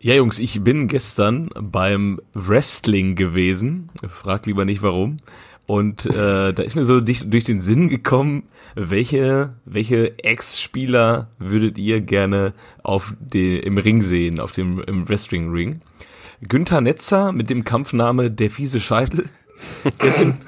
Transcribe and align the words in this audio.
Ja, 0.00 0.14
Jungs, 0.14 0.38
ich 0.38 0.62
bin 0.62 0.86
gestern 0.86 1.50
beim 1.60 2.20
Wrestling 2.32 3.16
gewesen. 3.16 3.90
Frag 4.06 4.46
lieber 4.46 4.64
nicht 4.64 4.80
warum. 4.82 5.16
Und 5.66 6.06
äh, 6.06 6.52
da 6.54 6.62
ist 6.62 6.76
mir 6.76 6.84
so 6.84 7.00
durch, 7.00 7.28
durch 7.28 7.42
den 7.42 7.60
Sinn 7.60 7.88
gekommen, 7.88 8.44
welche, 8.76 9.50
welche 9.64 10.16
Ex-Spieler 10.22 11.30
würdet 11.40 11.78
ihr 11.78 12.00
gerne 12.00 12.54
auf 12.84 13.12
die, 13.18 13.58
im 13.58 13.76
Ring 13.76 14.00
sehen, 14.00 14.38
auf 14.38 14.52
dem 14.52 14.80
im 14.82 15.08
Wrestling-Ring? 15.08 15.80
Günther 16.42 16.80
Netzer 16.80 17.32
mit 17.32 17.50
dem 17.50 17.64
Kampfname 17.64 18.30
Der 18.30 18.50
fiese 18.50 18.78
Scheitel. 18.78 19.28
Kevin, 19.98 20.38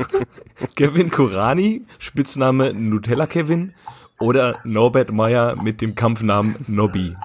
Kevin 0.76 1.10
Kurani, 1.10 1.82
Spitzname 1.98 2.72
Nutella 2.72 3.26
Kevin. 3.26 3.74
Oder 4.20 4.60
Norbert 4.62 5.10
Meyer 5.10 5.60
mit 5.60 5.80
dem 5.80 5.96
Kampfnamen 5.96 6.54
Nobby. 6.68 7.16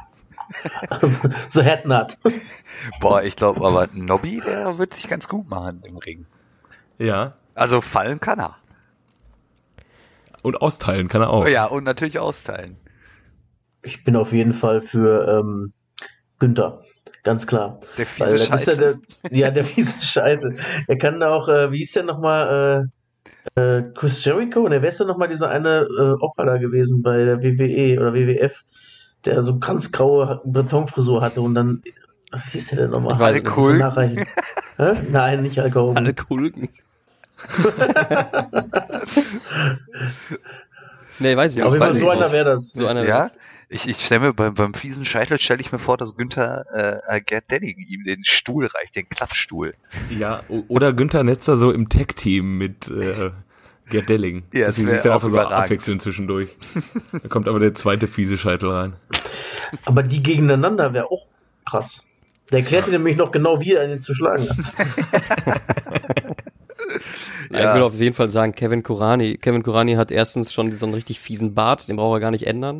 So 1.50 1.61
Headnut. 1.61 2.18
Boah, 3.00 3.23
ich 3.23 3.36
glaube 3.36 3.66
aber 3.66 3.88
Nobby, 3.93 4.42
der 4.46 4.78
wird 4.78 4.93
sich 4.93 5.07
ganz 5.07 5.28
gut 5.28 5.50
machen 5.50 5.82
im 5.83 5.97
Ring. 5.97 6.25
Ja. 6.97 7.33
Also 7.54 7.82
fallen 7.82 8.19
kann 8.19 8.39
er. 8.39 8.57
Und 10.42 10.61
austeilen 10.61 11.07
kann 11.07 11.21
er 11.21 11.29
auch. 11.29 11.47
Ja, 11.47 11.66
und 11.66 11.83
natürlich 11.86 12.19
austeilen. 12.19 12.78
Ich 13.82 14.04
bin 14.04 14.16
auf 14.16 14.32
jeden 14.32 14.54
Fall 14.54 14.82
für 14.82 15.39
ähm, 15.39 15.74
Günther. 16.39 16.83
Ganz 17.24 17.47
klar. 17.47 17.80
Der 17.97 18.05
fiese 18.05 18.38
Scheitel. 18.38 18.75
Ja, 18.75 19.30
der, 19.30 19.38
ja, 19.38 19.52
der 19.52 19.64
fiese 19.64 20.02
Scheitel. 20.04 20.57
Er 20.88 20.97
kann 20.97 21.24
auch, 21.24 21.47
äh, 21.47 21.71
wie 21.71 21.82
ist 21.82 21.96
der 21.96 22.04
nochmal, 22.04 22.89
äh, 23.55 23.60
äh, 23.60 23.83
Chris 23.96 24.24
Jericho? 24.24 24.61
Und 24.61 24.71
wer 24.71 24.83
ist 24.83 25.00
denn 25.00 25.07
nochmal 25.07 25.27
dieser 25.27 25.50
eine 25.50 25.82
äh, 25.82 26.24
Opa 26.24 26.46
da 26.46 26.57
gewesen 26.57 27.02
bei 27.02 27.25
der 27.25 27.41
WWE 27.41 28.00
oder 28.00 28.14
WWF, 28.14 28.64
der 29.25 29.43
so 29.43 29.60
ganz 29.60 29.92
graue 29.92 30.42
Betonfrisur 30.46 31.21
hatte 31.21 31.42
und 31.42 31.56
dann, 31.56 31.83
wie 32.52 32.58
ist 32.58 32.72
der 32.72 32.80
denn 32.80 32.92
nochmal? 32.92 33.22
Alle 33.22 33.42
Kulken. 33.42 34.25
Nein, 35.11 35.42
nicht 35.42 35.59
Alkohol. 35.59 35.95
Alle 35.95 36.14
Kulken. 36.14 36.69
nee, 41.19 41.36
weiß 41.38 41.52
ich 41.55 41.59
ja, 41.59 41.69
nicht. 41.69 41.81
Auf 41.81 41.97
so 41.97 42.09
einer 42.09 42.31
wäre 42.31 42.45
das. 42.45 42.72
So 42.72 42.88
einer 42.88 43.05
ja? 43.05 43.30
Ich, 43.67 43.88
ich 43.88 43.97
stelle 43.97 44.22
mir 44.22 44.33
beim, 44.33 44.53
beim 44.53 44.73
fiesen 44.73 45.05
Scheitel 45.05 45.39
stelle 45.39 45.59
ich 45.59 45.71
mir 45.71 45.80
vor, 45.80 45.97
dass 45.97 46.16
Günther 46.16 47.02
äh, 47.08 47.19
Gerd 47.21 47.49
Denning 47.49 47.77
ihm 47.80 48.03
den 48.03 48.23
Stuhl 48.23 48.67
reicht, 48.67 48.95
den 48.95 49.09
Klappstuhl. 49.09 49.73
Ja, 50.09 50.42
oder 50.67 50.94
Günther 50.94 51.23
Netzer 51.23 51.58
so 51.58 51.71
im 51.71 51.89
Tech-Team 51.89 52.58
mit 52.58 52.88
äh, 52.89 53.31
Gerd 53.89 54.09
Delling. 54.09 54.44
Ja, 54.53 54.67
dass 54.67 54.75
sie 54.75 54.86
sich 54.86 55.02
dann 55.02 55.14
einfach 55.14 55.30
so 55.30 55.38
abwechseln 55.38 56.00
zwischendurch. 56.00 56.55
da 57.11 57.28
kommt 57.28 57.47
aber 57.47 57.59
der 57.59 57.73
zweite 57.73 58.08
fiese 58.08 58.38
Scheitel 58.38 58.69
rein. 58.69 58.94
Aber 59.86 60.03
die 60.03 60.23
gegeneinander 60.23 60.94
wäre 60.94 61.11
auch 61.11 61.25
krass. 61.66 62.03
Der 62.52 62.59
erklärte 62.59 62.92
nämlich 62.92 63.16
noch 63.17 63.31
genau, 63.31 63.61
wie 63.61 63.73
er 63.73 63.89
ihn 63.89 64.02
zu 64.02 64.14
schlagen 64.14 64.47
hat. 64.50 64.58
Ja. 67.52 67.69
Ich 67.69 67.75
will 67.75 67.83
auf 67.83 67.94
jeden 67.95 68.16
Fall 68.16 68.30
sagen, 68.30 68.53
Kevin 68.53 68.83
Kurani. 68.83 69.38
Kevin 69.38 69.64
Kurani 69.64 69.95
hat 69.95 70.11
erstens 70.11 70.52
schon 70.52 70.72
so 70.72 70.86
einen 70.86 70.95
richtig 70.95 71.20
fiesen 71.20 71.53
Bart, 71.53 71.88
den 71.88 71.95
braucht 71.95 72.17
er 72.17 72.20
gar 72.20 72.31
nicht 72.31 72.47
ändern. 72.47 72.77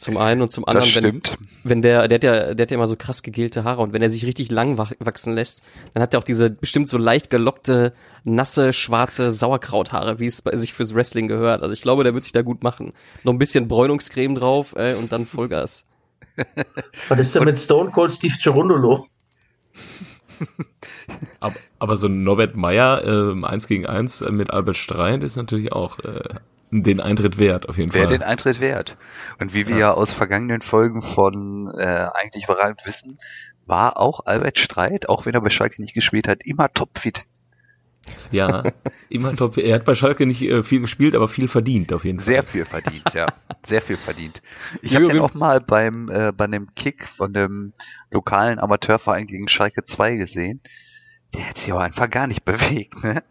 Zum 0.00 0.16
einen 0.16 0.40
und 0.40 0.50
zum 0.50 0.66
anderen, 0.66 0.80
das 0.80 0.88
stimmt. 0.88 1.36
wenn, 1.62 1.70
wenn 1.70 1.82
der, 1.82 2.08
der 2.08 2.14
hat 2.14 2.24
ja, 2.24 2.54
der 2.54 2.64
hat 2.64 2.70
ja 2.70 2.74
immer 2.74 2.86
so 2.86 2.96
krass 2.96 3.22
gegelte 3.22 3.64
Haare 3.64 3.82
und 3.82 3.92
wenn 3.92 4.00
er 4.00 4.08
sich 4.08 4.24
richtig 4.24 4.50
lang 4.50 4.78
wachsen 4.78 5.34
lässt, 5.34 5.62
dann 5.92 6.02
hat 6.02 6.14
er 6.14 6.20
auch 6.20 6.24
diese 6.24 6.48
bestimmt 6.48 6.88
so 6.88 6.96
leicht 6.96 7.28
gelockte, 7.28 7.92
nasse, 8.24 8.72
schwarze 8.72 9.30
Sauerkrauthaare, 9.30 10.18
wie 10.18 10.24
es 10.24 10.40
bei 10.40 10.56
sich 10.56 10.72
fürs 10.72 10.94
Wrestling 10.94 11.28
gehört. 11.28 11.60
Also 11.60 11.74
ich 11.74 11.82
glaube, 11.82 12.02
der 12.02 12.14
wird 12.14 12.22
sich 12.22 12.32
da 12.32 12.40
gut 12.40 12.62
machen. 12.62 12.94
Noch 13.24 13.34
ein 13.34 13.38
bisschen 13.38 13.68
Bräunungscreme 13.68 14.36
drauf 14.36 14.74
äh, 14.74 14.94
und 14.94 15.12
dann 15.12 15.26
Vollgas. 15.26 15.84
Was 17.10 17.18
ist 17.18 17.34
denn 17.34 17.44
mit 17.44 17.58
Stone 17.58 17.90
Cold 17.90 18.10
Steve 18.10 18.36
Gerundolo? 18.42 19.06
aber, 21.40 21.56
aber 21.78 21.96
so 21.96 22.06
ein 22.06 22.22
Norbert 22.22 22.56
Meyer 22.56 23.04
äh, 23.04 23.44
1 23.44 23.66
gegen 23.68 23.84
1 23.84 24.22
mit 24.30 24.50
Albert 24.50 24.78
Streit 24.78 25.22
ist 25.22 25.36
natürlich 25.36 25.72
auch 25.72 25.98
äh, 25.98 26.22
den 26.70 27.00
Eintritt 27.00 27.38
wert, 27.38 27.68
auf 27.68 27.78
jeden 27.78 27.92
Wäre 27.92 28.08
Fall. 28.08 28.18
den 28.18 28.22
Eintritt 28.22 28.60
wert. 28.60 28.96
Und 29.40 29.54
wie 29.54 29.66
wir 29.66 29.74
ja, 29.74 29.80
ja 29.80 29.94
aus 29.94 30.12
vergangenen 30.12 30.60
Folgen 30.60 31.02
von 31.02 31.72
äh, 31.76 32.08
eigentlich 32.14 32.44
überragend 32.44 32.86
wissen, 32.86 33.18
war 33.66 33.98
auch 33.98 34.20
Albert 34.26 34.58
Streit, 34.58 35.08
auch 35.08 35.26
wenn 35.26 35.34
er 35.34 35.40
bei 35.40 35.50
Schalke 35.50 35.80
nicht 35.80 35.94
gespielt 35.94 36.28
hat, 36.28 36.44
immer 36.44 36.72
topfit. 36.72 37.24
Ja, 38.30 38.64
immer 39.08 39.34
top. 39.34 39.58
Er 39.58 39.74
hat 39.74 39.84
bei 39.84 39.94
Schalke 39.94 40.26
nicht 40.26 40.42
äh, 40.42 40.62
viel 40.62 40.80
gespielt, 40.80 41.14
aber 41.14 41.28
viel 41.28 41.48
verdient 41.48 41.92
auf 41.92 42.04
jeden 42.04 42.18
Fall. 42.18 42.26
Sehr 42.26 42.42
viel 42.42 42.64
verdient, 42.64 43.12
ja. 43.14 43.26
Sehr 43.66 43.82
viel 43.82 43.96
verdient. 43.96 44.42
Ich 44.82 44.94
habe 44.96 45.06
den 45.06 45.18
auch 45.18 45.34
mal 45.34 45.60
beim 45.60 46.08
äh, 46.08 46.32
bei 46.32 46.44
einem 46.44 46.70
Kick 46.74 47.06
von 47.06 47.32
dem 47.32 47.72
lokalen 48.10 48.58
Amateurverein 48.58 49.26
gegen 49.26 49.48
Schalke 49.48 49.84
2 49.84 50.14
gesehen. 50.14 50.60
Der 51.34 51.48
hat 51.48 51.58
sich 51.58 51.72
auch 51.72 51.80
einfach 51.80 52.08
gar 52.08 52.26
nicht 52.26 52.44
bewegt, 52.44 53.04
ne? 53.04 53.22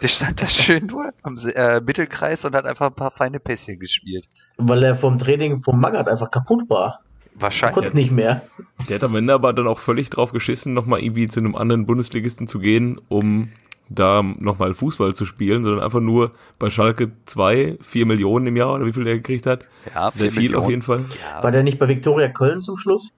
Der 0.00 0.08
stand 0.08 0.40
da 0.40 0.46
schön 0.46 0.86
nur 0.86 1.12
am 1.22 1.36
äh, 1.54 1.80
Mittelkreis 1.80 2.44
und 2.44 2.54
hat 2.54 2.66
einfach 2.66 2.86
ein 2.86 2.94
paar 2.94 3.10
feine 3.10 3.40
Pässchen 3.40 3.78
gespielt. 3.78 4.28
Weil 4.56 4.82
er 4.82 4.96
vom 4.96 5.18
Training 5.18 5.62
vom 5.62 5.80
Magath 5.80 6.08
einfach 6.08 6.30
kaputt 6.30 6.68
war. 6.68 7.00
Wahrscheinlich. 7.34 7.74
Konnte 7.74 7.96
nicht 7.96 8.10
mehr. 8.10 8.42
Der 8.88 8.96
hat 8.96 9.04
am 9.04 9.14
Ende 9.14 9.32
aber 9.32 9.52
dann 9.52 9.66
auch 9.66 9.78
völlig 9.78 10.10
drauf 10.10 10.32
geschissen, 10.32 10.74
nochmal 10.74 11.00
irgendwie 11.00 11.28
zu 11.28 11.40
einem 11.40 11.54
anderen 11.54 11.86
Bundesligisten 11.86 12.48
zu 12.48 12.58
gehen, 12.58 13.00
um 13.08 13.50
da 13.88 14.22
nochmal 14.22 14.74
Fußball 14.74 15.14
zu 15.14 15.24
spielen, 15.24 15.64
sondern 15.64 15.82
einfach 15.82 16.00
nur 16.00 16.32
bei 16.58 16.68
Schalke 16.68 17.12
2, 17.26 17.78
4 17.80 18.06
Millionen 18.06 18.46
im 18.48 18.56
Jahr 18.56 18.74
oder 18.74 18.86
wie 18.86 18.92
viel 18.92 19.04
der 19.04 19.16
gekriegt 19.16 19.46
hat. 19.46 19.66
Ja, 19.94 20.10
Sehr 20.10 20.30
viel 20.30 20.42
Millionen. 20.42 20.64
auf 20.64 20.70
jeden 20.70 20.82
Fall. 20.82 21.00
Ja. 21.22 21.42
War 21.42 21.50
der 21.50 21.62
nicht 21.62 21.78
bei 21.78 21.88
Viktoria 21.88 22.28
Köln 22.28 22.60
zum 22.60 22.76
Schluss? 22.76 23.12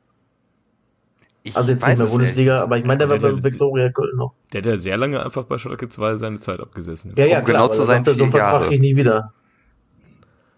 Ich 1.42 1.56
also 1.56 1.72
jetzt 1.72 1.86
nicht 1.86 1.98
mehr 1.98 2.06
Bundesliga, 2.06 2.62
aber 2.62 2.76
ich 2.76 2.84
meine, 2.84 3.06
der 3.06 3.10
war 3.10 3.18
bei 3.18 3.42
Viktoria 3.42 3.90
Köln 3.90 4.16
noch. 4.16 4.34
Der 4.52 4.60
hat 4.60 4.66
ja 4.66 4.76
sehr 4.76 4.96
lange 4.98 5.24
einfach 5.24 5.44
bei 5.44 5.56
Schalke 5.56 5.88
2 5.88 6.16
seine 6.16 6.38
Zeit 6.38 6.60
abgesessen. 6.60 7.14
Ja, 7.16 7.24
ja, 7.24 7.38
um 7.38 7.44
genau 7.46 7.68
zu 7.68 7.82
sein, 7.82 8.04
vier 8.04 8.14
so 8.14 8.26
Jahre. 8.26 8.74
ich 8.74 8.80
nie 8.80 8.96
wieder. 8.96 9.32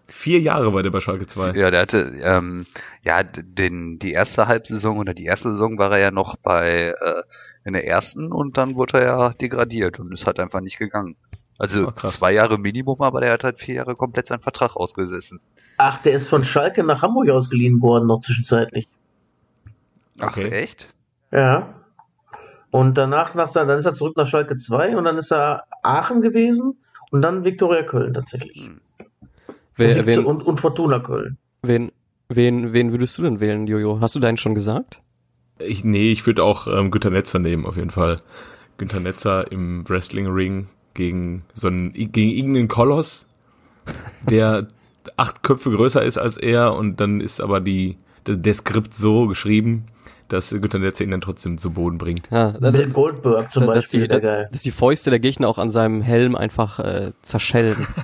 Vier 0.07 0.39
Jahre 0.41 0.73
war 0.73 0.83
der 0.83 0.91
bei 0.91 0.99
Schalke 0.99 1.25
2. 1.25 1.53
Ja, 1.53 1.71
der 1.71 1.81
hatte, 1.81 2.13
ähm, 2.21 2.65
ja, 3.03 3.23
den, 3.23 3.97
die 3.97 4.11
erste 4.11 4.47
Halbsaison 4.47 4.97
oder 4.97 5.13
die 5.13 5.25
erste 5.25 5.49
Saison 5.49 5.77
war 5.77 5.91
er 5.91 5.99
ja 5.99 6.11
noch 6.11 6.35
bei, 6.35 6.93
äh, 6.99 7.23
in 7.63 7.73
der 7.73 7.87
ersten 7.87 8.31
und 8.31 8.57
dann 8.57 8.75
wurde 8.75 8.99
er 8.99 9.05
ja 9.05 9.29
degradiert 9.29 9.99
und 9.99 10.11
ist 10.11 10.27
halt 10.27 10.39
einfach 10.39 10.59
nicht 10.59 10.77
gegangen. 10.77 11.15
Also 11.57 11.87
oh, 11.87 12.07
zwei 12.09 12.33
Jahre 12.33 12.57
Minimum, 12.57 13.01
aber 13.01 13.21
der 13.21 13.31
hat 13.31 13.43
halt 13.43 13.59
vier 13.59 13.75
Jahre 13.75 13.95
komplett 13.95 14.27
seinen 14.27 14.41
Vertrag 14.41 14.75
ausgesessen. 14.75 15.39
Ach, 15.77 16.01
der 16.01 16.13
ist 16.13 16.27
von 16.27 16.43
Schalke 16.43 16.83
nach 16.83 17.01
Hamburg 17.01 17.29
ausgeliehen 17.29 17.81
worden, 17.81 18.07
noch 18.07 18.19
zwischenzeitlich. 18.19 18.87
Ach, 20.19 20.37
okay. 20.37 20.49
echt? 20.49 20.89
Ja. 21.31 21.73
Und 22.71 22.97
danach, 22.97 23.35
nach, 23.35 23.51
dann 23.51 23.69
ist 23.69 23.85
er 23.85 23.93
zurück 23.93 24.17
nach 24.17 24.27
Schalke 24.27 24.55
2 24.55 24.97
und 24.97 25.03
dann 25.03 25.17
ist 25.17 25.31
er 25.31 25.63
Aachen 25.83 26.21
gewesen 26.21 26.79
und 27.11 27.21
dann 27.21 27.43
Viktoria 27.43 27.83
Köln 27.83 28.13
tatsächlich. 28.13 28.63
Hm. 28.63 28.81
Wer, 29.75 29.99
und, 29.99 30.05
wen, 30.05 30.25
und, 30.25 30.43
und 30.43 30.59
Fortuna 30.59 30.99
Köln. 30.99 31.37
Wen, 31.61 31.91
wen, 32.29 32.73
wen 32.73 32.91
würdest 32.91 33.17
du 33.17 33.23
denn 33.23 33.39
wählen, 33.39 33.67
Jojo? 33.67 33.99
Hast 34.01 34.15
du 34.15 34.19
deinen 34.19 34.37
schon 34.37 34.55
gesagt? 34.55 35.01
Ich, 35.59 35.83
nee, 35.83 36.11
ich 36.11 36.25
würde 36.25 36.43
auch 36.43 36.67
ähm, 36.67 36.91
Günter 36.91 37.09
Netzer 37.09 37.39
nehmen, 37.39 37.65
auf 37.65 37.77
jeden 37.77 37.91
Fall. 37.91 38.17
Günter 38.77 38.99
Netzer 38.99 39.51
im 39.51 39.87
Wrestling-Ring 39.87 40.67
gegen 40.93 41.43
so 41.53 41.67
einen, 41.67 41.93
gegen 41.93 42.31
irgendeinen 42.31 42.67
Koloss, 42.67 43.27
der 44.29 44.67
acht 45.17 45.43
Köpfe 45.43 45.71
größer 45.71 46.01
ist 46.01 46.17
als 46.17 46.37
er 46.37 46.73
und 46.73 46.99
dann 46.99 47.21
ist 47.21 47.41
aber 47.41 47.59
die, 47.59 47.97
der, 48.25 48.37
der 48.37 48.53
Skript 48.53 48.93
so 48.93 49.27
geschrieben, 49.27 49.85
dass 50.33 50.49
Günter 50.49 50.79
Netzer 50.79 51.03
ihn 51.03 51.11
dann 51.11 51.21
trotzdem 51.21 51.57
zu 51.57 51.71
Boden 51.71 51.97
bringt. 51.97 52.27
Ja, 52.31 52.51
das, 52.51 52.73
Bill 52.73 52.89
Goldberg 52.89 53.51
zum 53.51 53.65
dass 53.65 53.75
Beispiel, 53.75 54.01
die, 54.01 54.07
der 54.07 54.19
geil. 54.19 54.49
Dass 54.51 54.63
die 54.63 54.71
Fäuste 54.71 55.11
der 55.11 55.19
Gegner 55.19 55.47
auch 55.47 55.59
an 55.59 55.69
seinem 55.69 56.01
Helm 56.01 56.35
einfach 56.35 56.79
äh, 56.79 57.11
zerschellen. 57.21 57.87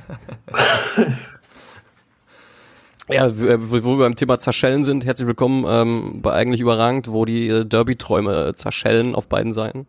Ja, 3.12 3.26
äh, 3.26 3.72
wo 3.72 3.98
wir 3.98 4.06
beim 4.06 4.16
Thema 4.16 4.38
Zerschellen 4.38 4.84
sind, 4.84 5.04
herzlich 5.04 5.26
willkommen 5.26 5.66
ähm, 5.68 6.22
bei 6.22 6.32
Eigentlich 6.32 6.62
Überragend, 6.62 7.12
wo 7.12 7.26
die 7.26 7.48
äh, 7.48 7.66
Derby-Träume 7.66 8.54
zerschellen 8.54 9.16
auf 9.16 9.28
beiden 9.28 9.52
Seiten. 9.52 9.88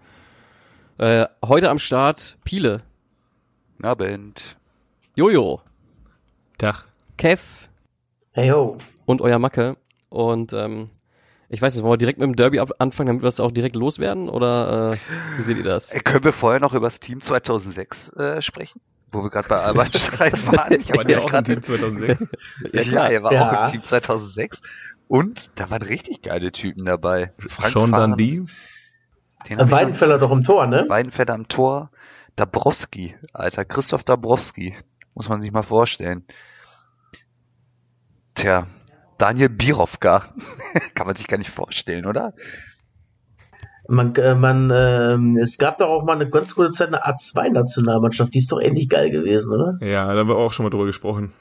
Äh, 0.97 1.27
heute 1.45 1.69
am 1.69 1.79
Start 1.79 2.39
Piele. 2.45 2.81
Abend. 3.83 4.57
Jojo. 5.17 5.61
Tag. 6.57 6.87
Kev. 7.19 7.69
Hey 8.31 8.49
ho. 8.49 8.79
Und 9.05 9.21
euer 9.21 9.39
Macke. 9.39 9.77
Und 10.09 10.55
ähm, 10.55 10.89
ich 11.53 11.61
weiß 11.61 11.75
nicht, 11.75 11.83
wollen 11.83 11.95
wir 11.95 11.99
direkt 11.99 12.19
mit 12.19 12.27
dem 12.27 12.37
Derby 12.37 12.61
anfangen, 12.61 13.09
damit 13.09 13.23
wir 13.23 13.29
es 13.29 13.41
auch 13.41 13.51
direkt 13.51 13.75
loswerden? 13.75 14.29
Oder 14.29 14.93
äh, 14.93 14.97
wie 15.37 15.43
seht 15.43 15.59
ihr 15.59 15.65
das? 15.65 15.93
Äh, 15.93 16.01
können 16.01 16.25
wir 16.25 16.33
vorher 16.33 16.61
noch 16.61 16.75
über 16.75 16.87
das 16.87 17.01
Team 17.01 17.21
2006 17.21 18.13
äh, 18.15 18.41
sprechen? 18.41 18.81
wo 19.13 19.25
wir 19.25 19.31
gerade 19.31 19.49
bei 19.49 19.59
Albert 19.59 19.97
Streit 19.97 20.47
waren. 20.47 20.73
Ich 20.75 20.95
war 20.95 21.09
ja 21.09 21.19
auch 21.19 21.33
im 21.33 21.43
Team 21.43 21.63
2006. 21.63 22.27
ja, 22.73 22.83
klar, 22.83 23.11
er 23.11 23.23
war 23.25 23.33
ja. 23.33 23.51
auch 23.51 23.61
im 23.61 23.67
Team 23.67 23.83
2006. 23.83 24.63
Und 25.09 25.59
da 25.59 25.69
waren 25.71 25.83
richtig 25.83 26.23
geile 26.23 26.53
Typen 26.53 26.85
dabei. 26.85 27.33
Frank 27.39 27.73
Sean 27.73 27.91
Dundee. 27.91 28.43
Weidenfeller 29.49 30.19
doch 30.19 30.31
im 30.31 30.45
Tor, 30.45 30.69
ne? 30.69 30.85
Weidenfeller 30.89 31.35
im 31.35 31.49
Tor. 31.49 31.91
Dabrowski, 32.37 33.17
Alter, 33.33 33.65
Christoph 33.65 34.05
Dabrowski. 34.05 34.77
Muss 35.15 35.29
man 35.29 35.43
sich 35.43 35.51
mal 35.51 35.63
vorstellen. 35.63 36.25
Tja, 38.35 38.67
Daniel 39.21 39.51
Birovka. 39.51 40.25
Kann 40.95 41.07
man 41.07 41.17
sich 41.17 41.27
gar 41.27 41.39
nicht 41.39 41.51
vorstellen, 41.51 42.07
oder? 42.07 42.33
Man, 43.87 44.15
äh, 44.15 44.35
man, 44.35 44.71
ähm, 44.73 45.37
es 45.37 45.59
gab 45.59 45.79
doch 45.79 45.89
auch 45.89 46.05
mal 46.05 46.15
eine 46.15 46.31
ganz 46.31 46.55
gute 46.55 46.71
Zeit 46.71 46.89
eine 46.89 47.05
A2-Nationalmannschaft, 47.05 48.33
die 48.35 48.39
ist 48.39 48.53
doch 48.53 48.61
endlich 48.61 48.89
geil 48.89 49.11
gewesen, 49.11 49.53
oder? 49.53 49.79
Ja, 49.81 50.13
da 50.13 50.21
haben 50.21 50.29
wir 50.29 50.37
auch 50.37 50.53
schon 50.53 50.65
mal 50.65 50.71
drüber 50.71 50.87
gesprochen. 50.87 51.33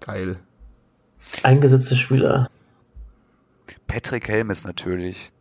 Geil. 0.00 0.36
Eingesetzte 1.42 1.96
Spieler. 1.96 2.50
Patrick 3.86 4.28
Helmes 4.28 4.66
natürlich. 4.66 5.32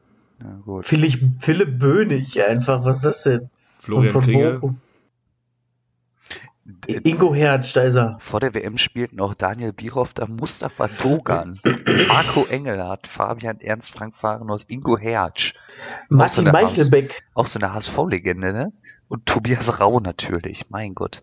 Ja, 0.42 0.58
gut. 0.66 0.86
Philipp, 0.86 1.42
Philipp 1.42 1.80
Bönig 1.80 2.42
einfach, 2.44 2.86
was 2.86 2.98
ist 2.98 3.06
das 3.06 3.24
denn? 3.24 3.50
Florian 3.80 4.08
Und 4.08 4.14
von 4.14 4.24
Krieger. 4.24 4.54
Bochum. 4.54 4.80
Ingo 6.88 7.36
Hertz, 7.36 7.74
da 7.74 7.82
ist 7.82 7.96
er. 7.96 8.16
Vor 8.20 8.40
der 8.40 8.54
WM 8.54 8.78
spielten 8.78 9.20
auch 9.20 9.34
Daniel 9.34 9.74
Bierhoff, 9.74 10.14
da 10.14 10.26
Mustafa 10.28 10.88
Dogan, 10.88 11.60
Marco 12.08 12.46
Engelhardt, 12.46 13.08
Fabian 13.08 13.60
Ernst, 13.60 13.92
Frank 13.92 14.16
Fahrenhaus, 14.16 14.64
Ingo 14.70 14.98
Hertz. 14.98 15.54
Martin 16.08 16.46
der 16.46 16.54
Meichelbeck. 16.54 17.24
Auch 17.34 17.48
so 17.48 17.60
eine 17.60 17.74
HSV-Legende, 17.74 18.54
ne? 18.54 18.72
Und 19.10 19.26
Tobias 19.26 19.82
Rau 19.82 20.00
natürlich, 20.00 20.70
mein 20.70 20.96
Gott. 20.96 21.22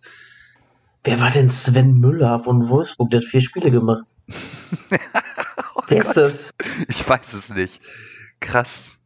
Wer 1.04 1.20
war 1.20 1.30
denn 1.30 1.50
Sven 1.50 1.98
Müller 1.98 2.38
von 2.40 2.68
Wolfsburg? 2.68 3.10
Der 3.10 3.20
hat 3.20 3.26
vier 3.26 3.40
Spiele 3.40 3.70
gemacht. 3.70 4.04
Oh 5.74 5.82
Wer 5.88 5.98
ist 6.00 6.08
Gott. 6.08 6.16
das? 6.18 6.50
Ich 6.88 7.08
weiß 7.08 7.32
es 7.32 7.48
nicht. 7.48 7.80
Krass. 8.40 8.98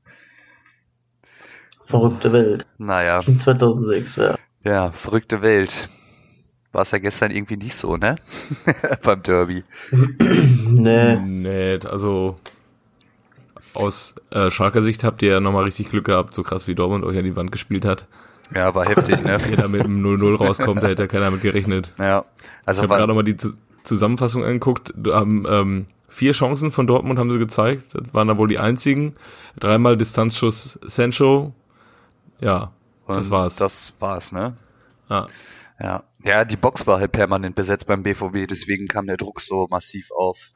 Verrückte 1.83 2.33
Welt. 2.33 2.67
Naja, 2.79 3.21
In 3.21 3.39
2006, 3.39 4.17
ja. 4.17 4.35
ja, 4.65 4.91
verrückte 4.91 5.43
Welt. 5.43 5.89
War 6.75 6.83
es 6.83 6.91
ja 6.91 6.99
gestern 6.99 7.31
irgendwie 7.31 7.57
nicht 7.57 7.75
so, 7.77 7.97
ne? 7.97 8.17
Beim 9.03 9.23
Derby. 9.23 9.63
nee. 9.91 11.17
Nee, 11.17 11.79
also 11.87 12.37
aus 13.75 14.15
äh, 14.31 14.51
Schalker 14.51 14.83
Sicht 14.83 15.05
habt 15.05 15.23
ihr 15.23 15.31
ja 15.33 15.41
nochmal 15.41 15.65
richtig 15.65 15.91
Glück 15.91 16.05
gehabt, 16.07 16.35
so 16.35 16.43
krass 16.43 16.67
wie 16.69 16.75
Dortmund 16.75 17.05
euch 17.05 17.17
an 17.19 17.25
die 17.25 17.37
Wand 17.37 17.51
gespielt 17.53 17.85
hat. 17.85 18.07
Ja, 18.55 18.75
war 18.75 18.85
heftig, 18.87 19.23
ne? 19.25 19.39
Wenn 19.43 19.51
ihr 19.53 19.57
da 19.57 19.69
mit 19.69 19.83
einem 19.83 20.05
0-0 20.05 20.37
rauskommt, 20.37 20.83
da 20.83 20.89
hätte 20.89 21.03
ja 21.03 21.09
keiner 21.09 21.31
mit 21.31 21.41
gerechnet. 21.43 21.91
Ja. 21.99 22.25
Ich 22.41 22.49
Also 22.67 22.83
habe 22.83 22.91
war, 22.91 22.99
gerade 22.99 23.09
nochmal 23.09 23.25
die 23.25 23.37
Zu- 23.37 23.55
Zusammenfassung 23.85 24.45
angeguckt. 24.45 24.93
Da 24.97 25.15
haben 25.17 25.45
ähm, 25.49 25.87
vier 26.09 26.33
Chancen 26.33 26.71
von 26.71 26.87
Dortmund 26.87 27.19
haben 27.19 27.31
sie 27.33 27.39
gezeigt. 27.39 27.95
Das 27.95 28.13
waren 28.13 28.29
da 28.29 28.37
wohl 28.37 28.49
die 28.49 28.59
einzigen. 28.59 29.15
Dreimal 29.59 29.97
Distanzschuss 29.97 30.79
Sancho. 30.87 31.53
Ja, 32.41 32.71
das 33.09 33.27
und 33.27 33.31
war's. 33.31 33.57
Das 33.57 33.95
war's, 33.99 34.33
ne? 34.33 34.55
ja. 35.09 35.27
Ja. 35.81 36.05
Ja, 36.23 36.45
die 36.45 36.57
Box 36.57 36.87
war 36.87 37.01
halt 37.01 37.13
permanent 37.13 37.55
besetzt 37.57 37.87
beim 37.87 38.03
BVB, 38.03 38.47
deswegen 38.49 38.87
kam 38.87 39.07
der 39.07 39.17
Druck 39.17 39.41
so 39.41 39.67
massiv 39.71 40.11
auf. 40.13 40.51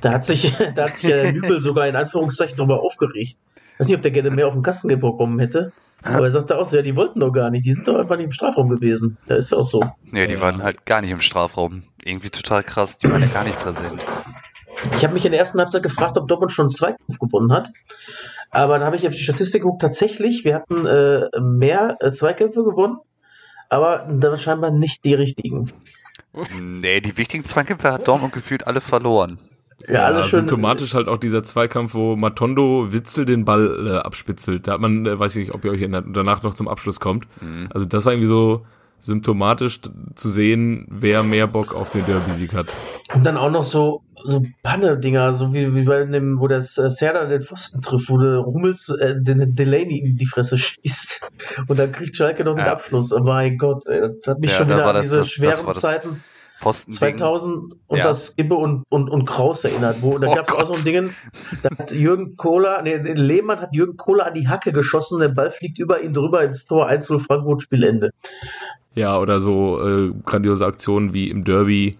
Da 0.00 0.12
hat 0.12 0.24
sich, 0.24 0.52
da 0.74 0.84
hat 0.84 0.92
sich 0.92 1.10
der 1.10 1.32
Nübel 1.32 1.60
sogar 1.60 1.86
in 1.88 1.96
Anführungszeichen 1.96 2.56
drüber 2.56 2.80
aufgeregt. 2.82 3.38
Ich 3.74 3.80
weiß 3.80 3.88
nicht, 3.88 3.96
ob 3.96 4.02
der 4.02 4.10
gerne 4.12 4.30
mehr 4.30 4.46
auf 4.46 4.54
den 4.54 4.62
Kasten 4.62 4.88
bekommen 4.88 5.38
hätte. 5.40 5.72
Aber 6.02 6.24
er 6.26 6.30
sagte 6.30 6.58
auch 6.58 6.66
so, 6.66 6.76
ja, 6.76 6.82
die 6.82 6.96
wollten 6.96 7.20
doch 7.20 7.32
gar 7.32 7.50
nicht. 7.50 7.64
Die 7.64 7.72
sind 7.72 7.88
doch 7.88 7.96
einfach 7.96 8.16
nicht 8.16 8.26
im 8.26 8.32
Strafraum 8.32 8.68
gewesen. 8.68 9.16
Da 9.26 9.36
ist 9.36 9.50
ja 9.52 9.58
auch 9.58 9.66
so. 9.66 9.80
Nee, 10.10 10.26
die 10.26 10.34
Ja. 10.34 10.40
waren 10.40 10.62
halt 10.62 10.84
gar 10.86 11.00
nicht 11.00 11.10
im 11.10 11.20
Strafraum. 11.20 11.82
Irgendwie 12.04 12.28
total 12.30 12.62
krass, 12.62 12.98
die 12.98 13.10
waren 13.10 13.22
ja 13.22 13.28
gar 13.28 13.44
nicht 13.44 13.58
präsent. 13.58 14.04
Ich 14.96 15.02
habe 15.02 15.14
mich 15.14 15.24
in 15.24 15.30
der 15.32 15.40
ersten 15.40 15.58
Halbzeit 15.58 15.82
gefragt, 15.82 16.18
ob 16.18 16.28
Dortmund 16.28 16.52
schon 16.52 16.64
einen 16.64 16.70
Zweikampf 16.70 17.18
gewonnen 17.18 17.52
hat. 17.52 17.70
Aber 18.50 18.78
da 18.78 18.84
habe 18.86 18.96
ich 18.96 19.06
auf 19.08 19.14
die 19.14 19.22
Statistik 19.22 19.62
geguckt. 19.62 19.80
Tatsächlich, 19.82 20.44
wir 20.44 20.56
hatten 20.56 20.86
äh, 20.86 21.28
mehr 21.40 21.96
äh, 22.00 22.10
Zweikämpfe 22.12 22.62
gewonnen, 22.64 22.98
aber 23.68 24.06
dann 24.08 24.38
scheinbar 24.38 24.70
nicht 24.70 25.04
die 25.04 25.14
richtigen. 25.14 25.72
Nee, 26.60 27.00
die 27.00 27.16
wichtigen 27.16 27.44
Zweikämpfe 27.44 27.92
hat 27.92 28.08
Dortmund 28.08 28.32
gefühlt 28.32 28.66
alle 28.66 28.80
verloren. 28.80 29.38
Ja, 29.88 30.06
alle 30.06 30.22
schön. 30.22 30.40
symptomatisch 30.40 30.94
halt 30.94 31.08
auch 31.08 31.18
dieser 31.18 31.44
Zweikampf, 31.44 31.94
wo 31.94 32.16
Matondo 32.16 32.92
Witzel 32.92 33.26
den 33.26 33.44
Ball 33.44 33.86
äh, 33.86 33.96
abspitzelt. 33.98 34.66
Da 34.66 34.72
hat 34.72 34.80
man, 34.80 35.04
äh, 35.06 35.18
weiß 35.18 35.36
ich 35.36 35.46
nicht, 35.46 35.54
ob 35.54 35.64
ihr 35.64 35.72
euch 35.72 35.80
erinnert, 35.80 36.06
danach 36.12 36.42
noch 36.42 36.54
zum 36.54 36.68
Abschluss 36.68 37.00
kommt. 37.00 37.26
Mhm. 37.42 37.68
Also 37.72 37.86
das 37.86 38.04
war 38.04 38.12
irgendwie 38.12 38.28
so 38.28 38.64
symptomatisch 38.98 39.80
zu 40.14 40.28
sehen, 40.28 40.86
wer 40.88 41.22
mehr 41.22 41.46
Bock 41.46 41.74
auf 41.74 41.90
den 41.90 42.06
Derby-Sieg 42.06 42.54
hat. 42.54 42.68
Und 43.14 43.24
dann 43.26 43.36
auch 43.36 43.50
noch 43.50 43.64
so, 43.64 44.02
so 44.26 44.42
Panne-Dinger, 44.62 45.32
so 45.34 45.52
wie, 45.54 45.74
wie 45.74 45.82
bei 45.84 46.04
dem, 46.04 46.40
wo 46.40 46.48
das 46.48 46.78
äh, 46.78 46.90
Serda 46.90 47.26
den 47.26 47.42
Pfosten 47.42 47.82
trifft, 47.82 48.08
wo 48.08 48.18
der 48.18 48.44
Hummels 48.44 48.88
äh, 48.88 49.14
den 49.20 49.54
Delaney 49.54 49.98
in 49.98 50.16
die 50.16 50.26
Fresse 50.26 50.58
schießt. 50.58 51.30
Und 51.68 51.78
dann 51.78 51.92
kriegt 51.92 52.16
Schalke 52.16 52.42
noch 52.44 52.54
den 52.54 52.64
Ja. 52.64 52.72
Abschluss. 52.72 53.12
Oh 53.12 53.20
mein 53.20 53.58
Gott, 53.58 53.86
ey, 53.86 54.00
das 54.00 54.26
hat 54.26 54.40
mich 54.40 54.50
Ja, 54.50 54.56
schon 54.56 54.68
da 54.68 54.74
wieder 54.76 54.84
war 54.84 54.90
an 54.90 54.96
das- 54.96 55.06
diese 55.06 55.18
das- 55.18 55.30
schweren 55.30 55.66
war 55.66 55.74
das 55.74 55.82
Zeiten 55.82 56.22
Pfosten 56.56 56.92
2000 56.92 57.74
und 57.88 57.98
Ja. 57.98 58.04
das 58.04 58.28
Skibbe 58.28 58.54
und, 58.54 58.84
und, 58.88 59.10
und 59.10 59.24
Kraus 59.26 59.64
erinnert. 59.64 59.96
Wo, 60.02 60.16
da 60.18 60.28
Oh 60.28 60.34
gab 60.36 60.48
es 60.48 60.54
auch 60.54 60.72
so 60.74 60.88
ein 60.88 60.92
Ding, 60.94 61.10
da 61.62 61.70
hat 61.76 61.90
Jürgen 61.90 62.36
Kohler, 62.36 62.80
nee, 62.82 62.96
Lehmann 62.96 63.60
hat 63.60 63.70
Jürgen 63.74 63.96
Kohler 63.96 64.26
an 64.26 64.34
die 64.34 64.46
Hacke 64.48 64.70
geschossen, 64.72 65.18
der 65.18 65.28
Ball 65.30 65.50
fliegt 65.50 65.78
über 65.80 66.00
ihn 66.00 66.12
drüber 66.14 66.44
ins 66.44 66.64
Tor 66.64 66.88
1-0 66.88 67.18
Frankfurt, 67.18 67.62
Spielende. 67.62 68.12
Ja, 68.94 69.18
oder 69.18 69.40
so 69.40 69.84
äh, 69.84 70.12
grandiose 70.24 70.64
Aktionen 70.64 71.12
wie 71.12 71.28
im 71.28 71.42
Derby 71.42 71.96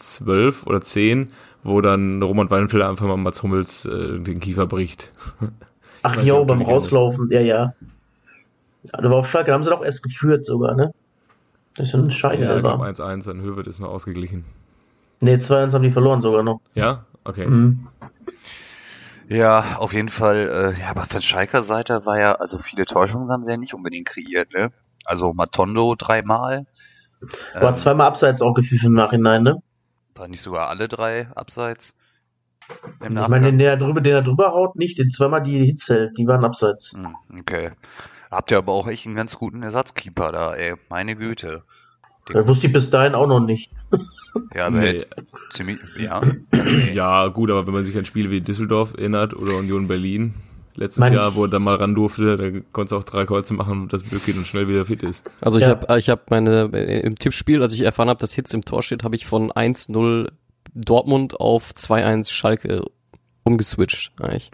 2012 0.00 0.66
oder 0.66 0.80
10, 0.80 1.28
wo 1.62 1.80
dann 1.80 2.22
Roman 2.22 2.50
Weidenfeller 2.50 2.88
einfach 2.88 3.06
mal 3.06 3.16
Mats 3.16 3.42
Hummels 3.42 3.84
äh, 3.84 4.18
den 4.18 4.40
Kiefer 4.40 4.66
bricht. 4.66 5.10
Ach 6.02 6.16
nicht, 6.16 6.32
ob 6.32 6.48
beim. 6.48 6.62
Rauslaufen, 6.62 7.30
ja, 7.30 7.40
ja. 7.40 7.74
Ja, 8.84 9.00
da 9.00 9.10
war 9.10 9.18
auf 9.18 9.30
Schalke, 9.30 9.52
haben 9.52 9.62
sie 9.62 9.70
doch 9.70 9.84
erst 9.84 10.02
geführt 10.02 10.46
sogar, 10.46 10.74
ne? 10.74 10.92
Das 11.76 11.88
ist 11.88 11.94
ein 11.94 12.10
Schein, 12.10 12.42
Ja, 12.42 12.56
ich 12.56 12.62
glaube 12.62 12.80
war. 12.80 12.88
1-1, 12.88 13.26
dann 13.26 13.42
Höwe 13.42 13.62
ist 13.62 13.78
noch 13.78 13.90
ausgeglichen. 13.90 14.44
Ne, 15.20 15.36
2-1 15.36 15.74
haben 15.74 15.82
die 15.82 15.90
verloren 15.90 16.20
sogar 16.20 16.42
noch. 16.42 16.60
Ja? 16.74 17.04
Okay. 17.24 17.46
Mhm. 17.46 17.86
Ja, 19.28 19.76
auf 19.76 19.92
jeden 19.92 20.08
Fall. 20.08 20.48
Äh, 20.76 20.80
ja, 20.80 20.90
aber 20.90 21.04
von 21.04 21.22
Schalker 21.22 21.62
Seite 21.62 22.04
war 22.06 22.18
ja, 22.18 22.32
also 22.32 22.58
viele 22.58 22.84
Täuschungen 22.86 23.28
haben 23.28 23.44
sie 23.44 23.50
ja 23.50 23.56
nicht 23.56 23.74
unbedingt 23.74 24.08
kreiert, 24.08 24.52
ne? 24.52 24.70
Also 25.04 25.32
Matondo 25.32 25.94
dreimal. 25.96 26.66
War 27.54 27.70
Ähm, 27.70 27.76
zweimal 27.76 28.06
abseits 28.08 28.42
auch 28.42 28.54
gepfiffen 28.54 28.88
im 28.88 28.94
Nachhinein, 28.94 29.42
ne? 29.42 29.62
War 30.20 30.28
nicht 30.28 30.42
sogar 30.42 30.68
alle 30.68 30.86
drei 30.86 31.28
abseits? 31.34 31.94
Im 33.04 33.16
Ich 33.16 33.28
meine, 33.28 33.46
den 33.46 33.58
der 33.58 33.76
drüber, 33.76 34.00
den 34.00 34.12
er 34.12 34.22
drüber 34.22 34.52
haut, 34.52 34.76
nicht, 34.76 34.98
den 34.98 35.10
zweimal 35.10 35.42
die 35.42 35.58
Hits 35.64 35.88
hält, 35.88 36.16
die 36.18 36.26
waren 36.26 36.44
abseits. 36.44 36.92
Hm, 36.92 37.16
Okay. 37.40 37.70
Habt 38.30 38.52
ihr 38.52 38.58
aber 38.58 38.72
auch 38.72 38.86
echt 38.86 39.06
einen 39.06 39.16
ganz 39.16 39.36
guten 39.36 39.64
Ersatzkeeper 39.64 40.30
da, 40.30 40.54
ey. 40.54 40.74
Meine 40.88 41.16
Güte. 41.16 41.64
Das 42.32 42.46
wusste 42.46 42.68
ich 42.68 42.72
bis 42.72 42.88
dahin 42.90 43.14
auch 43.16 43.26
noch 43.26 43.40
nicht. 43.40 43.72
Ja, 44.54 44.66
aber 44.68 44.76
Nee. 44.78 45.04
ziemlich, 45.50 45.80
ja. 45.98 46.22
Ja, 46.94 47.26
gut, 47.26 47.50
aber 47.50 47.66
wenn 47.66 47.74
man 47.74 47.82
sich 47.82 47.98
an 47.98 48.04
Spiele 48.04 48.30
wie 48.30 48.40
Düsseldorf 48.40 48.94
erinnert 48.94 49.34
oder 49.34 49.56
Union 49.56 49.88
Berlin, 49.88 50.34
letztes 50.74 51.00
Mein- 51.00 51.12
Jahr, 51.12 51.34
wo 51.34 51.44
er 51.44 51.48
dann 51.48 51.62
mal 51.62 51.76
ran 51.76 51.94
durfte, 51.94 52.36
da 52.36 52.60
konntest 52.72 52.92
du 52.92 52.96
auch 52.98 53.04
drei 53.04 53.24
Kreuze 53.26 53.54
machen, 53.54 53.88
dass 53.88 54.02
Böckin 54.04 54.38
und 54.38 54.46
schnell 54.46 54.68
wieder 54.68 54.84
fit 54.86 55.02
ist. 55.02 55.28
Also 55.40 55.58
ich 55.58 55.64
Ja. 55.64 55.70
habe 55.70 55.98
ich 55.98 56.08
hab 56.08 56.30
meine, 56.30 56.70
äh, 56.72 57.00
im 57.00 57.16
Tippspiel, 57.16 57.62
als 57.62 57.72
ich 57.72 57.80
erfahren 57.82 58.08
habe, 58.08 58.20
dass 58.20 58.32
Hitz 58.32 58.52
im 58.54 58.64
Tor 58.64 58.82
steht, 58.82 59.04
habe 59.04 59.16
ich 59.16 59.26
von 59.26 59.50
1-0 59.52 60.30
Dortmund 60.74 61.38
auf 61.40 61.72
2-1 61.74 62.30
Schalke 62.30 62.82
umgeswitcht, 63.42 64.12
eigentlich. 64.20 64.50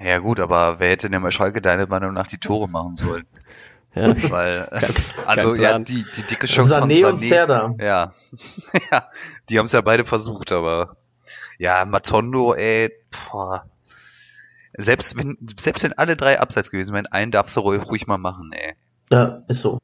Ja 0.00 0.18
gut, 0.18 0.40
aber 0.40 0.80
wer 0.80 0.90
hätte 0.90 1.08
denn 1.08 1.22
bei 1.22 1.30
Schalke 1.30 1.60
deiner 1.62 1.86
Meinung 1.86 2.12
nach 2.14 2.26
die 2.26 2.38
Tore 2.38 2.68
machen 2.68 2.94
sollen? 2.96 3.24
Ja. 3.94 4.12
Weil, 4.30 4.68
also 5.26 5.52
kein 5.52 5.60
ja, 5.62 5.78
die, 5.78 6.04
die 6.16 6.22
dicke 6.24 6.46
Chance 6.46 6.80
von 6.80 6.90
Sané 6.90 7.06
und 7.06 7.20
Sané. 7.20 7.28
Serda. 7.28 7.74
Ja. 7.78 8.10
ja, 8.90 9.08
die 9.48 9.58
haben 9.58 9.66
es 9.66 9.72
ja 9.72 9.80
beide 9.82 10.02
versucht, 10.02 10.50
aber 10.50 10.96
ja, 11.58 11.84
Matondo, 11.84 12.54
ey, 12.54 12.90
boah. 13.30 13.64
Selbst 14.76 15.16
wenn, 15.18 15.36
selbst 15.58 15.84
wenn 15.84 15.92
alle 15.92 16.16
drei 16.16 16.40
abseits 16.40 16.70
gewesen 16.70 16.94
wären, 16.94 17.06
einen 17.06 17.30
darfst 17.30 17.56
du 17.56 17.60
ruhig, 17.60 17.86
ruhig 17.86 18.06
mal 18.06 18.18
machen, 18.18 18.50
ey. 18.52 18.74
Ja, 19.10 19.42
ist 19.48 19.60
so. 19.60 19.78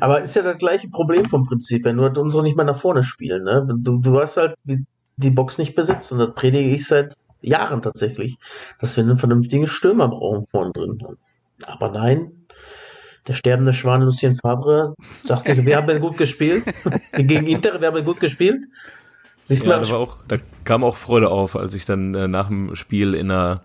Aber 0.00 0.20
ist 0.20 0.36
ja 0.36 0.42
das 0.42 0.58
gleiche 0.58 0.88
Problem 0.88 1.24
vom 1.24 1.44
Prinzip, 1.44 1.84
wenn 1.84 1.96
nur 1.96 2.16
unsere 2.16 2.42
nicht 2.42 2.56
mehr 2.56 2.64
nach 2.64 2.80
vorne 2.80 3.02
spielen, 3.02 3.44
ne? 3.44 3.66
Du, 3.78 4.00
du 4.00 4.20
hast 4.20 4.36
halt 4.36 4.54
die, 4.64 4.84
die 5.16 5.30
Box 5.30 5.58
nicht 5.58 5.74
besetzt 5.74 6.12
und 6.12 6.18
das 6.18 6.34
predige 6.34 6.70
ich 6.70 6.86
seit 6.86 7.14
Jahren 7.40 7.82
tatsächlich, 7.82 8.36
dass 8.78 8.96
wir 8.96 9.04
einen 9.04 9.18
vernünftigen 9.18 9.66
Stürmer 9.66 10.08
brauchen 10.08 10.46
vorne 10.50 10.72
drin. 10.72 10.98
Aber 11.64 11.90
nein, 11.90 12.46
der 13.26 13.32
sterbende 13.32 13.72
Schwan 13.72 14.02
Lucien 14.02 14.36
Favre 14.36 14.94
dachte, 15.26 15.56
wir 15.66 15.76
haben 15.76 15.88
ja 15.88 15.98
gut 15.98 16.18
gespielt. 16.18 16.64
Gegen 17.12 17.46
Inter, 17.46 17.80
wir 17.80 17.88
haben 17.88 17.96
ja 17.96 18.04
gut 18.04 18.20
gespielt. 18.20 18.66
Siehst 19.44 19.64
Ja, 19.64 19.76
mal, 19.76 19.80
da, 19.80 19.90
war 19.90 19.98
auch, 19.98 20.18
da 20.26 20.36
kam 20.64 20.84
auch 20.84 20.96
Freude 20.96 21.30
auf, 21.30 21.56
als 21.56 21.74
ich 21.74 21.84
dann 21.84 22.14
äh, 22.14 22.28
nach 22.28 22.48
dem 22.48 22.74
Spiel 22.74 23.14
in 23.14 23.30
einer 23.30 23.62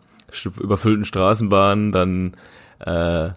überfüllten 0.60 1.06
Straßenbahn 1.06 1.92
dann 1.92 2.34
äh, 2.80 3.30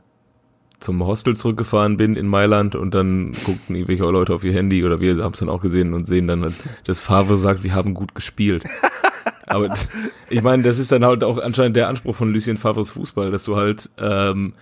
zum 0.80 1.04
Hostel 1.04 1.34
zurückgefahren 1.34 1.96
bin 1.96 2.14
in 2.14 2.26
Mailand 2.26 2.74
und 2.74 2.94
dann 2.94 3.32
guckten 3.44 3.74
irgendwelche 3.74 4.04
Leute 4.04 4.34
auf 4.34 4.44
ihr 4.44 4.52
Handy 4.52 4.84
oder 4.84 5.00
wir 5.00 5.16
haben 5.16 5.32
es 5.32 5.38
dann 5.38 5.48
auch 5.48 5.62
gesehen 5.62 5.94
und 5.94 6.06
sehen 6.06 6.28
dann, 6.28 6.42
halt, 6.42 6.54
dass 6.84 7.00
Favre 7.00 7.36
sagt, 7.36 7.62
wir 7.62 7.74
haben 7.74 7.94
gut 7.94 8.14
gespielt. 8.14 8.64
Aber 9.46 9.74
ich 10.30 10.42
meine, 10.42 10.62
das 10.62 10.78
ist 10.78 10.92
dann 10.92 11.04
halt 11.04 11.22
auch 11.22 11.38
anscheinend 11.38 11.76
der 11.76 11.88
Anspruch 11.88 12.14
von 12.14 12.32
Lucien 12.32 12.56
Favres 12.56 12.90
Fußball, 12.90 13.30
dass 13.30 13.44
du 13.44 13.56
halt 13.56 13.88
ähm, 13.98 14.54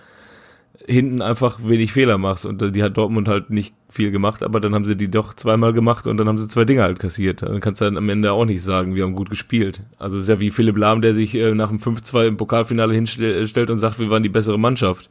hinten 0.85 1.21
einfach 1.21 1.59
wenig 1.63 1.93
Fehler 1.93 2.17
machst. 2.17 2.45
Und 2.45 2.75
die 2.75 2.83
hat 2.83 2.97
Dortmund 2.97 3.27
halt 3.27 3.49
nicht 3.49 3.73
viel 3.89 4.11
gemacht, 4.11 4.43
aber 4.43 4.59
dann 4.59 4.73
haben 4.73 4.85
sie 4.85 4.95
die 4.95 5.09
doch 5.09 5.33
zweimal 5.33 5.73
gemacht 5.73 6.07
und 6.07 6.17
dann 6.17 6.27
haben 6.27 6.37
sie 6.37 6.47
zwei 6.47 6.65
Dinge 6.65 6.81
halt 6.83 6.99
kassiert. 6.99 7.41
Dann 7.41 7.59
kannst 7.59 7.81
du 7.81 7.85
dann 7.85 7.97
am 7.97 8.09
Ende 8.09 8.31
auch 8.31 8.45
nicht 8.45 8.63
sagen, 8.63 8.95
wir 8.95 9.03
haben 9.03 9.15
gut 9.15 9.29
gespielt. 9.29 9.81
Also 9.97 10.17
es 10.17 10.23
ist 10.23 10.29
ja 10.29 10.39
wie 10.39 10.51
Philipp 10.51 10.77
Lahm, 10.77 11.01
der 11.01 11.13
sich 11.13 11.35
äh, 11.35 11.53
nach 11.53 11.69
dem 11.69 11.79
5-2 11.79 12.27
im 12.27 12.37
Pokalfinale 12.37 12.93
hinstellt 12.93 13.69
und 13.69 13.77
sagt, 13.77 13.99
wir 13.99 14.09
waren 14.09 14.23
die 14.23 14.29
bessere 14.29 14.59
Mannschaft. 14.59 15.09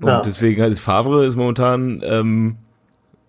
Und 0.00 0.08
ja. 0.08 0.20
deswegen 0.20 0.62
halt 0.62 0.72
ist 0.72 0.80
Favre 0.80 1.24
ist 1.24 1.36
momentan 1.36 2.02
ähm, 2.04 2.56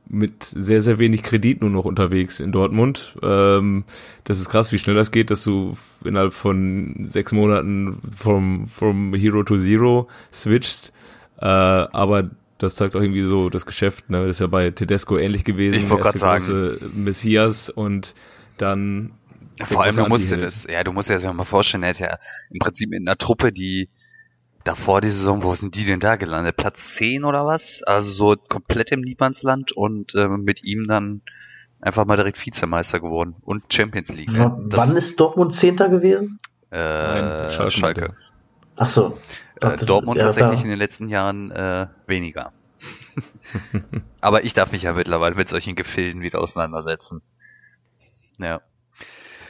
mit 0.09 0.43
sehr, 0.43 0.81
sehr 0.81 0.97
wenig 0.97 1.23
Kredit 1.23 1.61
nur 1.61 1.69
noch 1.69 1.85
unterwegs 1.85 2.39
in 2.39 2.51
Dortmund. 2.51 3.15
Ähm, 3.21 3.83
das 4.23 4.39
ist 4.39 4.49
krass, 4.49 4.71
wie 4.71 4.79
schnell 4.79 4.95
das 4.95 5.11
geht, 5.11 5.29
dass 5.29 5.43
du 5.43 5.77
innerhalb 6.03 6.33
von 6.33 7.07
sechs 7.09 7.31
Monaten 7.31 8.01
vom, 8.15 8.67
vom 8.67 9.13
Hero 9.13 9.43
to 9.43 9.57
Zero 9.57 10.07
switchst. 10.33 10.91
Äh, 11.39 11.45
aber 11.45 12.31
das 12.57 12.75
zeigt 12.75 12.95
auch 12.95 13.01
irgendwie 13.01 13.23
so 13.23 13.49
das 13.49 13.65
Geschäft. 13.65 14.09
Ne? 14.09 14.25
Das 14.25 14.37
ist 14.37 14.39
ja 14.39 14.47
bei 14.47 14.71
Tedesco 14.71 15.17
ähnlich 15.17 15.43
gewesen. 15.43 15.75
Ich 15.75 15.89
wollte 15.89 16.03
gerade 16.03 16.17
sagen. 16.17 16.77
Messias 16.95 17.69
und 17.69 18.15
dann 18.57 19.11
vor 19.63 19.83
allem, 19.83 19.95
du 19.95 20.07
musst 20.07 20.31
dir 20.31 20.37
das, 20.37 20.65
ja, 20.69 20.83
du 20.83 20.93
musst 20.93 21.09
dir 21.09 21.15
das 21.15 21.33
mal 21.33 21.43
vorstellen, 21.43 21.83
er 21.83 21.89
hat 21.89 21.99
ja 21.99 22.17
im 22.49 22.59
Prinzip 22.59 22.93
in 22.93 23.07
einer 23.07 23.17
Truppe, 23.17 23.51
die 23.51 23.89
davor 24.69 25.01
die 25.01 25.09
Saison, 25.09 25.41
wo 25.41 25.55
sind 25.55 25.73
die 25.73 25.83
denn 25.83 25.99
da 25.99 26.15
gelandet? 26.15 26.55
Platz 26.55 26.93
10 26.93 27.25
oder 27.25 27.43
was? 27.43 27.81
Also 27.81 28.11
so 28.11 28.35
komplett 28.35 28.91
im 28.91 29.01
Niemandsland 29.01 29.71
und 29.71 30.13
äh, 30.13 30.27
mit 30.27 30.63
ihm 30.63 30.85
dann 30.85 31.21
einfach 31.81 32.05
mal 32.05 32.17
direkt 32.17 32.45
Vizemeister 32.45 32.99
geworden 32.99 33.35
und 33.41 33.73
Champions 33.73 34.13
League. 34.13 34.31
W 34.31 34.51
das, 34.67 34.89
wann 34.89 34.95
ist 34.95 35.19
Dortmund 35.19 35.55
Zehnter 35.55 35.89
gewesen? 35.89 36.37
Äh, 36.71 36.77
Nein, 36.77 37.51
Schalke. 37.51 37.71
Schalke. 37.71 38.07
Ach 38.75 38.87
so. 38.87 39.17
Äh, 39.59 39.77
Dortmund 39.77 40.19
ja, 40.19 40.25
tatsächlich 40.25 40.59
da. 40.59 40.65
in 40.65 40.69
den 40.69 40.79
letzten 40.79 41.07
Jahren 41.07 41.49
äh, 41.49 41.87
weniger. 42.05 42.53
Aber 44.21 44.43
ich 44.43 44.53
darf 44.53 44.71
mich 44.71 44.83
ja 44.83 44.93
mittlerweile 44.93 45.33
mit 45.33 45.49
solchen 45.49 45.73
Gefilden 45.73 46.21
wieder 46.21 46.39
auseinandersetzen. 46.39 47.23
Ja. 48.37 48.61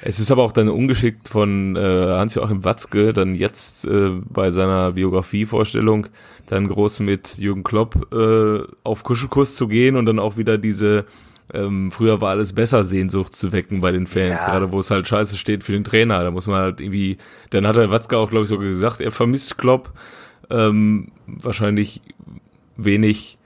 Es 0.01 0.19
ist 0.19 0.31
aber 0.31 0.43
auch 0.43 0.51
dann 0.51 0.69
ungeschickt 0.69 1.27
von 1.27 1.75
äh, 1.75 1.79
Hans-Joachim 1.79 2.63
Watzke, 2.63 3.13
dann 3.13 3.35
jetzt 3.35 3.85
äh, 3.85 4.11
bei 4.29 4.51
seiner 4.51 4.93
Biografievorstellung 4.93 6.07
dann 6.47 6.67
groß 6.67 7.01
mit 7.01 7.37
Jürgen 7.37 7.63
Klopp 7.63 8.13
äh, 8.13 8.61
auf 8.83 9.03
Kuschelkuss 9.03 9.55
zu 9.55 9.67
gehen 9.67 9.95
und 9.95 10.05
dann 10.05 10.19
auch 10.19 10.37
wieder 10.37 10.57
diese 10.57 11.05
ähm, 11.53 11.91
früher 11.91 12.21
war 12.21 12.29
alles 12.29 12.53
besser 12.53 12.83
Sehnsucht 12.83 13.35
zu 13.35 13.51
wecken 13.51 13.81
bei 13.81 13.91
den 13.91 14.05
Fans, 14.05 14.41
ja. 14.41 14.45
gerade 14.45 14.71
wo 14.71 14.79
es 14.79 14.91
halt 14.91 15.07
scheiße 15.07 15.35
steht 15.35 15.63
für 15.63 15.71
den 15.71 15.83
Trainer. 15.83 16.23
Da 16.23 16.31
muss 16.31 16.47
man 16.47 16.61
halt 16.61 16.81
irgendwie, 16.81 17.17
dann 17.49 17.65
hat 17.65 17.75
der 17.75 17.89
Watzke 17.91 18.17
auch, 18.17 18.29
glaube 18.29 18.43
ich, 18.43 18.49
so 18.49 18.57
gesagt, 18.59 19.01
er 19.01 19.11
vermisst 19.11 19.57
Klopp. 19.57 19.91
Ähm, 20.51 21.11
wahrscheinlich 21.25 22.01
wenig 22.77 23.37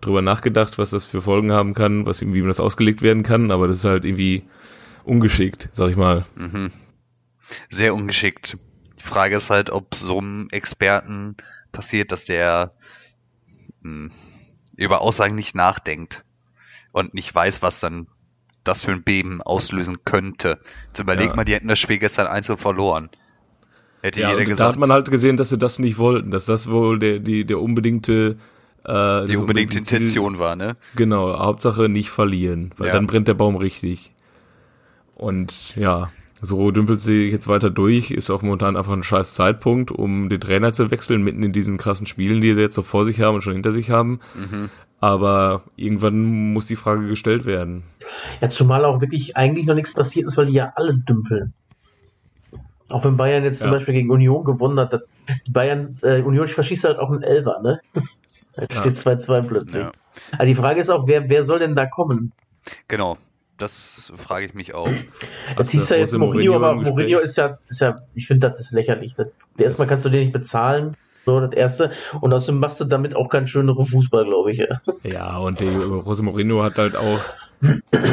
drüber 0.00 0.22
nachgedacht, 0.22 0.78
was 0.78 0.90
das 0.90 1.04
für 1.04 1.22
Folgen 1.22 1.52
haben 1.52 1.74
kann, 1.74 2.06
was 2.06 2.20
irgendwie, 2.22 2.42
wie 2.42 2.46
das 2.46 2.60
ausgelegt 2.60 3.02
werden 3.02 3.22
kann, 3.22 3.50
aber 3.50 3.68
das 3.68 3.78
ist 3.78 3.84
halt 3.84 4.04
irgendwie 4.04 4.44
ungeschickt, 5.06 5.68
sag 5.72 5.90
ich 5.90 5.96
mal. 5.96 6.24
Mhm. 6.34 6.72
Sehr 7.68 7.94
ungeschickt. 7.94 8.58
Die 8.98 9.02
Frage 9.02 9.36
ist 9.36 9.50
halt, 9.50 9.70
ob 9.70 9.94
so 9.94 10.18
einem 10.18 10.48
Experten 10.50 11.36
passiert, 11.72 12.12
dass 12.12 12.24
der 12.24 12.72
mh, 13.82 14.08
hm, 14.08 14.10
über 14.76 15.00
Aussagen 15.00 15.34
nicht 15.34 15.54
nachdenkt 15.54 16.24
und 16.92 17.14
nicht 17.14 17.34
weiß, 17.34 17.62
was 17.62 17.80
dann 17.80 18.08
das 18.64 18.84
für 18.84 18.92
ein 18.92 19.04
Beben 19.04 19.40
auslösen 19.42 19.98
könnte. 20.04 20.58
Jetzt 20.88 20.98
überleg 20.98 21.30
ja. 21.30 21.36
mal, 21.36 21.44
die 21.44 21.54
hätten 21.54 21.68
das 21.68 21.78
Spiel 21.78 21.98
gestern 21.98 22.26
einzeln 22.26 22.58
verloren. 22.58 23.10
Hätte 24.02 24.20
ja, 24.20 24.30
jeder 24.30 24.44
gesagt. 24.44 24.60
Da 24.60 24.68
hat 24.68 24.78
man 24.78 24.90
halt 24.90 25.10
gesehen, 25.10 25.36
dass 25.36 25.50
sie 25.50 25.58
das 25.58 25.78
nicht 25.78 25.98
wollten, 25.98 26.30
dass 26.30 26.46
das 26.46 26.68
wohl 26.68 26.98
der, 26.98 27.20
die, 27.20 27.44
der 27.44 27.60
unbedingte 27.60 28.36
äh, 28.84 29.26
die 29.26 29.36
unbedingte 29.36 29.78
Intention 29.78 30.38
war, 30.38 30.56
ne? 30.56 30.76
Genau, 30.94 31.38
Hauptsache 31.38 31.88
nicht 31.88 32.10
verlieren, 32.10 32.72
weil 32.76 32.88
ja. 32.88 32.92
dann 32.92 33.06
brennt 33.06 33.28
der 33.28 33.34
Baum 33.34 33.56
richtig. 33.56 34.12
Und 35.16 35.74
ja, 35.76 36.10
so 36.40 36.70
dümpelt 36.70 37.00
sie 37.00 37.30
jetzt 37.30 37.48
weiter 37.48 37.70
durch, 37.70 38.10
ist 38.10 38.30
auch 38.30 38.42
momentan 38.42 38.76
einfach 38.76 38.92
ein 38.92 39.02
scheiß 39.02 39.32
Zeitpunkt, 39.34 39.90
um 39.90 40.28
den 40.28 40.40
Trainer 40.40 40.72
zu 40.72 40.90
wechseln, 40.90 41.22
mitten 41.22 41.42
in 41.42 41.52
diesen 41.52 41.78
krassen 41.78 42.06
Spielen, 42.06 42.40
die 42.40 42.54
sie 42.54 42.60
jetzt 42.60 42.74
so 42.74 42.82
vor 42.82 43.04
sich 43.04 43.20
haben 43.20 43.36
und 43.36 43.40
schon 43.42 43.54
hinter 43.54 43.72
sich 43.72 43.90
haben. 43.90 44.20
Mhm. 44.34 44.68
Aber 45.00 45.62
irgendwann 45.76 46.52
muss 46.52 46.66
die 46.66 46.76
Frage 46.76 47.08
gestellt 47.08 47.46
werden. 47.46 47.84
Ja, 48.40 48.50
zumal 48.50 48.84
auch 48.84 49.00
wirklich 49.00 49.36
eigentlich 49.36 49.66
noch 49.66 49.74
nichts 49.74 49.92
passiert 49.92 50.26
ist, 50.26 50.36
weil 50.36 50.46
die 50.46 50.54
ja 50.54 50.72
alle 50.76 50.94
dümpeln. 50.94 51.52
Auch 52.88 53.04
wenn 53.04 53.16
Bayern 53.16 53.42
jetzt 53.42 53.60
ja. 53.60 53.64
zum 53.64 53.72
Beispiel 53.72 53.94
gegen 53.94 54.10
Union 54.10 54.44
gewonnen 54.44 54.78
hat, 54.78 55.02
Bayern, 55.50 55.98
äh, 56.02 56.22
Union 56.22 56.46
verschießt 56.46 56.84
halt 56.84 56.98
auch 56.98 57.10
einen 57.10 57.22
Elfer, 57.22 57.60
ne? 57.62 57.80
Da 58.54 58.64
steht 58.70 58.94
2-2 58.96 59.42
plötzlich. 59.42 59.82
Ja. 59.82 59.92
Aber 60.32 60.46
die 60.46 60.54
Frage 60.54 60.80
ist 60.80 60.88
auch, 60.88 61.06
wer, 61.06 61.28
wer 61.28 61.44
soll 61.44 61.58
denn 61.58 61.76
da 61.76 61.84
kommen? 61.84 62.32
Genau, 62.88 63.18
das 63.56 64.12
frage 64.16 64.46
ich 64.46 64.54
mich 64.54 64.74
auch. 64.74 64.90
Das 65.56 65.70
hieß 65.70 65.88
ja 65.88 65.96
jetzt 65.96 66.16
Mourinho, 66.16 66.56
aber 66.56 66.74
Mourinho 66.74 67.20
ist 67.20 67.36
ja, 67.36 67.54
ist 67.68 67.80
ja 67.80 67.96
ich 68.14 68.26
finde, 68.26 68.50
das 68.50 68.60
ist 68.60 68.72
lächerlich. 68.72 69.14
Das, 69.14 69.28
erstmal 69.58 69.88
kannst 69.88 70.04
du 70.04 70.10
den 70.10 70.20
nicht 70.20 70.32
bezahlen. 70.32 70.92
So, 71.24 71.40
das 71.40 71.52
erste. 71.52 71.90
Und 72.20 72.32
außerdem 72.32 72.60
machst 72.60 72.80
du 72.80 72.84
damit 72.84 73.16
auch 73.16 73.28
keinen 73.28 73.48
schöneren 73.48 73.84
Fußball, 73.84 74.24
glaube 74.24 74.52
ich. 74.52 74.58
Ja, 74.58 74.80
ja 75.02 75.38
und 75.38 75.58
die, 75.58 75.64
Jose 75.64 76.22
Mourinho 76.22 76.62
hat 76.62 76.78
halt 76.78 76.94
auch, 76.94 77.20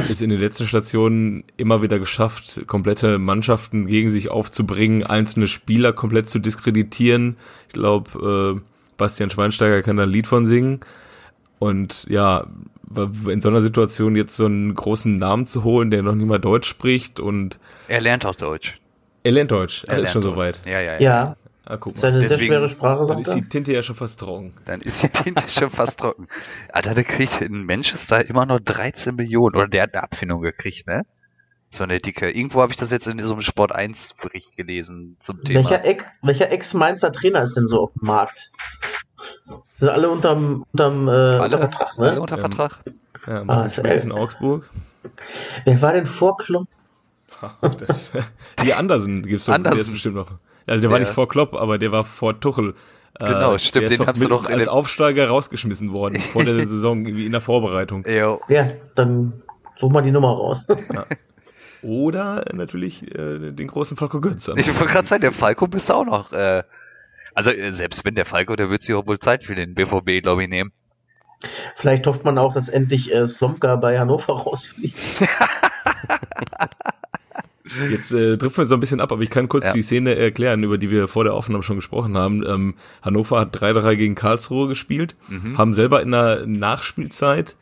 ist 0.10 0.24
in 0.24 0.32
den 0.32 0.40
letzten 0.40 0.66
Stationen 0.66 1.44
immer 1.56 1.84
wieder 1.84 2.00
geschafft, 2.00 2.66
komplette 2.66 3.20
Mannschaften 3.20 3.86
gegen 3.86 4.10
sich 4.10 4.30
aufzubringen, 4.30 5.04
einzelne 5.04 5.48
Spieler 5.48 5.94
komplett 5.94 6.28
zu 6.28 6.40
diskreditieren. 6.40 7.38
Ich 7.68 7.74
glaube, 7.74 8.58
äh, 8.58 8.70
Bastian 8.98 9.30
Schweinsteiger 9.30 9.84
kann 9.84 9.98
da 9.98 10.04
ein 10.04 10.10
Lied 10.10 10.26
von 10.26 10.48
singen. 10.48 10.80
Und 11.60 12.08
ja, 12.10 12.48
in 12.98 13.42
so 13.42 13.50
einer 13.50 13.62
Situation 13.62 14.16
jetzt 14.16 14.36
so 14.36 14.46
einen 14.46 14.74
großen 14.76 15.18
Namen 15.18 15.46
zu 15.46 15.64
holen, 15.64 15.92
der 15.92 16.02
noch 16.04 16.16
nicht 16.16 16.28
mal 16.28 16.40
Deutsch 16.40 16.68
spricht 16.68 17.20
und. 17.20 17.60
Er 17.88 18.02
lernt 18.02 18.26
auch 18.26 18.36
Deutsch. 18.36 18.80
Er 19.24 19.32
lernt 19.32 19.52
Deutsch, 19.52 19.84
er, 19.88 19.94
er 19.94 20.00
ist 20.02 20.12
schon 20.12 20.22
soweit. 20.22 20.60
Ja, 20.66 20.82
ja, 20.82 20.94
ja. 20.94 21.00
ja. 21.00 21.36
Ah, 21.66 21.78
guck 21.78 21.96
mal. 21.96 22.02
Das 22.02 22.04
ist 22.04 22.04
eine 22.04 22.20
Deswegen, 22.20 22.40
sehr 22.40 22.48
schwere 22.48 22.68
Sprache, 22.68 23.08
Dann 23.08 23.20
ist 23.20 23.34
die 23.34 23.48
Tinte 23.48 23.74
ja 23.74 23.82
schon 23.82 23.96
fast 23.96 24.20
trocken. 24.20 24.54
Dann 24.66 24.82
ist 24.82 25.02
die 25.02 25.10
Tinte 25.10 25.50
schon 25.50 25.70
fast 25.70 26.00
trocken. 26.00 26.28
Alter, 26.74 26.94
der 26.94 27.06
kriegt 27.06 27.42
in 27.42 27.66
Manchester 27.66 28.28
immer 28.28 28.46
noch 28.46 28.60
13 28.60 29.16
Millionen. 29.16 29.56
Oder 29.56 29.68
der 29.68 29.84
hat 29.84 29.94
eine 29.94 30.04
Abfindung 30.04 30.42
gekriegt, 30.42 30.88
ne? 30.88 31.04
So 31.70 31.86
eine 31.86 32.00
dicke. 32.00 32.30
Irgendwo 32.30 32.62
habe 32.62 32.72
ich 32.72 32.78
das 32.78 32.92
jetzt 32.92 33.08
in 33.08 33.18
so 33.20 33.34
einem 33.34 33.42
Sport 33.42 33.72
1 33.72 34.16
Bericht 34.22 34.58
gelesen 34.58 35.16
zum 35.20 35.42
Thema. 35.42 35.70
Welcher, 36.22 36.52
Ex-Mainzer 36.52 37.12
Trainer 37.14 37.44
ist 37.44 37.56
denn 37.56 37.68
so 37.68 37.82
auf 37.82 37.94
dem 37.94 38.08
Markt? 38.08 38.52
Sind 39.74 39.90
alle 39.90 40.10
unterm, 40.10 40.66
unterm 40.72 41.08
äh, 41.08 41.12
alle, 41.12 41.44
unter 41.44 41.60
Vertrag, 41.60 41.98
ne? 41.98 42.10
Alle 42.10 42.22
unter 42.22 42.38
Vertrag. 42.38 42.80
Ja, 43.28 43.34
ja 43.34 43.44
Martin 43.44 43.86
ah, 43.86 43.90
ist 43.90 44.06
in 44.06 44.12
Augsburg. 44.12 44.70
Wer 45.66 45.82
war 45.82 45.94
denn 45.94 46.06
vor 46.06 46.38
Klopp? 46.38 46.68
das, 47.80 48.12
die 48.64 48.74
Andersen 48.74 49.26
gibt's 49.26 49.46
doch 49.46 49.54
Andersen. 49.54 49.94
bestimmt 49.94 50.16
noch. 50.16 50.32
Also 50.32 50.40
der, 50.66 50.78
der, 50.78 50.90
war 50.92 51.00
nicht 51.00 51.12
vor 51.12 51.28
Klopp, 51.28 51.54
aber 51.54 51.78
der 51.78 51.92
war 51.92 52.04
vor 52.04 52.40
Tuchel. 52.40 52.74
Äh, 53.20 53.26
genau, 53.26 53.58
stimmt, 53.58 53.90
den 53.90 54.08
hast 54.08 54.24
du 54.24 54.28
doch 54.28 54.50
als 54.50 54.68
Aufsteiger 54.68 55.28
rausgeschmissen 55.28 55.92
worden 55.92 56.20
vor 56.20 56.44
der 56.44 56.56
Saison 56.68 57.06
irgendwie 57.06 57.26
in 57.26 57.32
der 57.32 57.42
Vorbereitung. 57.42 58.06
Jo. 58.08 58.40
Ja, 58.48 58.70
dann 58.96 59.34
such 59.76 59.92
mal 59.92 60.02
die 60.02 60.12
Nummer 60.12 60.30
raus. 60.30 60.66
Ja. 60.94 61.06
Oder 61.84 62.46
natürlich 62.54 63.04
äh, 63.14 63.52
den 63.52 63.68
großen 63.68 63.98
Falco 63.98 64.22
Götz. 64.22 64.48
Ich 64.56 64.80
wollte 64.80 64.94
gerade 64.94 65.08
sagen, 65.08 65.22
der 65.22 65.34
Falco 65.34 65.68
müsste 65.68 65.96
auch 65.96 66.06
noch 66.06 66.32
äh, 66.32 66.64
also 67.34 67.52
äh, 67.52 67.74
selbst 67.74 68.06
wenn 68.06 68.16
der 68.16 68.26
Falco, 68.26 68.56
der 68.56 68.70
wird 68.70 68.82
sich 68.82 68.96
auch 68.96 69.08
wohl 69.08 69.20
Zeit 69.20 69.44
für 69.44 69.56
den 69.56 69.76
BVB, 69.76 70.22
glaube 70.22 70.44
ich, 70.44 70.50
nehmen. 70.50 70.72
Vielleicht 71.76 72.08
hofft 72.08 72.24
man 72.24 72.38
auch, 72.38 72.54
dass 72.54 72.70
endlich 72.70 73.14
äh, 73.14 73.28
Slomka 73.28 73.76
bei 73.76 74.00
Hannover 74.00 74.34
rausfliegt. 74.44 74.98
Jetzt 77.90 78.12
äh, 78.12 78.38
trifft 78.38 78.58
wir 78.58 78.66
so 78.66 78.76
ein 78.76 78.80
bisschen 78.80 79.02
ab, 79.02 79.12
aber 79.12 79.22
ich 79.24 79.30
kann 79.30 79.50
kurz 79.50 79.66
ja. 79.66 79.74
die 79.74 79.82
Szene 79.82 80.16
erklären, 80.16 80.64
über 80.64 80.78
die 80.78 80.92
wir 80.92 81.08
vor 81.08 81.24
der 81.24 81.34
Aufnahme 81.34 81.64
schon 81.64 81.78
gesprochen 81.78 82.16
haben. 82.18 82.46
Ähm, 82.46 82.76
Hannover 83.02 83.40
hat 83.40 83.56
3-3 83.56 83.96
gegen 83.96 84.16
Karlsruhe 84.16 84.68
gespielt, 84.68 85.16
mhm. 85.28 85.58
haben 85.58 85.74
selber 85.74 86.02
in 86.02 86.12
der 86.12 86.46
Nachspielzeit 86.46 87.56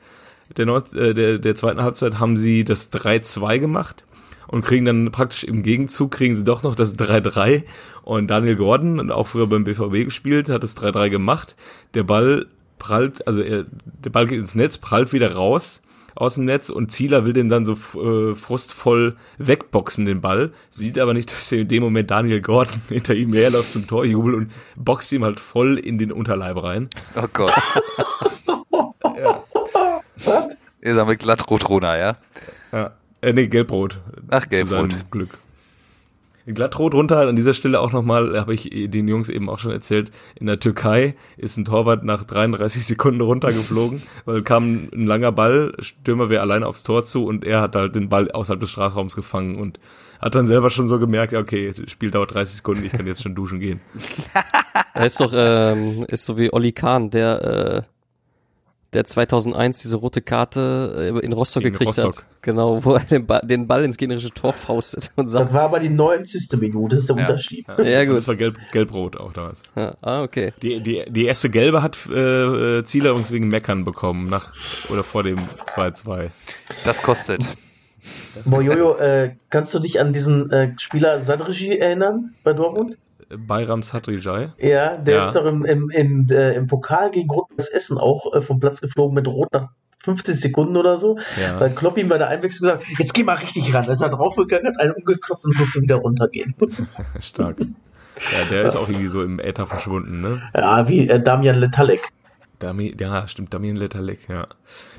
der, 0.57 0.65
Nord 0.65 0.93
äh, 0.93 1.13
der, 1.13 1.37
der 1.37 1.55
zweiten 1.55 1.81
Halbzeit 1.81 2.19
haben 2.19 2.37
sie 2.37 2.63
das 2.63 2.91
3-2 2.91 3.59
gemacht 3.59 4.03
und 4.51 4.63
kriegen 4.63 4.85
dann 4.85 5.11
praktisch 5.11 5.43
im 5.43 5.63
Gegenzug 5.63 6.11
kriegen 6.11 6.35
sie 6.35 6.43
doch 6.43 6.61
noch 6.63 6.75
das 6.75 6.97
3-3 6.97 7.63
und 8.03 8.27
Daniel 8.27 8.57
Gordon, 8.57 9.09
auch 9.09 9.27
früher 9.27 9.47
beim 9.47 9.63
BVB 9.63 10.05
gespielt, 10.05 10.49
hat 10.49 10.63
das 10.63 10.77
3-3 10.77 11.09
gemacht. 11.09 11.55
Der 11.93 12.03
Ball 12.03 12.45
prallt, 12.77 13.25
also 13.25 13.41
er, 13.41 13.65
der 13.83 14.09
Ball 14.09 14.27
geht 14.27 14.39
ins 14.39 14.55
Netz, 14.55 14.77
prallt 14.77 15.13
wieder 15.13 15.33
raus 15.33 15.81
aus 16.15 16.35
dem 16.35 16.45
Netz 16.45 16.69
und 16.69 16.91
Zieler 16.91 17.25
will 17.25 17.33
den 17.33 17.47
dann 17.47 17.65
so 17.65 17.73
äh, 17.73 18.35
frustvoll 18.35 19.15
wegboxen, 19.37 20.05
den 20.05 20.21
Ball, 20.21 20.51
sieht 20.69 20.99
aber 20.99 21.13
nicht, 21.13 21.31
dass 21.31 21.51
er 21.51 21.59
in 21.59 21.67
dem 21.67 21.83
Moment 21.83 22.11
Daniel 22.11 22.41
Gordon 22.41 22.81
hinter 22.89 23.13
ihm 23.13 23.33
herläuft 23.33 23.71
zum 23.71 23.87
Torjubel 23.87 24.33
und 24.33 24.51
boxt 24.75 25.11
ihm 25.11 25.23
halt 25.23 25.39
voll 25.39 25.77
in 25.77 25.97
den 25.97 26.11
Unterleib 26.11 26.61
rein. 26.61 26.89
Oh 27.15 27.27
Gott. 27.31 27.53
ja. 29.15 29.43
Ihr 30.81 30.95
sammelt 30.95 31.19
glatt 31.19 31.49
rot-rona, 31.49 31.97
ja? 31.97 32.17
Ja. 32.71 32.91
Äh, 33.21 33.33
nee, 33.33 33.47
gelbrot. 33.47 33.99
Ach, 34.29 34.47
gelbrot. 34.49 35.11
Glück. 35.11 35.37
Glattrot 36.47 36.93
runter, 36.93 37.19
an 37.19 37.35
dieser 37.35 37.53
Stelle 37.53 37.79
auch 37.79 37.91
nochmal, 37.91 38.39
habe 38.39 38.53
ich 38.53 38.69
den 38.71 39.07
Jungs 39.07 39.29
eben 39.29 39.49
auch 39.49 39.59
schon 39.59 39.71
erzählt, 39.71 40.11
in 40.39 40.47
der 40.47 40.59
Türkei 40.59 41.15
ist 41.37 41.57
ein 41.57 41.65
Torwart 41.65 42.03
nach 42.03 42.23
33 42.23 42.85
Sekunden 42.87 43.21
runtergeflogen, 43.21 44.01
weil 44.25 44.41
kam 44.41 44.89
ein 44.91 45.05
langer 45.05 45.31
Ball, 45.31 45.73
Stürmer 45.79 46.29
wäre 46.29 46.41
alleine 46.41 46.65
aufs 46.67 46.83
Tor 46.83 47.05
zu 47.05 47.25
und 47.25 47.45
er 47.45 47.61
hat 47.61 47.75
halt 47.75 47.95
den 47.95 48.09
Ball 48.09 48.31
außerhalb 48.31 48.59
des 48.59 48.71
Strafraums 48.71 49.15
gefangen 49.15 49.55
und 49.55 49.79
hat 50.19 50.35
dann 50.35 50.47
selber 50.47 50.69
schon 50.69 50.87
so 50.87 50.99
gemerkt, 50.99 51.33
ja, 51.33 51.39
okay, 51.39 51.73
das 51.75 51.91
Spiel 51.91 52.11
dauert 52.11 52.33
30 52.33 52.57
Sekunden, 52.57 52.85
ich 52.85 52.91
kann 52.91 53.07
jetzt 53.07 53.23
schon 53.23 53.35
duschen 53.35 53.59
gehen. 53.59 53.81
Er 54.93 55.05
ist 55.05 55.19
doch, 55.21 55.31
ähm, 55.33 56.05
ist 56.09 56.25
so 56.25 56.37
wie 56.37 56.51
Olli 56.51 56.73
Kahn, 56.73 57.09
der, 57.09 57.43
äh, 57.43 57.81
der 58.93 59.05
2001 59.05 59.81
diese 59.83 59.95
rote 59.95 60.21
Karte 60.21 61.13
äh, 61.15 61.25
in 61.25 61.31
Rostock 61.33 61.63
Gegen 61.63 61.73
gekriegt 61.73 61.97
Rostock. 61.97 62.17
hat. 62.17 62.25
Genau, 62.41 62.83
wo 62.83 62.95
er 62.95 63.01
den 63.01 63.25
Ball, 63.25 63.41
den 63.43 63.67
Ball 63.67 63.83
ins 63.85 63.97
gegnerische 63.97 64.31
Tor 64.31 64.53
faustet 64.53 65.11
und 65.15 65.25
Das 65.25 65.33
sagt, 65.33 65.53
war 65.53 65.61
aber 65.61 65.79
die 65.79 65.89
90. 65.89 66.59
Minute, 66.59 66.97
ist 66.97 67.07
der 67.09 67.15
Ja. 67.15 67.21
Unterschied. 67.23 67.65
ja 67.83 68.05
gut. 68.05 68.17
Das 68.17 68.27
war 68.27 68.35
gelb, 68.35 68.57
gelb-rot 68.71 69.17
auch 69.17 69.31
damals. 69.33 69.61
Ja, 69.75 69.95
ah, 70.01 70.23
okay. 70.23 70.53
Die, 70.61 70.81
die, 70.81 71.05
die 71.07 71.25
erste 71.25 71.49
gelbe 71.49 71.81
hat 71.81 71.97
äh, 72.09 72.79
äh, 72.79 72.83
Zieler 72.83 73.11
übrigens 73.11 73.31
wegen 73.31 73.47
Meckern 73.47 73.85
bekommen, 73.85 74.29
nach 74.29 74.53
oder 74.89 75.03
vor 75.03 75.23
dem 75.23 75.37
2-2. 75.67 76.29
Das 76.83 77.01
kostet. 77.01 77.45
Mojojo, 78.45 78.97
äh, 78.97 79.35
kannst 79.49 79.73
du 79.73 79.79
dich 79.79 79.99
an 79.99 80.11
diesen 80.13 80.49
äh, 80.51 80.73
Spieler 80.77 81.21
Sadrigi 81.21 81.77
erinnern 81.77 82.33
bei 82.43 82.53
Dortmund? 82.53 82.97
Bayram 83.37 83.81
Sadrijai. 83.81 84.51
Ja, 84.57 84.97
der 84.97 85.15
Ja. 85.17 85.25
ist 85.27 85.35
doch 85.35 85.45
im, 85.45 85.65
im, 85.65 85.89
im, 85.89 86.27
äh, 86.29 86.53
im 86.55 86.67
Pokal 86.67 87.11
gegen 87.11 87.29
Rot-Weiß 87.29 87.69
Essen 87.69 87.97
auch 87.97 88.33
äh, 88.33 88.41
vom 88.41 88.59
Platz 88.59 88.81
geflogen 88.81 89.13
mit 89.15 89.27
Rot 89.27 89.51
nach 89.53 89.69
50 90.03 90.35
Sekunden 90.39 90.77
oder 90.77 90.97
so. 90.97 91.17
Ja. 91.39 91.59
Weil 91.59 91.69
Klopp 91.71 91.97
ihm 91.97 92.09
bei 92.09 92.17
der 92.17 92.27
Einwechslung 92.29 92.69
gesagt 92.71 92.85
jetzt 92.97 93.13
geh 93.13 93.23
mal 93.23 93.35
richtig 93.35 93.73
ran. 93.73 93.85
Da 93.85 93.93
ist 93.93 94.01
er 94.01 94.09
draufgegangen, 94.09 94.67
hat 94.67 94.79
einen 94.81 94.93
umgeklopft 94.93 95.45
und 95.45 95.57
durfte 95.59 95.81
wieder 95.81 95.97
runtergehen. 95.97 96.55
Stark. 97.19 97.57
Ja, 97.59 98.45
der 98.49 98.63
ist 98.63 98.75
auch 98.75 98.87
irgendwie 98.89 99.07
so 99.07 99.23
im 99.23 99.39
Äther 99.39 99.65
verschwunden, 99.65 100.21
ne? 100.21 100.41
ja, 100.55 100.87
wie 100.87 101.07
äh, 101.07 101.21
Damian 101.21 101.57
Letalek. 101.57 102.09
Dami, 102.59 102.95
ja, 102.99 103.27
stimmt, 103.27 103.53
Damien 103.55 103.75
Letalek, 103.75 104.29
ja. 104.29 104.45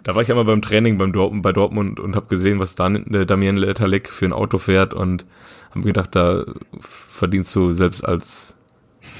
Da 0.02 0.16
war 0.16 0.22
ich 0.22 0.30
einmal 0.30 0.44
beim 0.44 0.62
Training 0.62 0.98
beim 0.98 1.12
Dortmund, 1.12 1.42
bei 1.44 1.52
Dortmund 1.52 2.00
und 2.00 2.16
habe 2.16 2.26
gesehen, 2.26 2.58
was 2.58 2.74
Dan, 2.74 3.14
äh, 3.14 3.24
Damien 3.24 3.56
Letalek 3.56 4.08
für 4.10 4.24
ein 4.24 4.32
Auto 4.32 4.58
fährt 4.58 4.94
und 4.94 5.24
habe 5.72 5.82
gedacht, 5.82 6.14
da 6.14 6.44
verdienst 6.80 7.54
du 7.56 7.72
selbst 7.72 8.04
als 8.04 8.56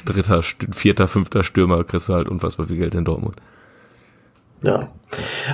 dritter, 0.04 0.42
vierter, 0.42 1.08
fünfter 1.08 1.42
Stürmer, 1.42 1.84
kriegst 1.84 2.08
du 2.08 2.14
halt 2.14 2.28
unfassbar 2.28 2.66
viel 2.66 2.76
Geld 2.76 2.94
in 2.94 3.04
Dortmund. 3.04 3.36
Ja. 4.62 4.78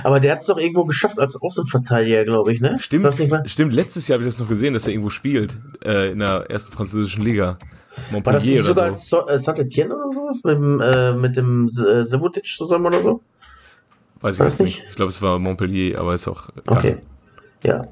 Aber 0.03 0.19
der 0.19 0.33
hat 0.33 0.41
es 0.41 0.45
doch 0.45 0.57
irgendwo 0.57 0.85
geschafft 0.85 1.19
als 1.19 1.41
Außenverteidiger, 1.41 2.25
glaube 2.25 2.53
ich, 2.53 2.61
ne? 2.61 2.77
Stimmt, 2.79 3.19
nicht 3.19 3.49
stimmt, 3.49 3.73
letztes 3.73 4.07
Jahr 4.07 4.15
habe 4.15 4.23
ich 4.23 4.33
das 4.33 4.39
noch 4.39 4.47
gesehen, 4.47 4.73
dass 4.73 4.85
er 4.85 4.93
irgendwo 4.93 5.09
spielt, 5.09 5.57
äh, 5.83 6.11
in 6.11 6.19
der 6.19 6.49
ersten 6.49 6.71
französischen 6.71 7.23
Liga. 7.23 7.55
War 8.11 8.33
das 8.33 8.45
Montpellier 8.45 8.55
nicht 8.55 8.63
sogar 8.63 8.85
oder 8.85 8.95
so. 8.95 9.21
so, 9.21 9.27
äh, 9.27 9.39
Saint-Etienne 9.39 9.95
oder 9.95 10.11
sowas? 10.11 10.43
Mit 10.43 10.55
dem, 10.55 10.79
äh, 10.79 11.13
mit 11.13 11.37
dem 11.37 11.65
äh, 11.65 12.03
Sevutic 12.03 12.45
zusammen 12.45 12.85
oder 12.85 13.01
so? 13.01 13.21
Weiß 14.21 14.35
ich 14.35 14.39
das 14.39 14.59
nicht. 14.59 14.85
Ich 14.89 14.95
glaube, 14.95 15.09
es 15.09 15.21
war 15.21 15.39
Montpellier, 15.39 15.99
aber 15.99 16.13
ist 16.13 16.27
auch 16.27 16.49
egal. 16.49 16.77
Okay. 16.77 16.97
Ja. 17.63 17.87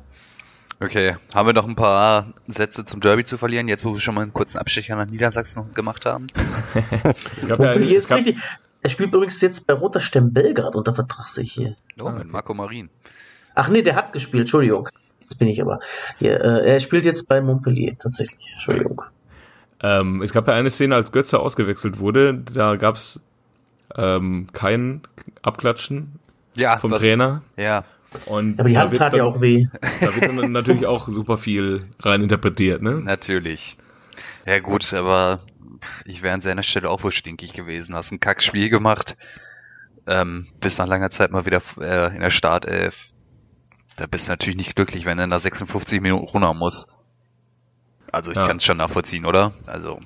Okay, 0.79 1.15
haben 1.33 1.47
wir 1.47 1.53
noch 1.53 1.67
ein 1.67 1.75
paar 1.75 2.27
Sätze 2.47 2.83
zum 2.83 3.01
Derby 3.01 3.23
zu 3.23 3.37
verlieren, 3.37 3.67
jetzt 3.67 3.83
wo 3.83 3.93
wir 3.93 3.99
schon 3.99 4.13
mal 4.13 4.21
einen 4.21 4.33
kurzen 4.33 4.59
Abstecher 4.59 4.95
nach 4.95 5.07
Niedersachsen 5.07 5.73
gemacht 5.73 6.05
haben? 6.05 6.27
Es 7.35 7.47
gab 7.47 7.59
ja 7.59 7.65
Montpellier 7.65 7.97
es 7.97 8.03
ist 8.03 8.09
gab, 8.09 8.19
richtig. 8.19 8.37
Er 8.83 8.89
spielt 8.91 9.11
übrigens 9.13 9.41
jetzt 9.41 9.65
bei 9.65 9.73
Roter 9.73 9.99
Stern 9.99 10.33
Belgrad 10.33 10.75
unter 10.75 10.93
Vertrag, 10.93 11.29
sehe 11.29 11.43
ich 11.45 11.53
hier. 11.53 11.75
Oh, 11.99 12.09
mit 12.11 12.31
Marco 12.31 12.53
Marin. 12.53 12.89
Ach 13.55 13.69
nee, 13.69 13.81
der 13.81 13.95
hat 13.95 14.13
gespielt, 14.13 14.41
Entschuldigung. 14.41 14.87
Jetzt 15.21 15.39
bin 15.39 15.47
ich 15.47 15.59
aber. 15.61 15.79
Hier, 16.19 16.39
äh, 16.39 16.73
er 16.73 16.79
spielt 16.79 17.05
jetzt 17.05 17.27
bei 17.27 17.41
Montpellier, 17.41 17.97
tatsächlich. 17.97 18.51
Entschuldigung. 18.53 19.01
ähm, 19.81 20.21
es 20.21 20.31
gab 20.31 20.47
ja 20.47 20.53
eine 20.53 20.69
Szene, 20.69 20.93
als 20.93 21.11
Götze 21.11 21.39
ausgewechselt 21.39 21.97
wurde, 21.99 22.35
da 22.35 22.75
gab's 22.75 23.19
ähm, 23.95 24.47
kein 24.53 25.01
Abklatschen 25.41 26.19
Ja, 26.55 26.77
vom 26.77 26.91
was- 26.91 27.01
Trainer. 27.01 27.41
Ja, 27.57 27.83
Und 28.27 28.59
Aber 28.59 28.69
die 28.69 28.75
da 28.75 28.81
Hand 28.81 28.97
tat 28.97 29.13
dann, 29.13 29.19
ja 29.19 29.25
auch 29.25 29.41
weh. 29.41 29.67
Da 29.99 30.15
wird 30.15 30.27
dann 30.27 30.51
natürlich 30.51 30.85
auch 30.85 31.07
super 31.07 31.37
viel 31.37 31.83
rein 31.99 32.21
interpretiert, 32.23 32.81
ne? 32.81 32.95
natürlich. 32.95 33.77
Ja 34.45 34.59
gut, 34.59 34.93
aber 34.93 35.39
ich 36.05 36.23
wäre 36.23 36.33
an 36.33 36.41
seiner 36.41 36.63
Stelle 36.63 36.89
auch 36.89 37.03
wohl 37.03 37.11
stinkig 37.11 37.53
gewesen. 37.53 37.95
Hast 37.95 38.11
ein 38.11 38.19
Kackspiel 38.19 38.69
gemacht, 38.69 39.15
ähm, 40.07 40.47
bist 40.59 40.79
nach 40.79 40.87
langer 40.87 41.09
Zeit 41.09 41.31
mal 41.31 41.45
wieder 41.45 41.61
äh, 41.79 42.15
in 42.15 42.21
der 42.21 42.29
Startelf. 42.29 43.09
Da 43.97 44.07
bist 44.07 44.27
du 44.27 44.31
natürlich 44.31 44.57
nicht 44.57 44.75
glücklich, 44.75 45.05
wenn 45.05 45.19
er 45.19 45.27
nach 45.27 45.39
56 45.39 46.01
Minuten 46.01 46.25
runter 46.27 46.53
muss. 46.53 46.87
Also 48.11 48.31
ich 48.31 48.37
Ja. 48.37 48.45
kann 48.47 48.57
es 48.57 48.63
schon 48.63 48.77
nachvollziehen, 48.77 49.25
oder? 49.25 49.53
Also 49.65 49.99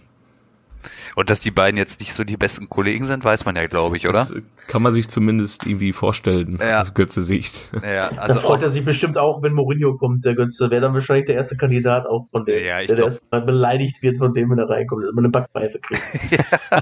und 1.16 1.30
dass 1.30 1.40
die 1.40 1.52
beiden 1.52 1.78
jetzt 1.78 2.00
nicht 2.00 2.14
so 2.14 2.24
die 2.24 2.38
besten 2.38 2.70
Kollegen 2.70 3.06
sind, 3.08 3.24
weiß 3.24 3.46
man 3.46 3.56
ja, 3.56 3.68
glaube 3.68 3.98
ich, 3.98 4.08
oder? 4.08 4.20
Das 4.20 4.34
kann 4.68 4.82
man 4.82 4.94
sich 4.94 5.10
zumindest 5.10 5.66
irgendwie 5.66 5.94
vorstellen, 5.94 6.58
Ja. 6.62 6.82
aus 6.82 6.94
Götze 6.94 7.22
Sicht. 7.22 7.70
Ja, 7.84 8.10
da 8.12 8.22
also 8.22 8.40
freut 8.40 8.60
auch, 8.60 8.64
er 8.64 8.70
sich 8.70 8.86
bestimmt 8.86 9.18
auch, 9.18 9.42
wenn 9.42 9.54
Mourinho 9.54 9.96
kommt, 9.98 10.24
der 10.26 10.36
Götze. 10.36 10.70
Wäre 10.72 10.82
dann 10.82 10.94
wahrscheinlich 10.94 11.26
der 11.26 11.36
erste 11.36 11.58
Kandidat 11.58 12.06
auch 12.08 12.26
von 12.32 12.46
dem, 12.46 12.64
Ja, 12.64 12.80
ich 12.82 12.88
der, 12.88 12.96
der 12.98 13.06
erstmal 13.06 13.42
beleidigt 13.42 14.02
wird 14.02 14.18
von 14.18 14.34
dem, 14.34 14.50
wenn 14.52 14.60
er 14.60 14.70
reinkommt, 14.70 15.04
dass 15.04 15.14
man 15.14 15.26
eine 15.26 15.32
Backpfeife 15.32 15.80
kriegt. 15.80 16.02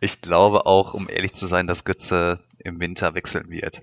ich 0.00 0.20
glaube 0.20 0.66
auch, 0.66 0.94
um 0.94 1.08
ehrlich 1.08 1.34
zu 1.34 1.46
sein, 1.46 1.66
dass 1.66 1.84
Götze 1.84 2.38
im 2.58 2.80
Winter 2.80 3.14
wechseln 3.14 3.48
wird. 3.50 3.82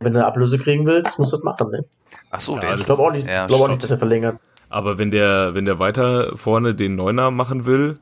wenn 0.00 0.12
du 0.12 0.18
eine 0.18 0.26
Ablöse 0.26 0.58
kriegen 0.58 0.86
willst, 0.86 1.18
musst 1.18 1.32
du 1.32 1.36
das 1.36 1.44
machen, 1.44 1.70
ne? 1.70 1.84
Ach 2.30 2.40
so, 2.40 2.54
Ja, 2.56 2.60
der 2.60 2.72
Ich 2.74 2.80
ist, 2.80 2.86
glaube 2.86 3.02
auch 3.02 3.12
nicht, 3.12 3.26
ja, 3.26 3.42
ich 3.44 3.48
glaub 3.48 3.60
auch 3.62 3.68
nicht, 3.68 3.82
dass 3.82 3.90
er 3.90 3.98
verlängert. 3.98 4.38
Aber 4.74 4.98
wenn 4.98 5.12
der, 5.12 5.54
wenn 5.54 5.66
der 5.66 5.78
weiter 5.78 6.36
vorne 6.36 6.74
den 6.74 6.96
Neuner 6.96 7.30
machen 7.30 7.64
will, 7.64 7.94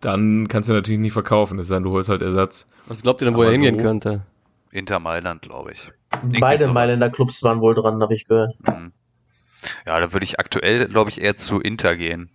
dann 0.00 0.48
kannst 0.48 0.68
du 0.68 0.72
natürlich 0.72 0.98
nicht 1.00 1.12
verkaufen, 1.12 1.56
es 1.60 1.68
sei 1.68 1.76
denn, 1.76 1.84
du 1.84 1.92
holst 1.92 2.08
halt 2.08 2.20
Ersatz. 2.20 2.66
Was 2.86 3.02
glaubt 3.04 3.22
ihr 3.22 3.26
denn, 3.26 3.34
wo 3.36 3.42
Aber 3.42 3.50
er 3.50 3.52
hingehen 3.52 3.78
so- 3.78 3.84
könnte? 3.84 4.22
Inter 4.72 4.98
Mailand, 4.98 5.42
glaube 5.42 5.70
ich. 5.70 5.92
Irgendwie 6.14 6.40
Beide 6.40 6.58
sowas. 6.58 6.74
Mailänder 6.74 7.10
Clubs 7.10 7.42
waren 7.44 7.60
wohl 7.60 7.76
dran, 7.76 8.02
habe 8.02 8.12
ich 8.14 8.26
gehört. 8.26 8.56
Mhm. 8.66 8.90
Ja, 9.86 10.00
da 10.00 10.12
würde 10.12 10.24
ich 10.24 10.40
aktuell, 10.40 10.88
glaube 10.88 11.10
ich, 11.10 11.20
eher 11.20 11.36
zu 11.36 11.60
Inter 11.60 11.96
gehen. 11.96 12.30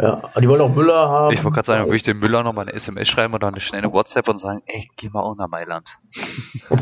Ja, 0.00 0.12
aber 0.30 0.40
die 0.40 0.48
wollen 0.48 0.60
auch 0.60 0.72
Müller 0.74 1.08
haben. 1.08 1.32
Ich 1.34 1.42
wollte 1.42 1.54
gerade 1.56 1.66
sagen, 1.66 1.84
würde 1.86 1.96
ich 1.96 2.04
dem 2.04 2.20
Müller 2.20 2.44
nochmal 2.44 2.66
eine 2.66 2.74
SMS 2.74 3.08
schreiben 3.08 3.34
oder 3.34 3.48
eine 3.48 3.58
schnelle 3.60 3.92
WhatsApp 3.92 4.28
und 4.28 4.38
sagen, 4.38 4.62
ey, 4.66 4.88
geh 4.96 5.08
mal 5.08 5.20
auch 5.22 5.34
nach 5.36 5.48
Mailand. 5.48 5.98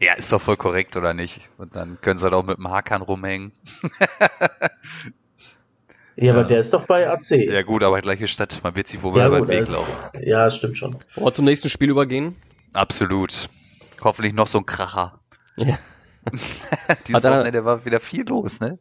ja, 0.00 0.14
ist 0.14 0.32
doch 0.32 0.40
voll 0.40 0.56
korrekt, 0.56 0.96
oder 0.96 1.14
nicht? 1.14 1.48
Und 1.58 1.76
dann 1.76 1.98
können 2.00 2.18
sie 2.18 2.24
halt 2.24 2.34
auch 2.34 2.44
mit 2.44 2.58
dem 2.58 2.68
Hakan 2.70 3.02
rumhängen. 3.02 3.52
Ja, 6.16 6.32
aber 6.32 6.42
Ja. 6.42 6.46
der 6.48 6.60
ist 6.60 6.72
doch 6.72 6.86
bei 6.86 7.10
AC. 7.10 7.30
Ja 7.30 7.62
gut, 7.62 7.82
aber 7.82 8.00
gleiche 8.00 8.28
Stadt, 8.28 8.60
man 8.62 8.76
wird 8.76 8.86
sich 8.86 9.02
wohl 9.02 9.18
Ja, 9.18 9.26
über 9.26 9.38
den 9.40 9.48
Weg 9.48 9.60
also- 9.60 9.72
laufen. 9.72 9.92
Ja, 10.22 10.44
das 10.44 10.56
stimmt 10.56 10.78
schon. 10.78 10.92
Wollen 11.16 11.26
wir 11.26 11.32
zum 11.32 11.44
nächsten 11.44 11.70
Spiel 11.70 11.90
übergehen? 11.90 12.36
Absolut. 12.72 13.48
Hoffentlich 14.00 14.32
noch 14.32 14.46
so 14.46 14.58
ein 14.58 14.66
Kracher. 14.66 15.18
Ja. 15.56 15.76
Dieses 17.08 17.24
Wochenende 17.24 17.64
war 17.64 17.84
wieder 17.84 17.98
viel 17.98 18.28
los, 18.28 18.60
ne? 18.60 18.78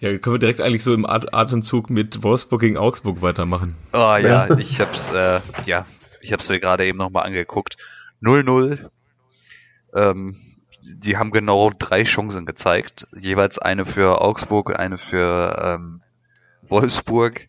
Ja, 0.00 0.16
können 0.18 0.34
wir 0.34 0.38
direkt 0.40 0.60
eigentlich 0.60 0.82
so 0.82 0.92
im 0.92 1.06
At- 1.06 1.32
Atemzug 1.32 1.88
mit 1.88 2.22
Wolfsburg 2.24 2.60
gegen 2.62 2.76
Augsburg 2.78 3.22
weitermachen. 3.22 3.76
Oh 3.92 3.98
ja, 3.98 4.18
Ja. 4.18 4.56
ich 4.58 4.80
hab's, 4.80 5.10
äh, 5.10 5.40
ja, 5.66 5.86
ich 6.20 6.32
hab's 6.32 6.48
mir 6.48 6.58
gerade 6.58 6.84
eben 6.84 6.98
nochmal 6.98 7.26
angeguckt. 7.26 7.76
0-0. 8.22 8.88
Ähm, 9.94 10.36
die 10.82 11.16
haben 11.16 11.30
genau 11.30 11.70
drei 11.78 12.04
Chancen 12.04 12.46
gezeigt. 12.46 13.06
Jeweils 13.16 13.58
eine 13.58 13.86
für 13.86 14.20
Augsburg, 14.22 14.78
eine 14.78 14.98
für 14.98 15.56
ähm, 15.62 16.00
Wolfsburg. 16.68 17.48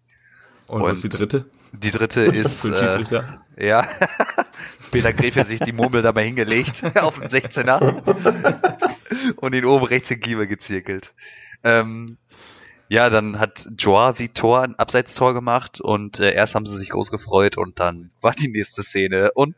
Und, 0.67 0.81
Und- 0.81 0.91
was 0.91 1.03
ist 1.03 1.13
die 1.13 1.17
dritte? 1.17 1.45
Die 1.73 1.91
dritte 1.91 2.21
ist, 2.23 2.65
äh, 2.65 3.01
ja, 3.57 3.87
Peter 4.91 5.13
Gräfe 5.13 5.45
sich 5.45 5.61
die 5.61 5.71
Murmel 5.71 6.01
dabei 6.01 6.25
hingelegt 6.25 6.83
auf 6.97 7.17
den 7.17 7.29
16er 7.29 9.37
und 9.37 9.55
ihn 9.55 9.63
oben 9.63 9.85
rechts 9.85 10.11
in 10.11 10.19
Kiefer 10.19 10.47
gezirkelt. 10.47 11.13
Ähm, 11.63 12.17
ja, 12.89 13.09
dann 13.09 13.39
hat 13.39 13.69
Joa 13.77 14.19
Vitor 14.19 14.63
ein 14.63 14.75
Abseitstor 14.75 15.33
gemacht 15.33 15.79
und 15.79 16.19
äh, 16.19 16.33
erst 16.33 16.55
haben 16.55 16.65
sie 16.65 16.75
sich 16.75 16.89
groß 16.89 17.09
gefreut 17.09 17.57
und 17.57 17.79
dann 17.79 18.11
war 18.21 18.33
die 18.33 18.49
nächste 18.49 18.83
Szene 18.83 19.31
und 19.33 19.55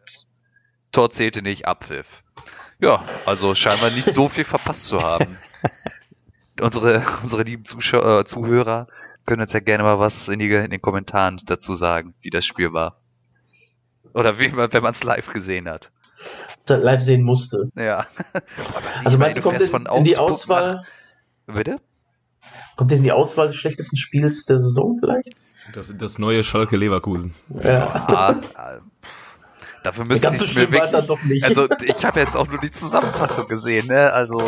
Tor 0.91 1.09
zählte 1.09 1.41
nicht, 1.41 1.65
Abpfiff. 1.65 2.21
Ja, 2.83 3.01
also 3.25 3.55
scheinbar 3.55 3.91
nicht 3.91 4.05
so 4.05 4.27
viel 4.27 4.43
verpasst 4.43 4.87
zu 4.87 5.01
haben. 5.01 5.37
Unsere, 6.61 7.01
unsere 7.23 7.41
lieben 7.41 7.65
Zuschauer, 7.65 8.19
äh, 8.19 8.25
Zuhörer 8.25 8.87
können 9.25 9.41
uns 9.41 9.53
ja 9.53 9.59
gerne 9.59 9.83
mal 9.83 9.97
was 9.97 10.29
in, 10.29 10.37
die, 10.37 10.51
in 10.51 10.69
den 10.69 10.81
Kommentaren 10.81 11.41
dazu 11.45 11.73
sagen, 11.73 12.13
wie 12.21 12.29
das 12.29 12.45
Spiel 12.45 12.73
war. 12.73 12.99
Oder 14.13 14.37
wie 14.37 14.49
man, 14.49 14.71
wenn 14.71 14.83
man 14.83 14.91
es 14.91 15.03
live 15.03 15.33
gesehen 15.33 15.67
hat. 15.67 15.91
live 16.67 17.01
sehen 17.01 17.23
musste. 17.23 17.71
Ja. 17.75 18.05
Also 19.03 19.17
meine, 19.17 19.33
meinst 19.33 19.37
du, 19.39 19.41
kommt 19.41 19.57
fährst 19.57 19.73
in, 19.73 19.85
von 19.87 19.97
in 19.97 20.03
die 20.03 20.17
Auswahl, 20.17 20.83
Nach, 21.47 21.55
bitte? 21.55 21.77
kommt 22.75 22.91
in 22.91 23.01
die 23.01 23.11
Auswahl 23.11 23.47
des 23.47 23.55
schlechtesten 23.55 23.97
Spiels 23.97 24.45
der 24.45 24.59
Saison 24.59 24.99
vielleicht? 24.99 25.41
Das, 25.73 25.91
das 25.97 26.19
neue 26.19 26.43
Schalke 26.43 26.77
Leverkusen. 26.77 27.33
Ja. 27.63 28.41
Ah, 28.53 28.81
dafür 29.83 30.05
müsste 30.05 30.35
ich 30.35 30.55
mir 30.55 30.69
es 30.81 30.91
dann 30.91 31.07
wirklich. 31.07 31.43
Also 31.43 31.67
ich 31.85 32.05
habe 32.05 32.19
jetzt 32.19 32.35
auch 32.35 32.47
nur 32.47 32.59
die 32.59 32.71
Zusammenfassung 32.71 33.47
gesehen, 33.47 33.87
ne? 33.87 34.11
Also 34.13 34.41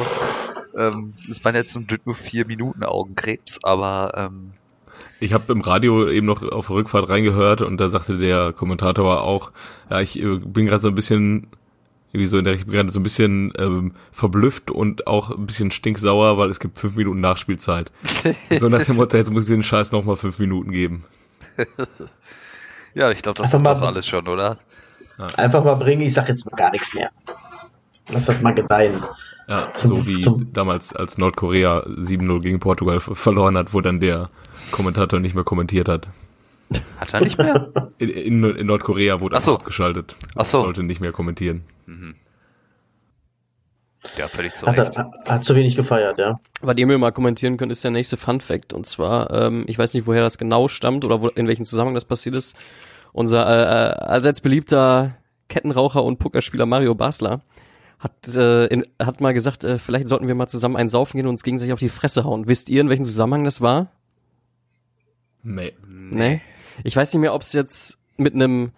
ähm, 0.77 1.13
es 1.29 1.43
waren 1.43 1.55
jetzt 1.55 1.73
zum 1.73 1.87
Glück 1.87 2.05
nur 2.05 2.15
vier 2.15 2.45
Minuten 2.45 2.83
Augenkrebs, 2.83 3.59
aber 3.63 4.13
ähm, 4.15 4.51
Ich 5.19 5.33
habe 5.33 5.51
im 5.53 5.61
Radio 5.61 6.09
eben 6.09 6.25
noch 6.25 6.43
auf 6.43 6.69
Rückfahrt 6.69 7.09
reingehört 7.09 7.61
und 7.61 7.77
da 7.77 7.87
sagte 7.87 8.17
der 8.17 8.53
Kommentator 8.53 9.21
auch, 9.21 9.51
ja, 9.89 10.01
ich 10.01 10.19
äh, 10.21 10.37
bin 10.37 10.65
gerade 10.65 10.81
so 10.81 10.89
ein 10.89 10.95
bisschen 10.95 11.47
irgendwie 12.15 12.27
so 12.27 12.37
in 12.37 12.45
der 12.45 12.53
ich 12.53 12.65
bin 12.65 12.73
gerade 12.73 12.89
so 12.89 12.99
ein 13.01 13.03
bisschen 13.03 13.51
ähm, 13.57 13.91
verblüfft 14.13 14.71
und 14.71 15.05
auch 15.05 15.31
ein 15.31 15.45
bisschen 15.45 15.71
stinksauer, 15.71 16.37
weil 16.37 16.49
es 16.49 16.61
gibt 16.61 16.79
fünf 16.79 16.95
Minuten 16.95 17.19
Nachspielzeit. 17.19 17.91
so 18.57 18.69
nach 18.69 18.83
dem 18.83 18.95
Motto, 18.95 19.17
jetzt 19.17 19.31
muss 19.31 19.43
ich 19.43 19.49
den 19.49 19.63
Scheiß 19.63 19.91
noch 19.91 20.05
mal 20.05 20.15
fünf 20.15 20.39
Minuten 20.39 20.71
geben. 20.71 21.03
ja, 22.93 23.11
ich 23.11 23.21
glaube, 23.21 23.37
das 23.37 23.53
ist 23.53 23.65
doch 23.65 23.81
alles 23.81 24.07
schon, 24.07 24.29
oder? 24.29 24.57
Ja. 25.17 25.27
Einfach 25.37 25.63
mal 25.63 25.75
bringen, 25.75 26.01
ich 26.01 26.13
sag 26.13 26.27
jetzt 26.29 26.49
mal 26.49 26.55
gar 26.55 26.71
nichts 26.71 26.93
mehr. 26.93 27.09
Lass 28.09 28.25
das 28.25 28.41
mal 28.41 28.53
gedeihen. 28.53 29.01
Ja, 29.47 29.71
zum, 29.75 29.89
so 29.89 30.07
wie 30.07 30.21
zum, 30.21 30.51
damals, 30.53 30.95
als 30.95 31.17
Nordkorea 31.17 31.81
7-0 31.85 32.41
gegen 32.41 32.59
Portugal 32.59 32.99
verloren 32.99 33.57
hat, 33.57 33.73
wo 33.73 33.81
dann 33.81 33.99
der 33.99 34.29
Kommentator 34.71 35.19
nicht 35.19 35.35
mehr 35.35 35.43
kommentiert 35.43 35.87
hat. 35.87 36.07
Hat 36.99 37.13
er 37.13 37.21
nicht 37.21 37.37
mehr? 37.37 37.71
In, 37.99 38.09
in, 38.09 38.43
in 38.43 38.67
Nordkorea 38.67 39.21
wurde 39.21 39.35
er 39.35 39.41
so. 39.41 39.55
abgeschaltet. 39.55 40.15
Ach 40.35 40.43
so. 40.43 40.61
Sollte 40.61 40.83
nicht 40.83 40.99
mehr 40.99 41.11
kommentieren. 41.11 41.63
Mhm. 41.85 42.15
Ja, 44.17 44.27
völlig 44.27 44.53
zu 44.55 44.67
hat, 44.67 44.77
Recht. 44.77 44.97
Er, 44.97 45.11
hat 45.27 45.45
zu 45.45 45.55
wenig 45.55 45.75
gefeiert, 45.75 46.17
ja. 46.17 46.39
Was 46.61 46.77
ihr 46.77 46.85
mir 46.85 46.97
mal 46.97 47.11
kommentieren 47.11 47.57
könnt, 47.57 47.71
ist 47.71 47.83
der 47.83 47.91
nächste 47.91 48.17
Fun 48.17 48.41
Fact. 48.41 48.73
Und 48.73 48.85
zwar, 48.85 49.31
ähm, 49.31 49.63
ich 49.67 49.77
weiß 49.77 49.93
nicht, 49.93 50.07
woher 50.07 50.21
das 50.21 50.37
genau 50.37 50.67
stammt 50.67 51.05
oder 51.05 51.21
wo, 51.21 51.29
in 51.29 51.47
welchem 51.47 51.65
Zusammenhang 51.65 51.95
das 51.95 52.05
passiert 52.05 52.35
ist. 52.35 52.55
Unser 53.15 53.47
äh, 53.47 53.61
äh 53.61 53.93
allseits 54.07 54.41
beliebter 54.41 55.15
Kettenraucher 55.47 56.03
und 56.03 56.19
Pokerspieler 56.19 56.65
Mario 56.65 56.95
Basler 56.95 57.43
hat, 57.97 58.35
äh, 58.35 58.65
in, 58.65 58.85
hat 59.01 59.21
mal 59.21 59.33
gesagt, 59.33 59.63
äh, 59.63 59.79
vielleicht 59.79 60.09
sollten 60.09 60.27
wir 60.27 60.35
mal 60.35 60.47
zusammen 60.47 60.75
einen 60.75 60.89
saufen 60.89 61.15
gehen 61.15 61.25
und 61.25 61.31
uns 61.31 61.43
gegenseitig 61.43 61.71
auf 61.71 61.79
die 61.79 61.87
Fresse 61.87 62.25
hauen. 62.25 62.49
Wisst 62.49 62.69
ihr, 62.69 62.81
in 62.81 62.89
welchem 62.89 63.05
Zusammenhang 63.05 63.45
das 63.45 63.61
war? 63.61 63.87
Nee. 65.43 65.71
Nee. 65.87 66.41
Ich 66.83 66.93
weiß 66.93 67.13
nicht 67.13 67.21
mehr, 67.21 67.33
ob 67.33 67.41
es 67.41 67.53
jetzt 67.53 67.99
mit 68.17 68.33
einem 68.33 68.71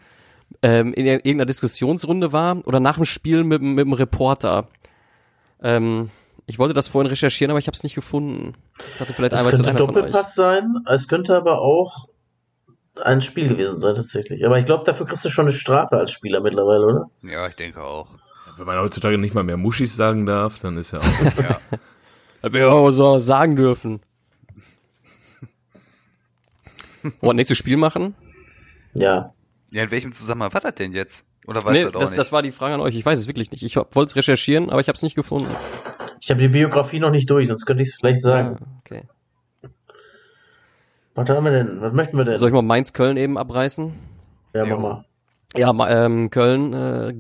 ähm, 0.61 0.93
in 0.93 1.07
irgendeiner 1.07 1.47
Diskussionsrunde 1.47 2.31
war 2.31 2.61
oder 2.67 2.79
nach 2.79 2.97
dem 2.97 3.05
Spiel 3.05 3.43
mit, 3.43 3.63
mit 3.63 3.85
einem 3.85 3.93
Reporter. 3.93 4.67
Ähm, 5.63 6.11
ich 6.45 6.59
wollte 6.59 6.75
das 6.75 6.89
vorhin 6.89 7.09
recherchieren, 7.09 7.49
aber 7.49 7.57
ich 7.57 7.65
habe 7.65 7.75
es 7.75 7.81
nicht 7.81 7.95
gefunden. 7.95 8.53
Ich 8.91 8.99
dachte, 8.99 9.15
vielleicht 9.15 9.33
es 9.33 9.39
einmal 9.39 9.51
könnte 9.51 9.73
Doppelpass 9.73 10.35
sein, 10.35 10.75
es 10.85 11.07
könnte 11.07 11.35
aber 11.35 11.59
auch 11.59 12.07
ein 12.99 13.21
Spiel 13.21 13.49
gewesen 13.49 13.79
sein 13.79 13.95
tatsächlich. 13.95 14.45
Aber 14.45 14.59
ich 14.59 14.65
glaube, 14.65 14.83
dafür 14.85 15.05
kriegst 15.05 15.25
du 15.25 15.29
schon 15.29 15.47
eine 15.47 15.55
Strafe 15.55 15.97
als 15.97 16.11
Spieler 16.11 16.41
mittlerweile, 16.41 16.85
oder? 16.85 17.09
Ja, 17.23 17.47
ich 17.47 17.55
denke 17.55 17.83
auch. 17.83 18.09
Wenn 18.57 18.65
man 18.65 18.79
heutzutage 18.79 19.17
nicht 19.17 19.35
mal 19.35 19.43
mehr 19.43 19.57
Muschis 19.57 19.95
sagen 19.95 20.25
darf, 20.25 20.59
dann 20.61 20.77
ist 20.77 20.91
ja 20.91 20.99
auch. 20.99 21.03
ja. 22.43 22.53
Wir 22.53 22.71
auch 22.71 22.91
so 22.91 23.19
sagen 23.19 23.55
dürfen. 23.55 24.01
Wollen 27.03 27.13
wir 27.21 27.33
nächstes 27.33 27.57
Spiel 27.57 27.77
machen? 27.77 28.15
Ja. 28.93 29.33
Ja, 29.71 29.83
in 29.83 29.91
welchem 29.91 30.11
Zusammenhang 30.11 30.53
war 30.53 30.61
das 30.61 30.75
denn 30.75 30.93
jetzt? 30.93 31.25
Oder 31.45 31.63
weißt 31.63 31.73
nee, 31.73 31.83
du 31.83 31.91
das 31.91 31.95
auch 31.95 31.99
das, 31.99 32.09
nicht? 32.11 32.19
das 32.19 32.31
war 32.31 32.41
die 32.41 32.51
Frage 32.51 32.75
an 32.75 32.81
euch. 32.81 32.95
Ich 32.95 33.05
weiß 33.05 33.19
es 33.19 33.27
wirklich 33.27 33.51
nicht. 33.51 33.63
Ich 33.63 33.75
wollte 33.75 34.03
es 34.03 34.15
recherchieren, 34.15 34.69
aber 34.69 34.81
ich 34.81 34.87
habe 34.87 34.95
es 34.95 35.03
nicht 35.03 35.15
gefunden. 35.15 35.49
Ich 36.19 36.29
habe 36.29 36.41
die 36.41 36.47
Biografie 36.47 36.99
noch 36.99 37.11
nicht 37.11 37.29
durch, 37.29 37.47
sonst 37.47 37.65
könnte 37.65 37.83
ich 37.83 37.89
es 37.89 37.95
vielleicht 37.95 38.21
sagen. 38.21 38.57
Ah, 38.59 38.79
okay. 38.79 39.03
Was 41.17 41.27
haben 41.29 41.43
wir 41.45 41.51
denn? 41.51 41.81
Was 41.81 41.93
möchten 41.93 42.15
wir 42.15 42.25
denn? 42.25 42.37
Soll 42.37 42.49
ich 42.49 42.53
mal 42.53 42.61
Mainz-Köln 42.61 43.17
eben 43.17 43.39
abreißen? 43.39 43.91
Ja, 44.53 44.65
mach 44.65 44.77
mal. 44.79 45.05
Ja, 45.55 45.73
ma- 45.73 45.89
ähm, 45.89 46.29
Köln 46.29 46.73
äh, 46.73 47.13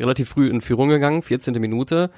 relativ 0.00 0.30
früh 0.30 0.48
in 0.48 0.62
Führung 0.62 0.88
gegangen, 0.88 1.20
14. 1.20 1.52
Minute, 1.60 2.10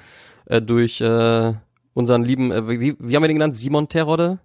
äh, 0.45 0.61
durch 0.61 1.01
äh, 1.01 1.53
unseren 1.93 2.23
lieben, 2.23 2.51
äh, 2.53 2.67
wie, 2.69 2.95
wie 2.97 3.15
haben 3.15 3.23
wir 3.23 3.27
den 3.27 3.35
genannt? 3.37 3.57
Simon 3.57 3.89
Terodde? 3.89 4.39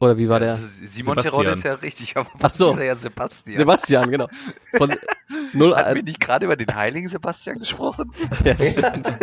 Oder 0.00 0.16
wie 0.16 0.30
war 0.30 0.40
der? 0.40 0.52
Also, 0.52 0.62
Simon. 0.64 1.18
Terodde 1.18 1.50
ist 1.50 1.62
ja 1.62 1.74
richtig, 1.74 2.16
aber 2.16 2.30
Ach 2.40 2.48
so. 2.48 2.72
ist 2.72 2.78
er 2.78 2.86
ja 2.86 2.94
Sebastian. 2.94 3.54
Sebastian, 3.54 4.10
genau. 4.10 4.28
Von 4.78 4.94
null, 5.52 5.76
Hatten 5.76 5.90
äh, 5.90 5.94
wir 5.96 6.02
nicht 6.02 6.20
gerade 6.20 6.46
über 6.46 6.56
den 6.56 6.74
heiligen 6.74 7.08
Sebastian 7.08 7.58
gesprochen? 7.58 8.10
Ja, 8.44 8.56
stimmt. 8.58 9.12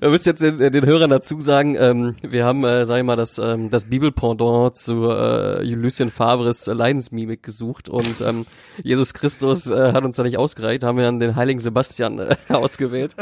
Wir 0.00 0.10
müssen 0.10 0.28
jetzt 0.28 0.42
den, 0.42 0.58
den 0.58 0.86
Hörern 0.86 1.10
dazu 1.10 1.40
sagen, 1.40 1.76
ähm, 1.78 2.16
wir 2.22 2.44
haben, 2.44 2.64
äh, 2.64 2.84
sag 2.84 2.98
ich 2.98 3.04
mal, 3.04 3.16
das, 3.16 3.38
ähm, 3.38 3.70
das 3.70 3.86
Bibelpendant 3.86 4.76
zu 4.76 5.10
äh, 5.10 5.62
Lucien 5.62 6.10
Favres 6.10 6.68
äh, 6.68 6.72
Leidensmimik 6.72 7.42
gesucht 7.42 7.88
und 7.88 8.20
ähm, 8.20 8.46
Jesus 8.82 9.14
Christus 9.14 9.70
äh, 9.70 9.92
hat 9.92 10.04
uns 10.04 10.16
da 10.16 10.22
nicht 10.22 10.36
ausgereicht, 10.36 10.84
haben 10.84 10.98
wir 10.98 11.04
dann 11.04 11.20
den 11.20 11.36
heiligen 11.36 11.60
Sebastian 11.60 12.18
äh, 12.18 12.36
ausgewählt. 12.48 13.14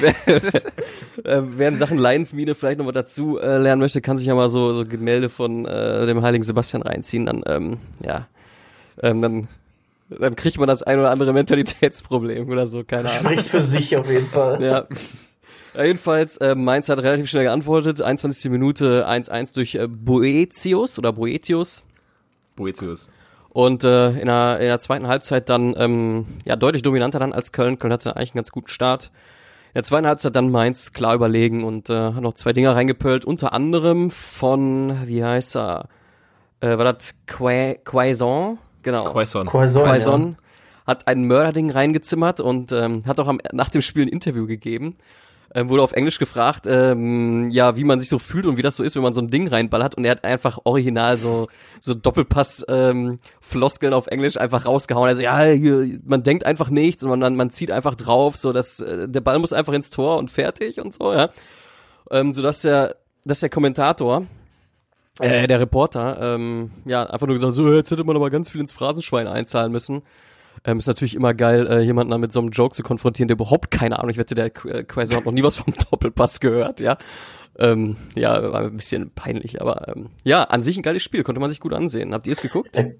wer, 0.00 0.14
äh, 1.24 1.42
wer 1.44 1.68
in 1.68 1.76
Sachen 1.76 1.98
Leidensmine 1.98 2.54
vielleicht 2.54 2.78
noch 2.78 2.86
mal 2.86 2.92
dazu 2.92 3.38
äh, 3.38 3.58
lernen 3.58 3.80
möchte, 3.80 4.00
kann 4.00 4.18
sich 4.18 4.26
ja 4.26 4.34
mal 4.34 4.48
so, 4.48 4.72
so 4.72 4.84
Gemälde 5.00 5.28
von 5.28 5.66
äh, 5.66 6.06
dem 6.06 6.22
heiligen 6.22 6.44
Sebastian 6.44 6.82
reinziehen, 6.82 7.26
dann, 7.26 7.42
ähm, 7.46 7.78
ja, 8.04 8.28
ähm, 9.02 9.20
dann 9.20 9.48
dann 10.18 10.34
kriegt 10.34 10.58
man 10.58 10.66
das 10.66 10.82
ein 10.82 10.98
oder 10.98 11.10
andere 11.10 11.32
Mentalitätsproblem 11.32 12.48
oder 12.48 12.66
so, 12.66 12.82
keine 12.84 13.10
Ahnung. 13.10 13.32
Spricht 13.32 13.46
für 13.46 13.62
sich 13.62 13.96
auf 13.96 14.08
jeden 14.10 14.26
Fall. 14.26 14.60
Ja. 14.62 14.86
Ja, 15.74 15.84
Jedenfalls, 15.84 16.36
äh, 16.38 16.54
Mainz 16.54 16.88
hat 16.88 16.98
relativ 16.98 17.30
schnell 17.30 17.44
geantwortet. 17.44 18.02
21. 18.02 18.50
Minute 18.50 19.08
1-1 19.08 19.54
durch 19.54 19.76
äh, 19.76 19.86
Boetius 19.86 20.98
oder 20.98 21.12
Boetius. 21.12 21.82
Boetius. 22.56 23.08
Und 23.50 23.84
äh, 23.84 24.10
in, 24.10 24.26
der, 24.26 24.58
in 24.60 24.66
der 24.66 24.78
zweiten 24.80 25.06
Halbzeit 25.06 25.48
dann 25.48 25.74
ähm, 25.76 26.26
ja 26.44 26.56
deutlich 26.56 26.82
dominanter 26.82 27.18
dann 27.18 27.32
als 27.32 27.52
Köln. 27.52 27.78
Köln 27.78 27.92
hatte 27.92 28.16
eigentlich 28.16 28.30
einen 28.30 28.38
ganz 28.38 28.50
guten 28.50 28.68
Start. 28.68 29.10
In 29.70 29.74
der 29.74 29.82
zweiten 29.84 30.06
Halbzeit 30.06 30.34
dann 30.34 30.50
Mainz 30.50 30.92
klar 30.92 31.14
überlegen 31.14 31.62
und 31.64 31.90
äh, 31.90 32.12
hat 32.12 32.22
noch 32.22 32.34
zwei 32.34 32.52
Dinger 32.52 32.74
reingepölt. 32.74 33.24
Unter 33.24 33.52
anderem 33.52 34.10
von, 34.10 35.06
wie 35.06 35.22
heißt 35.24 35.56
er? 35.56 35.88
Äh, 36.60 36.76
war 36.76 36.92
das 36.92 37.14
Qua- 37.26 37.74
Quaison? 37.84 38.58
Genau. 38.82 39.04
Quaison. 39.12 39.46
Quaison, 39.46 39.84
Quaison 39.84 40.36
hat 40.86 41.06
ein 41.06 41.22
Mörderding 41.22 41.70
reingezimmert 41.70 42.40
und 42.40 42.72
ähm, 42.72 43.04
hat 43.06 43.20
auch 43.20 43.28
am, 43.28 43.38
nach 43.52 43.70
dem 43.70 43.80
Spiel 43.82 44.02
ein 44.04 44.08
Interview 44.08 44.46
gegeben. 44.46 44.96
Ähm, 45.52 45.68
wurde 45.68 45.82
auf 45.82 45.92
Englisch 45.92 46.20
gefragt, 46.20 46.66
ähm, 46.68 47.50
ja, 47.50 47.76
wie 47.76 47.82
man 47.82 47.98
sich 47.98 48.08
so 48.08 48.20
fühlt 48.20 48.46
und 48.46 48.56
wie 48.56 48.62
das 48.62 48.76
so 48.76 48.84
ist, 48.84 48.94
wenn 48.94 49.02
man 49.02 49.14
so 49.14 49.20
ein 49.20 49.30
Ding 49.30 49.48
reinballert. 49.48 49.96
Und 49.96 50.04
er 50.04 50.12
hat 50.12 50.24
einfach 50.24 50.60
original 50.64 51.18
so 51.18 51.48
so 51.80 51.94
Doppelpass 51.94 52.64
ähm, 52.68 53.18
Floskeln 53.40 53.92
auf 53.92 54.06
Englisch 54.06 54.36
einfach 54.36 54.64
rausgehauen. 54.64 55.08
Also 55.08 55.22
ja, 55.22 55.40
man 56.04 56.22
denkt 56.22 56.46
einfach 56.46 56.70
nichts 56.70 57.02
und 57.02 57.18
man 57.18 57.34
man 57.34 57.50
zieht 57.50 57.72
einfach 57.72 57.96
drauf, 57.96 58.36
so 58.36 58.52
dass 58.52 58.78
äh, 58.78 59.08
der 59.08 59.20
Ball 59.20 59.40
muss 59.40 59.52
einfach 59.52 59.72
ins 59.72 59.90
Tor 59.90 60.18
und 60.18 60.30
fertig 60.30 60.80
und 60.80 60.94
so, 60.94 61.12
ja. 61.12 61.30
Ähm, 62.10 62.32
so 62.32 62.42
dass 62.42 62.62
der 62.62 62.96
dass 63.24 63.40
der 63.40 63.50
Kommentator 63.50 64.26
äh, 65.20 65.46
der 65.46 65.60
Reporter, 65.60 66.18
ähm, 66.20 66.70
ja, 66.84 67.04
einfach 67.04 67.26
nur 67.26 67.36
gesagt, 67.36 67.52
so, 67.52 67.72
jetzt 67.72 67.90
hätte 67.90 68.04
man 68.04 68.16
aber 68.16 68.30
ganz 68.30 68.50
viel 68.50 68.60
ins 68.60 68.72
Phrasenschwein 68.72 69.26
einzahlen 69.26 69.70
müssen. 69.70 70.02
Ähm, 70.64 70.78
ist 70.78 70.86
natürlich 70.86 71.14
immer 71.14 71.32
geil, 71.34 71.66
äh, 71.66 71.80
jemanden 71.80 72.18
mit 72.20 72.32
so 72.32 72.40
einem 72.40 72.50
Joke 72.50 72.74
zu 72.74 72.82
konfrontieren, 72.82 73.28
der 73.28 73.36
überhaupt 73.36 73.70
keine 73.70 73.98
Ahnung, 73.98 74.10
ich 74.10 74.18
wette, 74.18 74.34
der 74.34 74.46
äh, 74.66 74.84
quasi 74.84 75.14
hat 75.14 75.24
noch 75.24 75.32
nie 75.32 75.42
was 75.42 75.56
vom 75.56 75.72
Doppelpass 75.90 76.40
gehört, 76.40 76.80
ja. 76.80 76.98
Ähm, 77.58 77.96
ja, 78.14 78.52
war 78.52 78.62
ein 78.62 78.76
bisschen 78.76 79.10
peinlich, 79.10 79.60
aber 79.60 79.88
ähm, 79.88 80.10
ja, 80.24 80.44
an 80.44 80.62
sich 80.62 80.76
ein 80.76 80.82
geiles 80.82 81.02
Spiel, 81.02 81.22
konnte 81.22 81.40
man 81.40 81.50
sich 81.50 81.60
gut 81.60 81.74
ansehen. 81.74 82.14
Habt 82.14 82.26
ihr 82.26 82.32
es 82.32 82.42
geguckt? 82.42 82.76
Äh, 82.76 82.94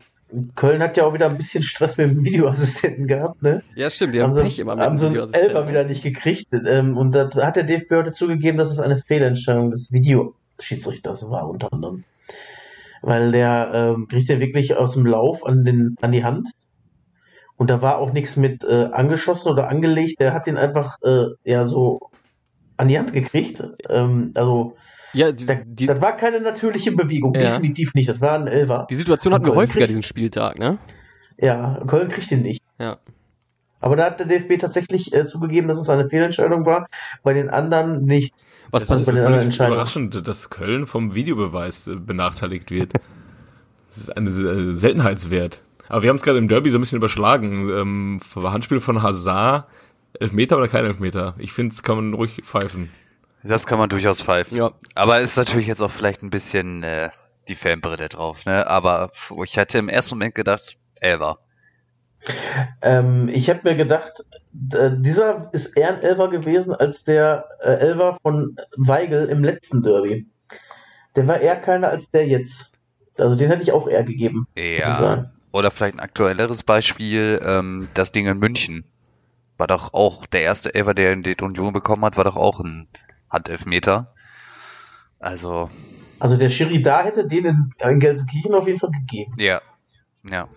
Köln 0.55 0.83
hat 0.83 0.97
ja 0.97 1.05
auch 1.05 1.15
wieder 1.15 1.29
ein 1.29 1.37
bisschen 1.37 1.63
Stress 1.63 1.97
mit 1.97 2.11
dem 2.11 2.25
Videoassistenten 2.25 3.07
gehabt, 3.07 3.43
ne? 3.43 3.63
Ja, 3.75 3.91
stimmt, 3.91 4.15
die 4.15 4.23
haben 4.23 4.35
sie, 4.35 4.43
Pech 4.43 4.59
immer 4.59 4.77
mit 4.77 4.85
haben 4.85 4.97
dem 4.97 5.11
Videoassistenten. 5.11 5.57
Elfer 5.57 5.69
wieder 5.69 5.85
nicht 5.85 6.03
gekriegt. 6.03 6.49
Ähm, 6.67 6.97
und 6.97 7.13
da 7.13 7.29
hat 7.37 7.57
der 7.57 7.65
DFB 7.65 7.93
heute 7.93 8.13
zugegeben, 8.13 8.57
dass 8.57 8.71
es 8.71 8.79
eine 8.79 8.99
Fehlentscheidung 8.99 9.71
des 9.71 9.93
Videoschiedsrichters 9.93 11.29
war, 11.31 11.49
unter 11.49 11.73
anderem. 11.73 12.05
Weil 13.03 13.33
der 13.33 13.71
ähm, 13.75 14.09
kriegt 14.09 14.29
ja 14.29 14.39
wirklich 14.41 14.77
aus 14.77 14.93
dem 14.93 15.07
Lauf 15.07 15.45
an, 15.45 15.65
den, 15.65 15.97
an 16.01 16.13
die 16.13 16.25
Hand. 16.25 16.51
Und 17.61 17.69
da 17.69 17.83
war 17.83 17.99
auch 17.99 18.15
nichts 18.15 18.37
mit 18.39 18.65
äh, 18.65 18.89
angeschossen 18.91 19.53
oder 19.53 19.69
angelegt. 19.69 20.19
Der 20.19 20.33
hat 20.33 20.47
den 20.47 20.57
einfach 20.57 20.97
äh, 21.03 21.27
ja 21.45 21.67
so 21.67 22.09
an 22.79 22.89
die 22.89 22.99
Hand 22.99 23.13
gekriegt. 23.13 23.63
Ähm, 23.91 24.31
also 24.35 24.77
Ja, 25.13 25.31
die, 25.31 25.45
da, 25.45 25.57
die, 25.63 25.85
das 25.85 26.01
war 26.01 26.17
keine 26.17 26.41
natürliche 26.41 26.93
Bewegung, 26.93 27.35
Ja. 27.35 27.41
definitiv 27.51 27.93
nicht. 27.93 28.09
Das 28.09 28.19
war 28.23 28.33
ein 28.39 28.47
Elfer. 28.47 28.87
die 28.89 28.95
Situation 28.95 29.35
hatten 29.35 29.45
wir 29.45 29.53
Köln 29.53 29.61
häufiger 29.65 29.81
kriegt- 29.81 29.91
diesen 29.91 30.03
Spieltag, 30.03 30.59
ne? 30.59 30.79
Ja, 31.37 31.83
Köln 31.87 32.09
kriegt 32.09 32.31
ihn 32.33 32.41
nicht. 32.41 32.63
Ja. 32.79 32.97
Aber 33.81 33.95
da 33.95 34.07
hat 34.07 34.21
der 34.21 34.27
DFB 34.27 34.59
tatsächlich 34.59 35.13
äh, 35.13 35.27
zugegeben, 35.27 35.69
dass 35.69 35.77
es 35.77 35.91
eine 35.91 36.07
Fehlentscheidung 36.07 36.65
war, 36.65 36.87
bei 37.23 37.35
den 37.35 37.51
anderen 37.51 38.07
nicht. 38.07 38.33
Was 38.71 38.87
Das 38.87 39.01
ist 39.01 39.07
bei 39.07 39.13
den 39.13 39.17
passiert? 39.17 39.17
anderen 39.19 39.33
völlig 39.35 39.45
Entscheidungen. 39.45 39.75
überraschend, 39.77 40.27
dass 40.29 40.49
Köln 40.49 40.87
vom 40.87 41.15
Videobeweis 41.15 41.89
äh, 41.89 41.97
benachteiligt 41.97 42.71
wird. 42.71 42.95
Das 43.89 43.99
ist 43.99 44.17
ein 44.17 44.27
äh, 44.29 44.73
Seltenheitswert. 44.73 45.63
Aber 45.91 46.03
wir 46.03 46.09
haben 46.09 46.17
es 46.17 46.23
gerade 46.23 46.39
im 46.39 46.49
Derby 46.49 46.71
so 46.71 46.79
ein 46.79 46.81
bisschen 46.81 46.99
überschlagen. 46.99 47.69
Ähm, 47.69 48.21
Handspiel 48.37 48.81
von 48.81 49.03
Hazard, 49.03 49.67
Elfmeter 50.19 50.57
oder 50.57 50.69
kein 50.69 50.85
Elfmeter? 50.85 51.35
Ich 51.39 51.53
finde, 51.53 51.73
es 51.73 51.83
kann 51.83 51.97
man 51.97 52.15
ruhig 52.15 52.43
pfeifen. 52.45 52.91
Das 53.43 53.67
kann 53.67 53.79
man 53.79 53.89
durchaus 53.89 54.23
pfeifen. 54.23 54.57
Ja, 54.57 54.73
Aber 54.95 55.21
ist 55.21 55.37
natürlich 55.37 55.67
jetzt 55.67 55.81
auch 55.81 55.91
vielleicht 55.91 56.23
ein 56.23 56.31
bisschen 56.31 56.85
äh, 56.85 57.11
die 57.49 57.57
Fanbrille 57.57 58.09
drauf, 58.09 58.47
ne? 58.47 58.67
Aber 58.67 59.11
ich 59.43 59.57
hätte 59.57 59.79
im 59.79 59.89
ersten 59.89 60.15
Moment 60.15 60.35
gedacht, 60.35 60.77
Elber. 61.01 61.39
Ähm, 62.83 63.29
ich 63.33 63.51
habe 63.51 63.61
mir 63.65 63.75
gedacht, 63.75 64.25
äh, 64.73 64.91
dieser 64.95 65.49
ist 65.53 65.77
eher 65.77 65.89
ein 65.89 66.03
Elfer 66.03 66.29
gewesen 66.29 66.73
als 66.75 67.03
der 67.03 67.47
äh, 67.61 67.95
von 68.23 68.57
Weigel 68.77 69.27
im 69.27 69.43
letzten 69.43 69.83
Derby. 69.83 70.29
Der 71.17 71.27
war 71.27 71.41
eher 71.41 71.57
keiner 71.57 71.89
als 71.89 72.11
der 72.11 72.29
jetzt. 72.29 72.79
Also 73.19 73.35
den 73.35 73.49
hätte 73.49 73.63
ich 73.63 73.73
auch 73.73 73.89
eher 73.89 74.05
gegeben. 74.05 74.47
Ja. 74.57 75.33
Oder 75.53 75.71
vielleicht 75.71 75.97
ein 75.97 76.01
aktuelleres 76.01 76.63
Beispiel, 76.63 77.41
ähm, 77.45 77.89
das 77.95 78.13
Ding 78.13 78.27
in 78.27 78.39
München. 78.39 78.85
War 79.59 79.67
doch 79.67 79.93
auch 79.93 80.27
der 80.27 80.43
erste 80.43 80.75
Ever, 80.75 80.95
der 80.95 81.13
in 81.13 81.23
die 81.23 81.37
Union 81.41 81.73
bekommen 81.73 82.05
hat, 82.05 82.17
war 82.17 82.25
doch 82.25 82.37
auch 82.37 82.61
ein 82.61 82.89
Handelfmeter. 83.31 84.15
Also. 85.19 85.69
Also 86.19 86.37
der 86.37 86.51
Schiri 86.51 86.83
da 86.83 87.03
hätte 87.03 87.27
den 87.27 87.45
in, 87.45 87.75
in 87.83 88.01
Gelsenkirchen 88.01 88.55
auf 88.55 88.67
jeden 88.67 88.79
Fall 88.79 88.91
gegeben. 88.91 89.35
Ja. 89.39 89.61
Ja. 90.29 90.49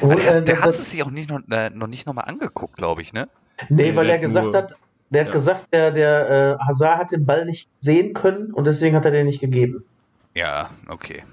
Und, 0.00 0.24
äh, 0.24 0.42
der, 0.42 0.60
hat 0.60 0.70
es 0.70 0.90
sich 0.90 1.02
auch 1.02 1.10
nicht 1.10 1.28
noch, 1.28 1.40
äh, 1.50 1.70
noch 1.70 1.88
nicht 1.88 2.06
nochmal 2.06 2.26
angeguckt, 2.26 2.76
glaube 2.76 3.02
ich, 3.02 3.12
ne? 3.12 3.28
Nee, 3.68 3.94
weil 3.96 4.08
er 4.08 4.18
gesagt 4.18 4.54
hat, 4.54 4.76
der 5.10 5.22
hat 5.22 5.28
ja. 5.28 5.32
gesagt, 5.32 5.66
der, 5.72 5.90
der 5.90 6.30
äh, 6.30 6.64
Hazard 6.64 6.98
hat 6.98 7.12
den 7.12 7.26
Ball 7.26 7.44
nicht 7.44 7.68
sehen 7.80 8.14
können 8.14 8.52
und 8.52 8.66
deswegen 8.66 8.96
hat 8.96 9.04
er 9.04 9.10
den 9.10 9.26
nicht 9.26 9.40
gegeben. 9.40 9.84
Ja, 10.34 10.70
okay. 10.88 11.24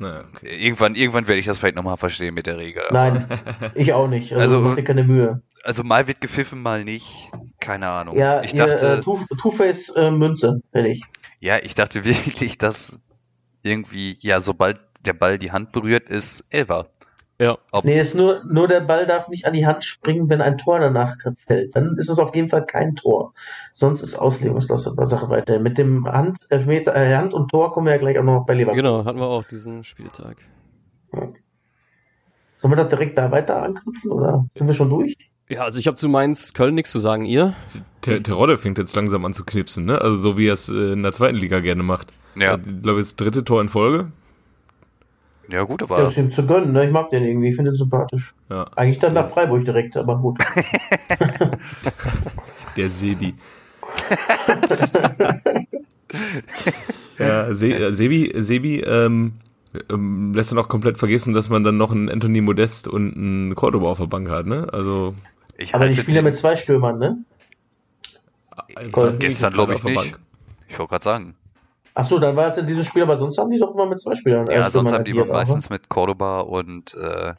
Naja, 0.00 0.24
okay. 0.34 0.56
Irgendwann, 0.64 0.94
irgendwann 0.94 1.26
werde 1.28 1.38
ich 1.38 1.46
das 1.46 1.58
vielleicht 1.58 1.76
nochmal 1.76 1.96
verstehen 1.96 2.34
mit 2.34 2.46
der 2.46 2.58
Regel. 2.58 2.82
Nein, 2.90 3.26
ich 3.74 3.92
auch 3.92 4.08
nicht. 4.08 4.32
Also, 4.32 4.58
also 4.58 4.82
keine 4.82 5.04
Mühe. 5.04 5.42
Also 5.62 5.82
mal 5.82 6.06
wird 6.06 6.20
gepfiffen, 6.20 6.62
mal 6.62 6.84
nicht. 6.84 7.30
Keine 7.60 7.88
Ahnung. 7.88 8.16
Ja, 8.16 8.42
ich 8.42 8.52
hier, 8.52 8.66
dachte. 8.66 9.02
Äh, 9.04 9.36
Two-Face 9.36 9.90
äh, 9.96 10.10
Münze, 10.10 10.60
fertig. 10.72 11.02
Ja, 11.40 11.58
ich 11.58 11.74
dachte 11.74 12.04
wirklich, 12.04 12.58
dass 12.58 13.00
irgendwie, 13.62 14.16
ja, 14.20 14.40
sobald 14.40 14.80
der 15.04 15.12
Ball 15.12 15.38
die 15.38 15.52
Hand 15.52 15.72
berührt, 15.72 16.08
ist 16.08 16.44
Elva. 16.50 16.86
Ja. 17.38 17.58
Ob 17.70 17.84
nee, 17.84 18.00
ist 18.00 18.14
nur, 18.14 18.42
nur 18.44 18.66
der 18.66 18.80
Ball 18.80 19.06
darf 19.06 19.28
nicht 19.28 19.46
an 19.46 19.52
die 19.52 19.66
Hand 19.66 19.84
springen, 19.84 20.30
wenn 20.30 20.40
ein 20.40 20.56
Tor 20.56 20.80
danach 20.80 21.16
fällt. 21.46 21.76
Dann 21.76 21.96
ist 21.98 22.08
es 22.08 22.18
auf 22.18 22.34
jeden 22.34 22.48
Fall 22.48 22.64
kein 22.64 22.96
Tor. 22.96 23.34
Sonst 23.72 24.02
ist 24.02 24.18
Sache 25.06 25.30
weiter. 25.30 25.58
Mit 25.58 25.76
dem 25.76 26.06
Hand, 26.06 26.38
Elfmeter, 26.48 26.96
äh, 26.96 27.14
Hand 27.14 27.34
und 27.34 27.50
Tor 27.50 27.72
kommen 27.72 27.86
wir 27.86 27.92
ja 27.92 27.98
gleich 27.98 28.18
auch 28.18 28.24
noch 28.24 28.46
bei 28.46 28.54
Leverkusen. 28.54 28.84
Genau, 28.84 29.04
hatten 29.04 29.18
wir 29.18 29.26
auch 29.26 29.44
diesen 29.44 29.84
Spieltag. 29.84 30.38
Ja. 31.12 31.28
Sollen 32.56 32.72
wir 32.72 32.76
da 32.76 32.84
direkt 32.84 33.18
da 33.18 33.30
weiter 33.30 33.62
anknüpfen 33.62 34.10
oder 34.10 34.46
sind 34.56 34.66
wir 34.66 34.74
schon 34.74 34.88
durch? 34.88 35.16
Ja, 35.48 35.60
also 35.60 35.78
ich 35.78 35.86
habe 35.86 35.96
zu 35.96 36.08
Mainz 36.08 36.54
Köln 36.54 36.74
nichts 36.74 36.90
zu 36.90 36.98
sagen. 36.98 37.24
Ihr? 37.24 37.54
Terodde 38.00 38.58
fängt 38.58 38.78
jetzt 38.78 38.96
langsam 38.96 39.24
an 39.24 39.34
zu 39.34 39.44
knipsen, 39.44 39.84
ne? 39.84 40.00
Also 40.00 40.16
so 40.16 40.38
wie 40.38 40.48
er 40.48 40.54
es 40.54 40.68
äh, 40.68 40.92
in 40.92 41.02
der 41.02 41.12
zweiten 41.12 41.36
Liga 41.36 41.60
gerne 41.60 41.82
macht. 41.82 42.12
Ja. 42.34 42.56
Ich 42.56 42.82
glaube, 42.82 42.98
jetzt 42.98 43.20
dritte 43.20 43.44
Tor 43.44 43.60
in 43.60 43.68
Folge. 43.68 44.10
Ja, 45.52 45.62
gut, 45.62 45.82
aber. 45.82 45.96
Der 45.96 46.08
ist 46.08 46.16
ihm 46.16 46.30
zu 46.30 46.46
gönnen, 46.46 46.72
ne? 46.72 46.86
Ich 46.86 46.92
mag 46.92 47.10
den 47.10 47.24
irgendwie, 47.24 47.48
ich 47.48 47.56
finde 47.56 47.72
ihn 47.72 47.76
sympathisch. 47.76 48.34
Ja. 48.50 48.66
Eigentlich 48.76 48.98
dann 48.98 49.14
nach 49.14 49.28
Freiburg 49.28 49.64
direkt, 49.64 49.96
aber 49.96 50.18
gut. 50.18 50.38
Der 52.76 52.90
Sebi. 52.90 53.34
ja, 57.18 57.54
Se 57.54 57.68
äh, 57.68 57.92
Sebi, 57.92 58.32
Sebi 58.36 58.80
ähm, 58.80 59.32
ähm, 59.90 60.32
lässt 60.34 60.52
dann 60.52 60.58
auch 60.58 60.68
komplett 60.68 60.98
vergessen, 60.98 61.32
dass 61.32 61.48
man 61.48 61.64
dann 61.64 61.76
noch 61.76 61.92
einen 61.92 62.10
Anthony 62.10 62.40
Modest 62.40 62.88
und 62.88 63.16
einen 63.16 63.54
Cordoba 63.54 63.88
auf 63.88 63.98
der 63.98 64.06
Bank 64.06 64.30
hat, 64.30 64.46
ne? 64.46 64.68
Also. 64.72 65.14
Ich 65.56 65.74
aber 65.74 65.88
die 65.88 65.94
spielen 65.94 66.16
ja 66.16 66.22
mit 66.22 66.36
zwei 66.36 66.56
Stürmern, 66.56 66.98
ne? 66.98 67.24
Also 68.74 69.18
gestern 69.18 69.52
glaube 69.52 69.74
ich 69.74 69.84
nicht. 69.84 70.18
Ich 70.68 70.78
wollte 70.78 70.90
gerade 70.90 71.04
sagen. 71.04 71.34
Ach 71.98 72.04
so, 72.04 72.18
dann 72.18 72.36
war 72.36 72.48
es 72.48 72.58
in 72.58 72.66
diesem 72.66 72.84
Spiel, 72.84 73.02
aber 73.02 73.16
sonst 73.16 73.38
haben 73.38 73.50
die 73.50 73.58
doch 73.58 73.72
immer 73.72 73.86
mit 73.86 73.98
zwei 73.98 74.14
Spielern. 74.14 74.46
Ja, 74.50 74.68
sonst 74.68 74.92
haben 74.92 75.04
die 75.04 75.12
immer 75.12 75.24
meistens 75.24 75.70
mit 75.70 75.88
Cordoba 75.88 76.40
und 76.40 76.94
äh, 76.94 77.32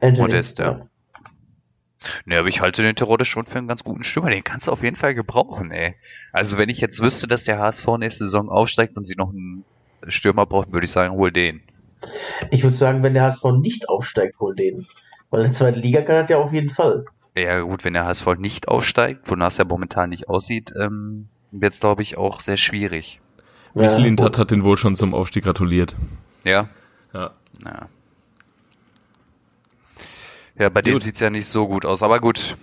Anthony, 0.00 0.20
Modest, 0.20 0.60
ja. 0.60 0.66
ja. 0.66 0.86
Ne, 2.24 2.38
aber 2.38 2.46
ich 2.46 2.60
halte 2.60 2.82
den 2.82 2.94
Terodde 2.94 3.24
schon 3.24 3.46
für 3.46 3.58
einen 3.58 3.66
ganz 3.66 3.82
guten 3.82 4.04
Stürmer. 4.04 4.30
Den 4.30 4.44
kannst 4.44 4.68
du 4.68 4.72
auf 4.72 4.84
jeden 4.84 4.94
Fall 4.94 5.14
gebrauchen, 5.16 5.72
ey. 5.72 5.96
Also 6.32 6.56
wenn 6.56 6.68
ich 6.68 6.80
jetzt 6.80 7.02
wüsste, 7.02 7.26
dass 7.26 7.42
der 7.42 7.58
HSV 7.58 7.98
nächste 7.98 8.26
Saison 8.26 8.48
aufsteigt 8.48 8.96
und 8.96 9.04
sie 9.04 9.16
noch 9.16 9.30
einen 9.30 9.64
Stürmer 10.06 10.46
braucht, 10.46 10.72
würde 10.72 10.84
ich 10.84 10.92
sagen, 10.92 11.12
hol 11.16 11.32
den. 11.32 11.62
Ich 12.52 12.62
würde 12.62 12.76
sagen, 12.76 13.02
wenn 13.02 13.14
der 13.14 13.24
HSV 13.24 13.44
nicht 13.60 13.88
aufsteigt, 13.88 14.38
hol 14.38 14.54
den. 14.54 14.86
Weil 15.30 15.40
in 15.40 15.46
der 15.46 15.52
zweiten 15.52 15.80
Liga 15.80 16.02
kann 16.02 16.14
er 16.14 16.28
ja 16.28 16.38
auf 16.38 16.52
jeden 16.52 16.70
Fall. 16.70 17.06
Ja 17.36 17.60
gut, 17.62 17.84
wenn 17.84 17.94
der 17.94 18.04
HSV 18.04 18.36
nicht 18.38 18.68
aufsteigt, 18.68 19.28
wonach 19.28 19.48
es 19.48 19.58
ja 19.58 19.64
momentan 19.64 20.10
nicht 20.10 20.28
aussieht, 20.28 20.72
ähm, 20.80 21.28
wird 21.60 21.72
es, 21.72 21.80
glaube 21.80 22.02
ich, 22.02 22.16
auch 22.16 22.40
sehr 22.40 22.56
schwierig. 22.56 23.20
Wieslint 23.74 24.20
ja, 24.20 24.26
hat, 24.26 24.38
hat 24.38 24.50
den 24.50 24.64
wohl 24.64 24.76
schon 24.76 24.96
zum 24.96 25.14
Aufstieg 25.14 25.44
gratuliert. 25.44 25.94
Ja? 26.44 26.68
Ja. 27.12 27.32
Ja, 27.64 27.88
ja 30.58 30.68
bei 30.68 30.82
denen 30.82 31.00
sieht 31.00 31.14
es 31.14 31.20
ja 31.20 31.30
nicht 31.30 31.46
so 31.46 31.66
gut 31.68 31.84
aus, 31.84 32.02
aber 32.02 32.20
gut. 32.20 32.56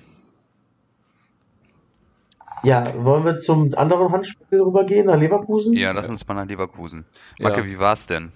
Ja, 2.64 2.94
wollen 3.04 3.26
wir 3.26 3.40
zum 3.40 3.74
anderen 3.76 4.12
Handspiel 4.12 4.62
rübergehen, 4.62 5.08
nach 5.08 5.20
Leverkusen? 5.20 5.74
Ja, 5.74 5.92
lass 5.92 6.08
uns 6.08 6.26
mal 6.28 6.34
nach 6.36 6.46
Leverkusen. 6.46 7.06
Macke, 7.40 7.62
ja. 7.62 7.66
wie 7.66 7.78
war's 7.78 8.08
denn? 8.08 8.32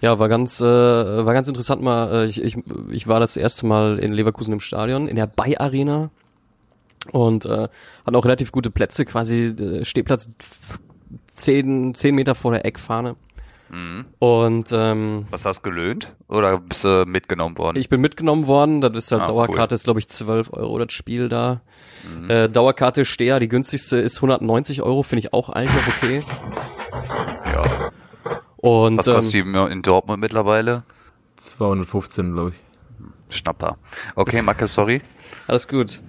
Ja, 0.00 0.20
war 0.20 0.28
ganz, 0.28 0.60
äh, 0.60 0.64
war 0.64 1.34
ganz 1.34 1.48
interessant 1.48 1.82
mal. 1.82 2.12
Äh, 2.12 2.26
ich, 2.26 2.40
ich, 2.40 2.56
ich 2.90 3.08
war 3.08 3.18
das 3.18 3.36
erste 3.36 3.66
Mal 3.66 3.98
in 3.98 4.12
Leverkusen 4.12 4.52
im 4.52 4.60
Stadion, 4.60 5.08
in 5.08 5.16
der 5.16 5.26
Bay 5.26 5.56
Arena 5.56 6.10
und 7.10 7.44
äh, 7.44 7.68
hat 8.06 8.14
auch 8.14 8.24
relativ 8.24 8.52
gute 8.52 8.70
Plätze, 8.70 9.04
quasi 9.04 9.46
äh, 9.46 9.84
Stehplatz 9.84 10.30
zehn, 11.32 11.94
zehn 11.94 12.14
Meter 12.14 12.34
vor 12.34 12.52
der 12.52 12.64
Eckfahne. 12.64 13.16
Mhm. 13.70 14.06
Und 14.18 14.70
ähm, 14.72 15.26
was 15.30 15.44
hast 15.44 15.60
du 15.60 15.70
gelöhnt? 15.70 16.14
Oder 16.28 16.58
bist 16.58 16.84
du 16.84 17.04
mitgenommen 17.06 17.58
worden? 17.58 17.76
Ich 17.76 17.88
bin 17.88 18.00
mitgenommen 18.00 18.46
worden. 18.46 18.80
Das 18.80 18.92
ist 18.96 19.12
halt 19.12 19.22
ah, 19.22 19.26
Dauerkarte, 19.26 19.72
cool. 19.72 19.76
ist 19.76 19.84
glaube 19.84 20.00
ich 20.00 20.08
12 20.08 20.52
Euro 20.52 20.78
das 20.78 20.92
Spiel 20.92 21.28
da. 21.28 21.60
Mhm. 22.10 22.30
Äh, 22.30 22.48
Dauerkarte 22.48 23.04
Steher, 23.04 23.40
die 23.40 23.48
günstigste 23.48 23.98
ist 23.98 24.16
190 24.16 24.82
Euro, 24.82 25.02
finde 25.02 25.20
ich 25.20 25.32
auch 25.32 25.50
eigentlich 25.50 25.86
noch 25.86 25.96
okay. 25.96 26.22
Ja. 27.54 27.62
Und, 28.56 28.98
was 28.98 29.06
kostet 29.06 29.34
ähm, 29.34 29.52
die 29.52 29.72
in 29.72 29.82
Dortmund 29.82 30.20
mittlerweile? 30.20 30.82
215, 31.36 32.32
glaube 32.32 32.50
ich. 32.50 33.36
Schnapper. 33.36 33.76
Okay, 34.14 34.42
Macke, 34.42 34.66
sorry. 34.66 35.02
Alles 35.46 35.68
gut. 35.68 36.02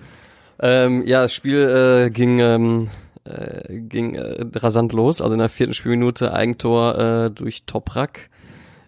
Ähm, 0.61 1.05
ja, 1.05 1.21
das 1.21 1.33
Spiel 1.33 1.59
äh, 1.59 2.09
ging, 2.09 2.39
ähm, 2.39 2.89
äh, 3.23 3.79
ging 3.79 4.15
äh, 4.15 4.45
rasant 4.55 4.91
los, 4.91 5.21
also 5.21 5.33
in 5.33 5.39
der 5.39 5.49
vierten 5.49 5.73
Spielminute 5.73 6.33
Eigentor 6.33 6.97
äh, 6.97 7.31
durch 7.31 7.65
Toprak. 7.65 8.29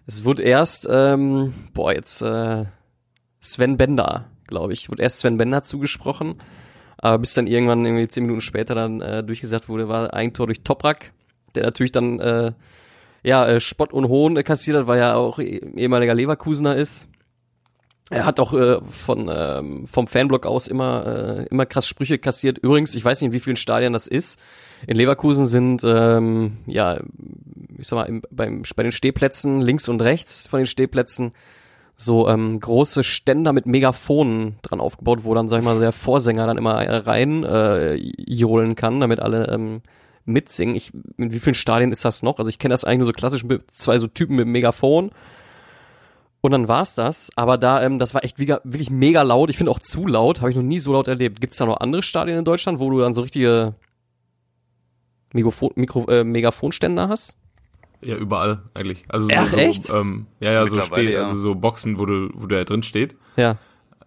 Es 0.06 0.24
wurde 0.24 0.42
erst, 0.42 0.86
ähm, 0.90 1.54
boah, 1.72 1.94
jetzt 1.94 2.20
äh, 2.22 2.66
Sven 3.40 3.76
Bender, 3.76 4.26
glaube 4.46 4.74
ich, 4.74 4.90
wurde 4.90 5.02
erst 5.02 5.20
Sven 5.20 5.38
Bender 5.38 5.62
zugesprochen, 5.62 6.42
aber 6.98 7.18
bis 7.18 7.34
dann 7.34 7.46
irgendwann 7.46 7.84
irgendwie 7.84 8.08
zehn 8.08 8.24
Minuten 8.24 8.42
später 8.42 8.74
dann 8.74 9.00
äh, 9.00 9.24
durchgesagt 9.24 9.68
wurde, 9.68 9.88
war 9.88 10.12
Eigentor 10.12 10.46
durch 10.46 10.62
Toprak, 10.62 11.12
der 11.54 11.64
natürlich 11.64 11.92
dann 11.92 12.20
äh, 12.20 12.52
ja 13.22 13.46
äh, 13.46 13.60
Spott 13.60 13.92
und 13.92 14.08
Hohn 14.08 14.42
kassiert 14.44 14.76
hat, 14.76 14.86
weil 14.86 14.98
er 14.98 15.16
auch 15.16 15.38
eh, 15.38 15.58
ehemaliger 15.76 16.14
Leverkusener 16.14 16.76
ist. 16.76 17.08
Er 18.12 18.26
hat 18.26 18.40
auch 18.40 18.52
äh, 18.52 18.80
von 18.82 19.30
ähm, 19.32 19.86
vom 19.86 20.06
Fanblock 20.06 20.44
aus 20.46 20.68
immer 20.68 21.06
äh, 21.06 21.46
immer 21.46 21.64
krass 21.64 21.86
Sprüche 21.86 22.18
kassiert. 22.18 22.58
Übrigens, 22.58 22.94
ich 22.94 23.04
weiß 23.04 23.20
nicht, 23.20 23.28
in 23.28 23.32
wie 23.32 23.40
vielen 23.40 23.56
Stadien 23.56 23.94
das 23.94 24.06
ist. 24.06 24.38
In 24.86 24.96
Leverkusen 24.96 25.46
sind 25.46 25.82
ähm, 25.84 26.58
ja, 26.66 27.00
ich 27.78 27.88
sag 27.88 27.96
mal, 27.96 28.04
im, 28.04 28.22
beim, 28.30 28.62
bei 28.76 28.82
den 28.82 28.92
Stehplätzen 28.92 29.60
links 29.60 29.88
und 29.88 30.02
rechts 30.02 30.46
von 30.46 30.58
den 30.58 30.66
Stehplätzen 30.66 31.32
so 31.96 32.28
ähm, 32.28 32.60
große 32.60 33.02
Ständer 33.02 33.52
mit 33.52 33.64
Megafonen 33.64 34.56
dran 34.62 34.80
aufgebaut, 34.80 35.20
wo 35.22 35.34
dann 35.34 35.48
sag 35.48 35.58
ich 35.58 35.64
mal 35.64 35.78
der 35.78 35.92
Vorsänger 35.92 36.46
dann 36.46 36.58
immer 36.58 36.74
rein 36.74 37.44
äh, 37.44 37.94
johlen 37.94 38.74
kann, 38.74 39.00
damit 39.00 39.20
alle 39.20 39.48
ähm, 39.48 39.82
mitsingen. 40.24 40.74
Ich, 40.74 40.92
in 41.16 41.32
wie 41.32 41.40
vielen 41.40 41.54
Stadien 41.54 41.92
ist 41.92 42.04
das 42.04 42.22
noch? 42.22 42.38
Also 42.38 42.48
ich 42.48 42.58
kenne 42.58 42.72
das 42.72 42.84
eigentlich 42.84 42.98
nur 42.98 43.06
so 43.06 43.12
klassisch 43.12 43.44
mit 43.44 43.70
zwei 43.70 43.98
so 43.98 44.06
Typen 44.06 44.36
mit 44.36 44.46
Megafon 44.46 45.12
und 46.42 46.50
dann 46.50 46.68
war's 46.68 46.96
das. 46.96 47.30
Aber 47.36 47.56
da, 47.56 47.82
ähm, 47.82 47.98
das 47.98 48.14
war 48.14 48.24
echt 48.24 48.38
wirklich 48.38 48.90
mega 48.90 49.22
laut. 49.22 49.48
Ich 49.48 49.56
finde 49.56 49.70
auch 49.70 49.78
zu 49.78 50.06
laut. 50.06 50.40
Habe 50.40 50.50
ich 50.50 50.56
noch 50.56 50.64
nie 50.64 50.80
so 50.80 50.92
laut 50.92 51.06
erlebt. 51.08 51.40
Gibt's 51.40 51.56
da 51.56 51.66
noch 51.66 51.80
andere 51.80 52.02
Stadien 52.02 52.36
in 52.36 52.44
Deutschland, 52.44 52.80
wo 52.80 52.90
du 52.90 52.98
dann 52.98 53.14
so 53.14 53.22
richtige 53.22 53.74
Mikrofon, 55.32 55.70
Mikro, 55.76 56.06
äh, 56.08 56.24
Megafonständer 56.24 57.08
hast? 57.08 57.36
Ja, 58.00 58.16
überall 58.16 58.62
eigentlich. 58.74 59.04
Also 59.08 59.28
so, 59.28 59.34
Ach, 59.36 59.46
so, 59.46 59.56
echt? 59.56 59.88
Ähm, 59.90 60.26
ja, 60.40 60.52
ja, 60.52 60.66
so 60.66 60.80
steht, 60.80 61.10
ja. 61.10 61.22
also 61.22 61.36
so 61.36 61.54
Boxen, 61.54 61.98
wo 61.98 62.06
du, 62.06 62.30
wo 62.34 62.48
der 62.48 62.64
drin 62.64 62.82
steht. 62.82 63.16
Ja. 63.36 63.56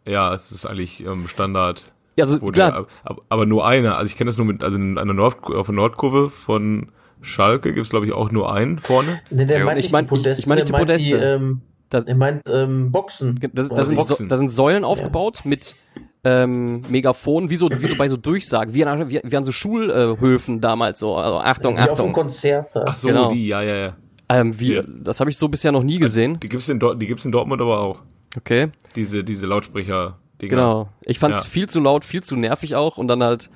Ja, 0.05 0.33
es 0.33 0.51
ist 0.51 0.65
eigentlich 0.65 1.05
ähm, 1.05 1.29
Standard. 1.29 1.93
Ja, 2.17 2.25
also 2.25 2.39
klar. 2.39 2.87
Der, 3.05 3.17
aber 3.29 3.45
nur 3.45 3.65
einer. 3.65 3.97
Also 3.97 4.11
ich 4.11 4.17
kenne 4.17 4.27
das 4.27 4.37
nur 4.37 4.45
mit, 4.45 4.61
also 4.61 4.77
an 4.77 4.95
der 4.95 5.05
Nord, 5.05 5.41
auf 5.45 5.67
der 5.67 5.75
Nordkurve 5.75 6.29
von 6.29 6.89
Schalke 7.21 7.73
gibt's 7.73 7.89
glaube 7.89 8.05
ich 8.05 8.11
auch 8.11 8.29
nur 8.29 8.53
einen 8.53 8.77
vorne. 8.77 9.21
Nee, 9.31 9.45
der 9.45 9.59
ja. 9.59 9.65
meint 9.65 9.79
ich 9.79 9.89
meine 9.91 10.07
ich, 10.11 10.25
ich 10.39 10.47
mein 10.47 10.57
nicht 10.57 10.67
die 10.67 10.73
Podeste. 10.73 11.17
Die, 11.17 11.23
ähm, 11.23 11.61
das, 11.95 12.05
er 12.05 12.15
meint 12.15 12.43
ähm, 12.49 12.91
Boxen. 12.91 13.39
Das, 13.53 13.69
das, 13.69 13.87
sind, 13.87 13.97
Boxen. 13.97 14.15
So, 14.15 14.25
das 14.25 14.39
sind 14.39 14.49
Säulen 14.49 14.83
aufgebaut 14.83 15.41
ja. 15.43 15.49
mit 15.49 15.75
ähm, 16.23 16.81
Megafon, 16.89 17.49
wie 17.49 17.55
so, 17.55 17.69
wie 17.69 17.85
so 17.85 17.95
bei 17.95 18.09
so 18.09 18.17
Durchsagen, 18.17 18.73
wie 18.73 18.83
an, 18.85 19.09
wie, 19.09 19.21
wie 19.23 19.37
an 19.37 19.43
so 19.43 19.51
Schulhöfen 19.51 20.61
damals 20.61 20.99
so. 20.99 21.15
Also 21.15 21.37
Achtung, 21.37 21.75
wie 21.75 21.79
Achtung. 21.79 21.93
Auf 21.93 22.05
dem 22.05 22.13
Konzert. 22.13 22.75
Ach 22.75 22.95
so, 22.95 23.07
genau. 23.07 23.31
die, 23.31 23.47
ja, 23.47 23.61
ja, 23.61 23.75
ja. 23.75 23.95
Ähm, 24.27 24.59
wie, 24.59 24.73
ja. 24.73 24.83
Das 25.03 25.19
habe 25.19 25.29
ich 25.29 25.37
so 25.37 25.47
bisher 25.47 25.71
noch 25.71 25.83
nie 25.83 25.99
gesehen. 25.99 26.39
Die 26.39 26.49
gibt's 26.49 26.67
in, 26.67 26.79
die 26.79 27.07
gibt's 27.07 27.25
in 27.25 27.31
Dortmund 27.31 27.61
aber 27.61 27.79
auch. 27.79 28.01
Okay. 28.35 28.69
Diese, 28.95 29.23
diese 29.23 29.45
Lautsprecher. 29.45 30.17
-Dinger. 30.39 30.49
Genau. 30.49 30.89
Ich 31.03 31.19
fand's 31.19 31.43
ja. 31.43 31.49
viel 31.49 31.69
zu 31.69 31.79
laut, 31.79 32.03
viel 32.03 32.23
zu 32.23 32.35
nervig 32.35 32.75
auch 32.75 32.97
und 32.97 33.07
dann 33.07 33.23
halt 33.23 33.49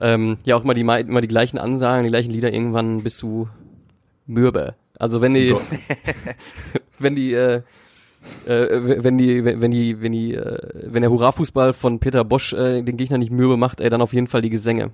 ähm, 0.00 0.38
ja 0.44 0.56
auch 0.56 0.64
immer 0.64 0.74
die 0.74 0.82
immer 0.82 1.20
die 1.20 1.28
gleichen 1.28 1.58
Ansagen, 1.58 2.04
die 2.04 2.10
gleichen 2.10 2.30
Lieder. 2.30 2.52
Irgendwann 2.52 3.02
bist 3.02 3.20
du 3.22 3.48
mürbe. 4.26 4.74
Also 4.98 5.20
wenn 5.20 5.34
die, 5.34 5.54
wenn 6.98 7.14
die, 7.16 7.34
äh, 7.34 7.62
äh, 8.46 9.02
wenn 9.02 9.18
die, 9.18 9.44
wenn 9.44 9.70
die, 9.70 10.00
wenn 10.00 10.12
die, 10.12 10.34
äh, 10.34 10.58
wenn 10.74 11.02
der 11.02 11.10
Hurra-Fußball 11.10 11.72
von 11.72 11.98
Peter 11.98 12.24
Bosch 12.24 12.52
äh, 12.52 12.82
den 12.82 12.96
Gegner 12.96 13.18
nicht 13.18 13.32
Mühe 13.32 13.56
macht, 13.56 13.80
ey, 13.80 13.90
dann 13.90 14.02
auf 14.02 14.12
jeden 14.12 14.26
Fall 14.26 14.42
die 14.42 14.50
Gesänge. 14.50 14.90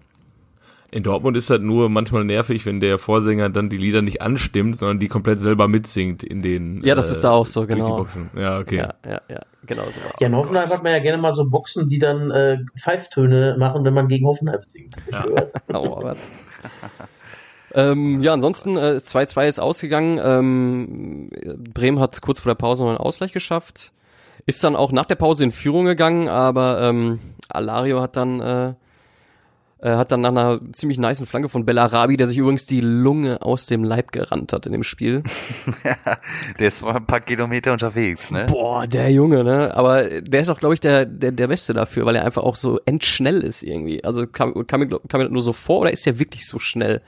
In 0.93 1.05
Dortmund 1.05 1.37
ist 1.37 1.49
das 1.49 1.61
nur 1.61 1.89
manchmal 1.89 2.25
nervig, 2.25 2.67
wenn 2.67 2.81
der 2.81 2.99
Vorsänger 2.99 3.49
dann 3.49 3.71
die 3.71 3.77
Lieder 3.77 4.03
nicht 4.03 4.23
anstimmt, 4.23 4.77
sondern 4.77 4.99
die 4.99 5.07
komplett 5.07 5.41
selber 5.41 5.69
mitsingt 5.69 6.25
in 6.25 6.43
den. 6.43 6.83
Ja, 6.83 6.97
das 6.97 7.11
äh, 7.11 7.13
ist 7.13 7.21
da 7.23 7.31
auch 7.31 7.47
so, 7.47 7.65
genau. 7.65 7.85
Die 7.85 7.93
Boxen. 7.93 8.31
Ja, 8.37 8.59
okay. 8.59 8.79
Ja, 8.79 8.95
ja, 9.07 9.21
ja, 9.29 9.41
genau 9.67 9.85
so. 9.85 10.01
Ja, 10.19 10.27
in 10.27 10.35
Hoffenheim 10.35 10.69
hat 10.69 10.83
man 10.83 10.93
ja 10.93 10.99
gerne 10.99 11.23
mal 11.23 11.31
so 11.31 11.49
Boxen, 11.49 11.89
die 11.89 12.01
dann 12.01 12.33
äh, 12.33 12.59
Pfeiftöne 12.77 13.55
machen, 13.57 13.85
wenn 13.85 13.95
man 13.95 14.09
gegen 14.09 14.27
Hoffenheim 14.27 14.61
singt. 14.73 14.97
Ja. 15.13 15.25
Oh. 15.73 16.03
Ähm, 17.75 18.21
ja, 18.21 18.33
ansonsten 18.33 18.77
äh, 18.77 18.99
2-2 19.03 19.49
ist 19.49 19.61
ausgegangen. 19.61 20.21
Ähm, 20.23 21.31
Bremen 21.73 22.01
hat 22.01 22.21
kurz 22.23 22.41
vor 22.41 22.51
der 22.51 22.57
Pause 22.59 22.83
noch 22.83 22.91
einen 22.91 22.99
Ausgleich 22.99 23.33
geschafft. 23.33 23.93
Ist 24.47 24.65
dann 24.65 24.77
auch 24.77 24.93
nach 24.93 25.07
der 25.07 25.17
Pause 25.17 25.45
in 25.45 25.53
Führung 25.53 25.85
gegangen, 25.85 26.29
aber 26.29 26.81
ähm, 26.83 27.21
Alario 27.49 28.01
hat 28.01 28.17
dann 28.17 28.41
äh, 28.41 28.75
äh, 29.83 29.97
hat 29.97 30.13
dann 30.13 30.21
nach 30.21 30.31
einer 30.31 30.61
ziemlich 30.73 30.99
niceen 30.99 31.27
Flanke 31.27 31.49
von 31.49 31.65
Bellarabi, 31.65 32.17
der 32.17 32.27
sich 32.27 32.37
übrigens 32.37 32.67
die 32.67 32.81
Lunge 32.81 33.41
aus 33.41 33.67
dem 33.67 33.83
Leib 33.83 34.13
gerannt 34.13 34.53
hat 34.53 34.67
in 34.67 34.73
dem 34.73 34.83
Spiel. 34.83 35.23
Der 36.59 36.67
ist 36.67 36.83
mal 36.83 36.97
ein 36.97 37.07
paar 37.07 37.21
Kilometer 37.21 37.73
unterwegs, 37.73 38.31
ne? 38.31 38.47
Boah, 38.47 38.87
der 38.87 39.11
Junge, 39.11 39.43
ne? 39.43 39.75
Aber 39.75 40.21
der 40.21 40.41
ist 40.41 40.51
auch, 40.51 40.59
glaube 40.59 40.75
ich, 40.75 40.81
der, 40.81 41.07
der, 41.07 41.33
der 41.33 41.49
Beste 41.49 41.73
dafür, 41.73 42.05
weil 42.05 42.17
er 42.17 42.25
einfach 42.25 42.43
auch 42.43 42.57
so 42.57 42.79
endschnell 42.85 43.43
ist 43.43 43.63
irgendwie. 43.63 44.05
Also 44.05 44.27
kam, 44.27 44.67
kam, 44.67 44.81
mir, 44.81 44.89
kam 45.09 45.21
mir 45.21 45.25
das 45.25 45.33
nur 45.33 45.43
so 45.43 45.53
vor 45.53 45.81
oder 45.81 45.93
ist 45.93 46.07
er 46.07 46.19
wirklich 46.19 46.47
so 46.47 46.59
schnell? 46.59 47.01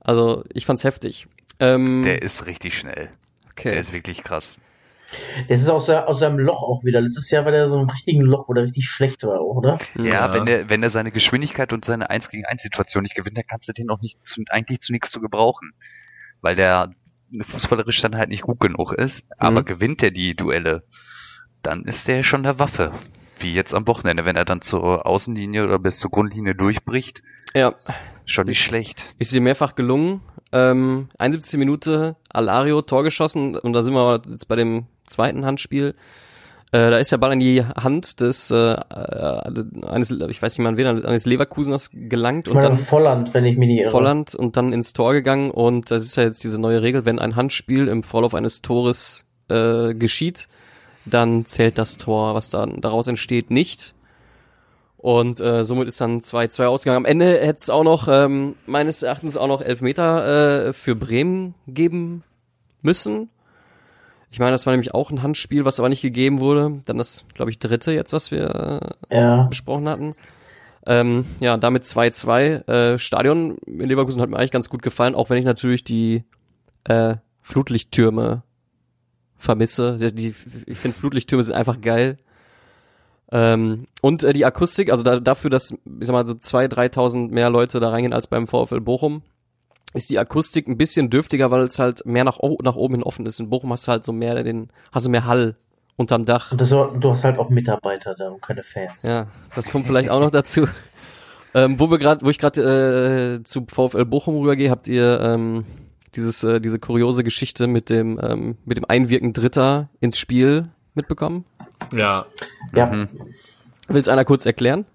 Also 0.00 0.44
ich 0.52 0.66
fand's 0.66 0.84
heftig. 0.84 1.26
Ähm, 1.58 2.02
Der 2.02 2.22
ist 2.22 2.46
richtig 2.46 2.76
schnell. 2.78 3.10
okay. 3.50 3.70
Der 3.70 3.78
ist 3.80 3.92
wirklich 3.92 4.22
krass. 4.22 4.60
Das 5.48 5.60
ist 5.60 5.68
aus, 5.68 5.86
der, 5.86 6.08
aus 6.08 6.20
seinem 6.20 6.38
Loch 6.38 6.62
auch 6.62 6.84
wieder. 6.84 7.00
Letztes 7.00 7.30
Jahr 7.30 7.44
war 7.44 7.50
der 7.52 7.68
so 7.68 7.80
im 7.80 7.88
richtigen 7.90 8.20
Loch, 8.22 8.48
wo 8.48 8.54
der 8.54 8.62
richtig 8.64 8.88
schlecht 8.88 9.24
war, 9.24 9.42
oder? 9.42 9.78
Ja, 9.96 10.04
Ja. 10.04 10.34
wenn 10.34 10.46
er, 10.46 10.70
wenn 10.70 10.82
er 10.84 10.90
seine 10.90 11.10
Geschwindigkeit 11.10 11.72
und 11.72 11.84
seine 11.84 12.08
1 12.10 12.30
gegen 12.30 12.44
1 12.46 12.62
Situation 12.62 13.02
nicht 13.02 13.16
gewinnt, 13.16 13.36
dann 13.36 13.44
kannst 13.48 13.66
du 13.68 13.72
den 13.72 13.90
auch 13.90 14.00
nicht 14.00 14.24
zu, 14.26 14.42
eigentlich 14.50 14.78
zu 14.80 14.92
nichts 14.92 15.10
zu 15.10 15.20
gebrauchen. 15.20 15.72
Weil 16.42 16.54
der 16.54 16.92
fußballerisch 17.44 18.00
dann 18.00 18.16
halt 18.16 18.28
nicht 18.28 18.42
gut 18.42 18.60
genug 18.60 18.92
ist. 18.92 19.24
Aber 19.36 19.62
gewinnt 19.64 20.02
er 20.02 20.10
die 20.12 20.34
Duelle, 20.36 20.84
dann 21.62 21.84
ist 21.84 22.06
der 22.08 22.22
schon 22.22 22.44
der 22.44 22.58
Waffe. 22.60 22.92
Wie 23.40 23.54
jetzt 23.54 23.74
am 23.74 23.86
Wochenende, 23.86 24.24
wenn 24.24 24.36
er 24.36 24.44
dann 24.44 24.60
zur 24.60 25.06
Außenlinie 25.06 25.64
oder 25.64 25.78
bis 25.78 25.98
zur 25.98 26.10
Grundlinie 26.10 26.54
durchbricht, 26.54 27.22
ja, 27.54 27.74
schon 28.24 28.46
nicht 28.46 28.62
schlecht. 28.62 29.14
ist 29.18 29.32
ihm 29.32 29.44
mehrfach 29.44 29.74
gelungen. 29.74 30.20
Ähm, 30.52 31.08
71. 31.18 31.58
Minute, 31.58 32.16
Alario, 32.28 32.82
Tor 32.82 33.02
geschossen 33.02 33.56
und 33.56 33.72
da 33.72 33.82
sind 33.82 33.94
wir 33.94 34.22
jetzt 34.28 34.48
bei 34.48 34.56
dem 34.56 34.86
zweiten 35.06 35.44
Handspiel. 35.44 35.94
Äh, 36.72 36.90
da 36.90 36.98
ist 36.98 37.10
der 37.10 37.18
Ball 37.18 37.32
in 37.32 37.40
die 37.40 37.64
Hand 37.64 38.20
des 38.20 38.50
äh, 38.52 38.74
äh, 38.74 38.76
eines, 39.86 40.12
ich 40.12 40.40
weiß 40.40 40.56
nicht 40.56 40.62
mal 40.62 40.68
an 40.68 40.76
wen, 40.76 41.04
eines 41.04 41.26
Leverkuseners 41.26 41.90
gelangt 41.92 42.46
Ich 42.46 42.54
und 42.54 42.60
meine, 42.60 42.76
dann 42.76 42.78
Volland, 42.78 43.34
wenn 43.34 43.44
ich 43.44 43.56
mich 43.56 43.68
nicht 43.68 43.80
irre. 43.80 43.90
Volland 43.90 44.36
und 44.36 44.56
dann 44.56 44.72
ins 44.72 44.92
Tor 44.92 45.12
gegangen 45.12 45.50
und 45.50 45.90
das 45.90 46.04
ist 46.04 46.16
ja 46.16 46.22
jetzt 46.22 46.44
diese 46.44 46.60
neue 46.60 46.80
Regel, 46.82 47.04
wenn 47.04 47.18
ein 47.18 47.34
Handspiel 47.34 47.88
im 47.88 48.04
Vorlauf 48.04 48.34
eines 48.34 48.62
Tores 48.62 49.26
äh, 49.48 49.94
geschieht, 49.94 50.46
dann 51.10 51.44
zählt 51.44 51.78
das 51.78 51.96
Tor, 51.96 52.34
was 52.34 52.50
dann 52.50 52.80
daraus 52.80 53.06
entsteht, 53.06 53.50
nicht. 53.50 53.94
Und 54.96 55.40
äh, 55.40 55.64
somit 55.64 55.88
ist 55.88 56.00
dann 56.00 56.20
2-2 56.20 56.66
ausgegangen. 56.66 56.98
Am 56.98 57.10
Ende 57.10 57.38
hätte 57.40 57.58
es 57.58 57.70
auch 57.70 57.84
noch, 57.84 58.06
ähm, 58.08 58.54
meines 58.66 59.02
Erachtens 59.02 59.36
auch 59.38 59.48
noch 59.48 59.62
Elfmeter 59.62 60.66
äh, 60.68 60.72
für 60.74 60.94
Bremen 60.94 61.54
geben 61.66 62.22
müssen. 62.82 63.30
Ich 64.30 64.38
meine, 64.38 64.52
das 64.52 64.66
war 64.66 64.72
nämlich 64.72 64.92
auch 64.94 65.10
ein 65.10 65.22
Handspiel, 65.22 65.64
was 65.64 65.80
aber 65.80 65.88
nicht 65.88 66.02
gegeben 66.02 66.38
wurde. 66.38 66.82
Dann 66.84 66.98
das, 66.98 67.24
glaube 67.34 67.50
ich, 67.50 67.58
dritte 67.58 67.92
jetzt, 67.92 68.12
was 68.12 68.30
wir 68.30 68.94
äh, 69.10 69.16
Ja. 69.16 69.44
besprochen 69.44 69.88
hatten. 69.88 70.14
Ähm, 70.86 71.24
ja, 71.40 71.56
damit 71.56 71.84
2-2. 71.84 72.68
Äh, 72.68 72.98
Stadion 72.98 73.56
in 73.66 73.80
Leverkusen 73.88 74.20
hat 74.20 74.28
mir 74.28 74.36
eigentlich 74.36 74.50
ganz 74.50 74.68
gut 74.68 74.82
gefallen, 74.82 75.14
auch 75.14 75.30
wenn 75.30 75.38
ich 75.38 75.44
natürlich 75.44 75.82
die 75.82 76.24
äh, 76.84 77.16
Flutlichttürme 77.42 78.42
vermisse. 79.40 79.98
Die, 79.98 80.14
die, 80.14 80.34
ich 80.66 80.78
finde 80.78 80.96
Flutlichttürme 80.96 81.42
sind 81.42 81.54
einfach 81.54 81.80
geil. 81.80 82.18
Ähm, 83.32 83.82
und 84.00 84.24
äh, 84.24 84.32
die 84.32 84.44
Akustik, 84.44 84.90
also 84.90 85.04
da, 85.04 85.20
dafür, 85.20 85.50
dass, 85.50 85.72
ich 85.72 86.06
sag 86.06 86.12
mal, 86.12 86.26
so 86.26 86.34
2.000, 86.34 86.68
3.000 86.74 87.30
mehr 87.30 87.48
Leute 87.50 87.78
da 87.80 87.90
reingehen 87.90 88.12
als 88.12 88.26
beim 88.26 88.46
VfL 88.46 88.80
Bochum, 88.80 89.22
ist 89.94 90.10
die 90.10 90.18
Akustik 90.18 90.66
ein 90.68 90.76
bisschen 90.76 91.10
dürftiger, 91.10 91.50
weil 91.50 91.62
es 91.62 91.78
halt 91.78 92.04
mehr 92.06 92.24
nach, 92.24 92.38
o- 92.40 92.58
nach 92.62 92.76
oben 92.76 92.94
hin 92.94 93.02
offen 93.02 93.26
ist. 93.26 93.38
In 93.40 93.48
Bochum 93.50 93.72
hast 93.72 93.86
du 93.86 93.92
halt 93.92 94.04
so 94.04 94.12
mehr 94.12 94.42
den, 94.42 94.68
hast 94.92 95.06
du 95.06 95.10
mehr 95.10 95.26
Hall 95.26 95.56
unterm 95.96 96.24
Dach. 96.24 96.50
Und 96.52 96.60
das, 96.60 96.70
du 96.70 97.10
hast 97.10 97.24
halt 97.24 97.38
auch 97.38 97.50
Mitarbeiter 97.50 98.14
da 98.16 98.30
und 98.30 98.42
keine 98.42 98.62
Fans. 98.62 99.02
Ja, 99.02 99.26
das 99.54 99.70
kommt 99.70 99.86
vielleicht 99.86 100.10
auch 100.10 100.20
noch 100.20 100.30
dazu. 100.30 100.66
Ähm, 101.52 101.80
wo 101.80 101.90
wir 101.90 101.98
gerade, 101.98 102.24
wo 102.24 102.30
ich 102.30 102.38
gerade 102.38 103.40
äh, 103.40 103.42
zu 103.42 103.66
VfL 103.68 104.04
Bochum 104.04 104.36
rübergehe, 104.38 104.70
habt 104.70 104.86
ihr 104.86 105.18
ähm, 105.20 105.64
dieses 106.16 106.42
äh, 106.44 106.60
diese 106.60 106.78
kuriose 106.78 107.24
Geschichte 107.24 107.66
mit 107.66 107.90
dem 107.90 108.18
ähm, 108.22 108.56
mit 108.64 108.76
dem 108.76 108.84
Einwirken 108.86 109.32
Dritter 109.32 109.88
ins 110.00 110.18
Spiel 110.18 110.68
mitbekommen? 110.94 111.44
Ja. 111.92 112.26
Ja. 112.74 112.86
Mhm. 112.86 113.08
Will's 113.88 114.08
einer 114.08 114.24
kurz 114.24 114.46
erklären? 114.46 114.86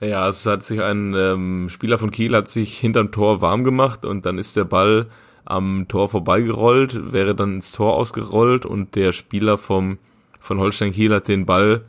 Ja, 0.00 0.26
es 0.26 0.44
hat 0.46 0.64
sich 0.64 0.82
ein 0.82 1.14
ähm, 1.14 1.68
Spieler 1.68 1.96
von 1.96 2.10
Kiel 2.10 2.34
hat 2.34 2.48
sich 2.48 2.76
hinterm 2.78 3.12
Tor 3.12 3.40
warm 3.40 3.62
gemacht 3.62 4.04
und 4.04 4.26
dann 4.26 4.38
ist 4.38 4.56
der 4.56 4.64
Ball 4.64 5.06
am 5.44 5.86
Tor 5.88 6.08
vorbeigerollt, 6.08 7.12
wäre 7.12 7.34
dann 7.36 7.54
ins 7.54 7.72
Tor 7.72 7.94
ausgerollt 7.94 8.66
und 8.66 8.96
der 8.96 9.12
Spieler 9.12 9.58
vom 9.58 9.98
von 10.40 10.58
Holstein 10.58 10.90
Kiel 10.90 11.14
hat 11.14 11.28
den 11.28 11.46
Ball, 11.46 11.84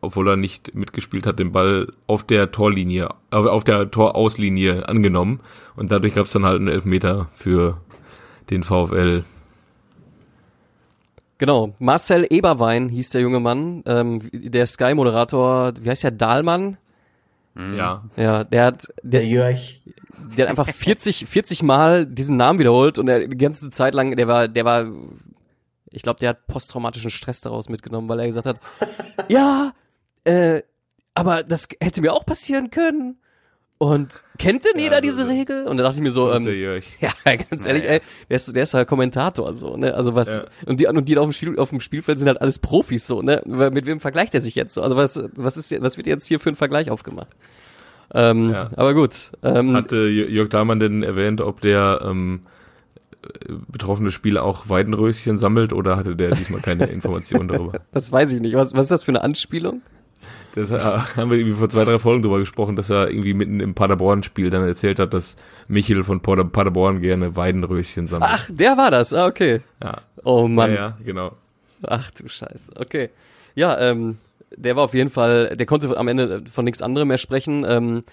obwohl 0.00 0.28
er 0.28 0.36
nicht 0.36 0.74
mitgespielt 0.74 1.26
hat, 1.26 1.38
den 1.38 1.52
Ball 1.52 1.92
auf 2.06 2.22
der 2.24 2.50
Torlinie, 2.50 3.08
äh, 3.30 3.36
auf 3.36 3.64
der 3.64 3.90
Torauslinie 3.90 4.88
angenommen 4.88 5.40
und 5.76 5.90
dadurch 5.90 6.14
gab 6.14 6.26
es 6.26 6.32
dann 6.32 6.44
halt 6.44 6.58
einen 6.58 6.68
Elfmeter 6.68 7.28
für 7.32 7.80
den 8.50 8.62
VfL. 8.62 9.24
Genau, 11.38 11.74
Marcel 11.78 12.26
Eberwein 12.30 12.88
hieß 12.88 13.10
der 13.10 13.20
junge 13.20 13.40
Mann, 13.40 13.82
ähm, 13.86 14.20
der 14.32 14.66
Sky-Moderator, 14.66 15.72
wie 15.80 15.90
heißt 15.90 16.04
der, 16.04 16.12
Dahlmann? 16.12 16.76
Ja, 17.56 18.04
Ja, 18.16 18.42
der 18.44 18.64
hat, 18.64 18.88
Der 19.02 19.20
der, 19.20 19.26
Jörg. 19.26 19.58
der 20.36 20.44
hat 20.44 20.50
einfach 20.50 20.68
40, 20.68 21.26
40 21.26 21.62
Mal 21.62 22.04
diesen 22.06 22.36
Namen 22.36 22.58
wiederholt 22.58 22.98
und 22.98 23.08
er 23.08 23.28
die 23.28 23.38
ganze 23.38 23.70
Zeit 23.70 23.94
lang, 23.94 24.16
der 24.16 24.26
war, 24.26 24.48
der 24.48 24.64
war, 24.64 24.86
ich 25.94 26.02
glaube, 26.02 26.20
der 26.20 26.30
hat 26.30 26.46
posttraumatischen 26.46 27.10
Stress 27.10 27.40
daraus 27.40 27.68
mitgenommen, 27.68 28.08
weil 28.08 28.20
er 28.20 28.26
gesagt 28.26 28.46
hat, 28.46 28.60
ja, 29.28 29.72
äh, 30.24 30.62
aber 31.14 31.42
das 31.42 31.68
hätte 31.80 32.00
mir 32.00 32.12
auch 32.12 32.26
passieren 32.26 32.70
können. 32.70 33.18
Und 33.78 34.22
kennt 34.38 34.64
denn 34.64 34.76
Ja, 34.76 34.82
jeder 34.84 34.96
also 34.96 35.08
diese 35.08 35.28
Regel? 35.28 35.66
Und 35.66 35.76
da 35.76 35.82
dachte 35.84 35.96
ich 35.96 36.02
mir 36.02 36.10
so, 36.12 36.32
ähm, 36.32 36.46
ja, 37.00 37.12
ganz 37.50 37.66
ehrlich, 37.66 37.84
ey, 37.84 38.00
der 38.30 38.36
ist, 38.36 38.54
der 38.54 38.62
ist 38.62 38.72
halt 38.72 38.88
Kommentator 38.88 39.54
so, 39.54 39.76
ne? 39.76 39.92
Also 39.94 40.14
was 40.14 40.28
Ja. 40.28 40.44
und 40.66 40.78
die 40.80 40.86
und 40.86 41.08
die 41.08 41.18
auf 41.18 41.26
dem 41.26 41.32
Spiel 41.32 41.58
auf 41.58 41.70
dem 41.70 41.80
Spielfeld 41.80 42.18
sind 42.18 42.28
halt 42.28 42.40
alles 42.40 42.60
Profis 42.60 43.06
so, 43.06 43.20
ne? 43.20 43.42
Mit 43.44 43.84
wem 43.86 43.98
vergleicht 44.00 44.34
er 44.34 44.40
sich 44.40 44.54
jetzt 44.54 44.74
so? 44.74 44.80
Also 44.82 44.96
was 44.96 45.20
was 45.34 45.56
ist 45.56 45.74
was 45.82 45.96
wird 45.96 46.06
jetzt 46.06 46.26
hier 46.26 46.38
für 46.40 46.50
ein 46.50 46.54
Vergleich 46.56 46.88
aufgemacht? 46.90 47.28
Ähm, 48.14 48.50
Ja. 48.52 48.70
aber 48.76 48.94
gut. 48.94 49.32
Ähm, 49.42 49.74
Hatte 49.74 49.96
Jö- 50.06 50.28
Jörg 50.28 50.48
Dahlmann 50.50 50.78
denn 50.78 51.02
erwähnt, 51.02 51.40
ob 51.40 51.60
der 51.60 52.00
ähm, 52.04 52.42
äh, 52.44 52.46
betroffene 53.68 54.10
Spieler 54.10 54.44
auch 54.44 54.68
Weidenröschen 54.68 55.38
sammelt 55.38 55.72
oder 55.72 55.96
hatte 55.96 56.16
der 56.16 56.30
diesmal 56.30 56.60
keine 56.60 56.84
Informationen 56.92 57.48
darüber? 57.48 57.80
das 57.92 58.10
weiß 58.10 58.32
ich 58.32 58.40
nicht. 58.40 58.54
Was 58.54 58.74
was 58.74 58.86
ist 58.86 58.90
das 58.90 59.02
für 59.04 59.12
eine 59.12 59.22
Anspielung? 59.22 59.82
Das 60.54 60.70
äh, 60.70 60.78
haben 60.78 61.30
wir 61.30 61.38
irgendwie 61.38 61.56
vor 61.56 61.68
zwei, 61.68 61.84
drei 61.84 61.98
Folgen 61.98 62.22
drüber 62.22 62.38
gesprochen, 62.38 62.76
dass 62.76 62.88
er 62.88 63.10
irgendwie 63.10 63.34
mitten 63.34 63.58
im 63.58 63.74
Paderborn-Spiel 63.74 64.50
dann 64.50 64.62
erzählt 64.62 65.00
hat, 65.00 65.12
dass 65.12 65.36
Michel 65.66 66.04
von 66.04 66.20
Pader 66.20 66.44
Paderborn 66.44 67.00
gerne 67.00 67.34
Weidenröschen 67.34 68.06
sammelt. 68.06 68.30
Ach, 68.32 68.48
der 68.50 68.76
war 68.76 68.92
das. 68.92 69.12
Ah, 69.12 69.26
okay. 69.26 69.62
ja. 69.82 70.00
Oh 70.22 70.46
Mann. 70.46 70.70
Ja, 70.70 70.76
ja, 70.76 70.98
genau. 71.04 71.32
Ach 71.82 72.10
du 72.12 72.28
Scheiße. 72.28 72.72
Okay. 72.76 73.10
Ja, 73.56 73.78
ähm, 73.80 74.18
der 74.56 74.76
war 74.76 74.84
auf 74.84 74.94
jeden 74.94 75.10
Fall, 75.10 75.56
der 75.56 75.66
konnte 75.66 75.96
am 75.96 76.08
Ende 76.08 76.44
von 76.50 76.64
nichts 76.64 76.82
anderem 76.82 77.08
mehr 77.08 77.18
sprechen. 77.18 77.64
Ähm, 77.68 78.04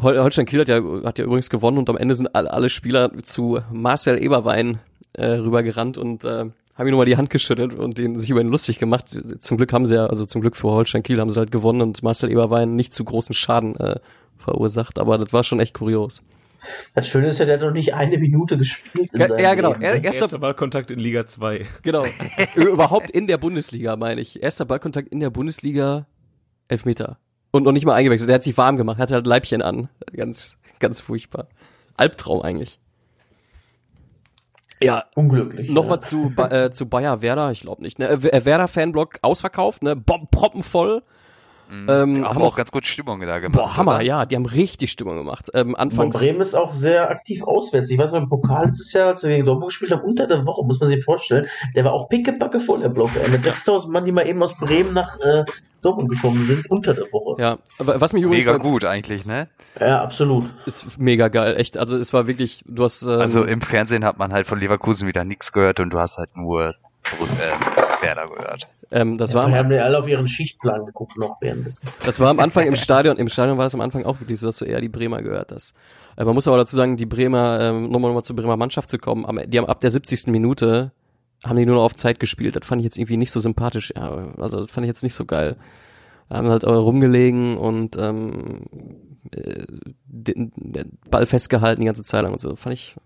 Holstein 0.00 0.46
Kiel 0.46 0.60
hat 0.60 0.68
ja, 0.68 0.82
hat 1.04 1.18
ja 1.18 1.24
übrigens 1.24 1.50
gewonnen 1.50 1.78
und 1.78 1.88
am 1.88 1.96
Ende 1.96 2.14
sind 2.14 2.34
alle, 2.34 2.52
alle 2.52 2.68
Spieler 2.68 3.12
zu 3.22 3.60
Marcel 3.72 4.22
Eberwein 4.22 4.78
äh, 5.12 5.26
rübergerannt 5.26 5.96
und 5.98 6.24
äh, 6.24 6.46
haben 6.74 6.86
ihm 6.86 6.90
nochmal 6.90 7.06
die 7.06 7.16
Hand 7.16 7.30
geschüttelt 7.30 7.72
und 7.74 7.98
den 7.98 8.16
sich 8.16 8.28
über 8.30 8.40
ihn 8.40 8.48
lustig 8.48 8.78
gemacht. 8.80 9.16
Zum 9.38 9.56
Glück 9.56 9.72
haben 9.72 9.86
sie 9.86 9.94
ja, 9.94 10.06
also 10.06 10.26
zum 10.26 10.40
Glück 10.40 10.56
für 10.56 10.68
Holstein 10.70 11.02
Kiel 11.04 11.20
haben 11.20 11.30
sie 11.30 11.38
halt 11.38 11.52
gewonnen 11.52 11.80
und 11.80 12.02
Marcel 12.02 12.30
Eberwein 12.32 12.74
nicht 12.74 12.92
zu 12.92 13.04
großen 13.04 13.34
Schaden 13.34 13.76
äh, 13.76 14.00
verursacht, 14.38 14.98
aber 14.98 15.16
das 15.18 15.32
war 15.32 15.44
schon 15.44 15.60
echt 15.60 15.74
kurios. 15.74 16.22
Das 16.94 17.06
Schöne 17.06 17.28
ist 17.28 17.38
ja, 17.38 17.44
der 17.44 17.54
hat 17.54 17.60
noch 17.60 17.70
nicht 17.72 17.94
eine 17.94 18.16
Minute 18.18 18.56
gespielt. 18.58 19.10
In 19.12 19.20
Ja, 19.20 19.38
ja, 19.38 19.54
genau. 19.54 19.72
Er- 19.74 19.96
ne? 19.98 20.04
erster- 20.04 20.22
Erster 20.22 20.38
Ballkontakt 20.38 20.90
in 20.90 20.98
Liga 20.98 21.26
2. 21.26 21.66
Genau. 21.82 22.04
Überhaupt 22.56 23.10
in 23.10 23.26
der 23.26 23.36
Bundesliga, 23.38 23.96
meine 23.96 24.20
ich. 24.22 24.42
Erster 24.42 24.64
Ballkontakt 24.64 25.08
in 25.08 25.20
der 25.20 25.28
Bundesliga, 25.30 26.06
Elfmeter. 26.68 27.18
Und 27.54 27.62
noch 27.62 27.70
nicht 27.70 27.86
mal 27.86 27.94
eingewechselt. 27.94 28.28
Der 28.28 28.34
hat 28.34 28.42
sich 28.42 28.58
warm 28.58 28.76
gemacht, 28.76 28.98
hatte 28.98 29.14
halt 29.14 29.28
Leibchen 29.28 29.62
an. 29.62 29.88
Ganz, 30.12 30.56
ganz 30.80 30.98
furchtbar. 30.98 31.46
Albtraum 31.96 32.42
eigentlich. 32.42 32.80
Ja, 34.82 35.04
Unglücklich. 35.14 35.70
noch 35.70 35.84
ja. 35.84 35.90
was 35.90 36.08
zu, 36.08 36.32
äh, 36.36 36.72
zu 36.72 36.88
Bayer 36.88 37.22
Werder, 37.22 37.52
ich 37.52 37.60
glaube 37.60 37.82
nicht. 37.82 38.00
Ne? 38.00 38.08
Äh, 38.08 38.44
Werder 38.44 38.66
Fanblock 38.66 39.20
ausverkauft, 39.22 39.84
ne? 39.84 39.94
Bom 39.94 40.26
proppenvoll. 40.32 41.04
Mhm. 41.82 41.88
Ähm, 41.88 42.16
haben 42.16 42.24
haben 42.28 42.38
auch 42.42 42.46
auch- 42.52 42.56
ganz 42.56 42.70
gut 42.72 42.86
Stimmung 42.86 43.20
da 43.20 43.38
gemacht. 43.38 43.58
Boah, 43.60 43.76
Hammer, 43.76 43.96
oder? 43.96 44.02
ja, 44.02 44.26
die 44.26 44.36
haben 44.36 44.46
richtig 44.46 44.92
Stimmung 44.92 45.16
gemacht. 45.16 45.50
Ähm, 45.54 45.74
anfangs. 45.74 46.18
Bremen 46.18 46.40
ist 46.40 46.54
auch 46.54 46.72
sehr 46.72 47.10
aktiv 47.10 47.42
auswärts. 47.42 47.90
Ich 47.90 47.98
weiß 47.98 48.12
noch, 48.12 48.22
im 48.22 48.28
Pokal 48.28 48.66
letztes 48.66 48.92
Jahr, 48.92 49.08
als 49.08 49.22
wir 49.22 49.30
gegen 49.30 49.44
Dortmund 49.44 49.68
gespielt 49.70 49.90
haben, 49.92 50.02
unter 50.02 50.26
der 50.26 50.44
Woche, 50.46 50.64
muss 50.64 50.78
man 50.80 50.88
sich 50.88 51.04
vorstellen, 51.04 51.46
der 51.74 51.84
war 51.84 51.92
auch 51.92 52.08
pickepacke 52.08 52.60
voll, 52.60 52.80
der 52.80 52.88
Block. 52.90 53.10
Ey. 53.22 53.30
Mit 53.30 53.44
6000 53.44 53.92
Mann, 53.92 54.04
die 54.04 54.12
mal 54.12 54.26
eben 54.26 54.42
aus 54.42 54.54
Bremen 54.56 54.92
nach 54.94 55.18
äh, 55.20 55.44
Dortmund 55.82 56.08
gekommen 56.10 56.46
sind, 56.46 56.70
unter 56.70 56.94
der 56.94 57.04
Woche. 57.12 57.40
Ja, 57.42 57.58
wa- 57.78 57.96
was 57.98 58.12
mich 58.14 58.22
übrigens 58.22 58.46
Mega 58.46 58.56
gut 58.58 58.84
eigentlich, 58.84 59.26
ne? 59.26 59.48
Ja, 59.78 60.00
absolut. 60.02 60.44
ist 60.66 60.98
mega 60.98 61.28
geil, 61.28 61.56
echt. 61.58 61.76
Also 61.76 61.96
es 61.96 62.12
war 62.12 62.26
wirklich, 62.26 62.64
du 62.66 62.84
hast 62.84 63.02
ähm, 63.02 63.20
Also 63.20 63.44
im 63.44 63.60
Fernsehen 63.60 64.04
hat 64.04 64.18
man 64.18 64.32
halt 64.32 64.46
von 64.46 64.58
Leverkusen 64.60 65.06
wieder 65.08 65.24
nichts 65.24 65.52
gehört 65.52 65.80
und 65.80 65.92
du 65.92 65.98
hast 65.98 66.16
halt 66.16 66.36
nur 66.36 66.68
äh, 66.70 67.83
Werder 68.06 68.26
gehört. 68.28 68.68
ähm, 68.90 69.18
das 69.18 69.30
Das 69.30 69.34
war 69.36 69.48
wir 69.48 69.58
am, 69.58 69.64
haben 69.66 69.72
ja 69.72 69.82
alle 69.82 69.98
auf 69.98 70.08
ihren 70.08 70.28
Schichtplan 70.28 70.86
geguckt 70.86 71.16
noch 71.16 71.36
währenddessen. 71.40 71.88
das 72.04 72.20
war 72.20 72.28
am 72.30 72.40
Anfang 72.40 72.66
im 72.66 72.76
Stadion. 72.76 73.16
Im 73.16 73.28
Stadion 73.28 73.58
war 73.58 73.64
das 73.64 73.74
am 73.74 73.80
Anfang 73.80 74.04
auch 74.04 74.20
wirklich 74.20 74.38
so, 74.40 74.46
dass 74.46 74.58
du 74.58 74.64
eher 74.64 74.80
die 74.80 74.88
Bremer 74.88 75.22
gehört 75.22 75.52
hast. 75.52 75.74
Äh, 76.16 76.24
man 76.24 76.34
muss 76.34 76.46
aber 76.48 76.56
dazu 76.58 76.76
sagen, 76.76 76.96
die 76.96 77.06
Bremer, 77.06 77.58
ähm, 77.60 77.84
nochmal 77.90 78.10
nochmal 78.10 78.24
zur 78.24 78.36
Bremer 78.36 78.56
Mannschaft 78.56 78.90
zu 78.90 78.98
kommen, 78.98 79.24
am, 79.26 79.40
die 79.46 79.58
haben 79.58 79.66
ab 79.66 79.80
der 79.80 79.90
70. 79.90 80.26
Minute 80.28 80.92
haben 81.44 81.56
die 81.56 81.66
nur 81.66 81.76
noch 81.76 81.84
auf 81.84 81.94
Zeit 81.94 82.20
gespielt. 82.20 82.56
Das 82.56 82.66
fand 82.66 82.80
ich 82.80 82.84
jetzt 82.84 82.96
irgendwie 82.96 83.16
nicht 83.18 83.30
so 83.30 83.38
sympathisch. 83.40 83.92
Ja, 83.94 84.32
also 84.38 84.62
das 84.62 84.70
fand 84.70 84.84
ich 84.86 84.88
jetzt 84.88 85.02
nicht 85.02 85.14
so 85.14 85.24
geil. 85.26 85.56
Haben 86.30 86.48
halt 86.48 86.64
äh, 86.64 86.70
rumgelegen 86.70 87.58
und 87.58 87.96
ähm, 87.98 88.62
äh, 89.30 89.64
den, 90.06 90.52
den 90.56 90.98
Ball 91.10 91.26
festgehalten 91.26 91.80
die 91.82 91.86
ganze 91.86 92.02
Zeit 92.02 92.22
lang 92.22 92.32
und 92.32 92.40
so. 92.40 92.56
Fand 92.56 92.72
ich, 92.74 92.96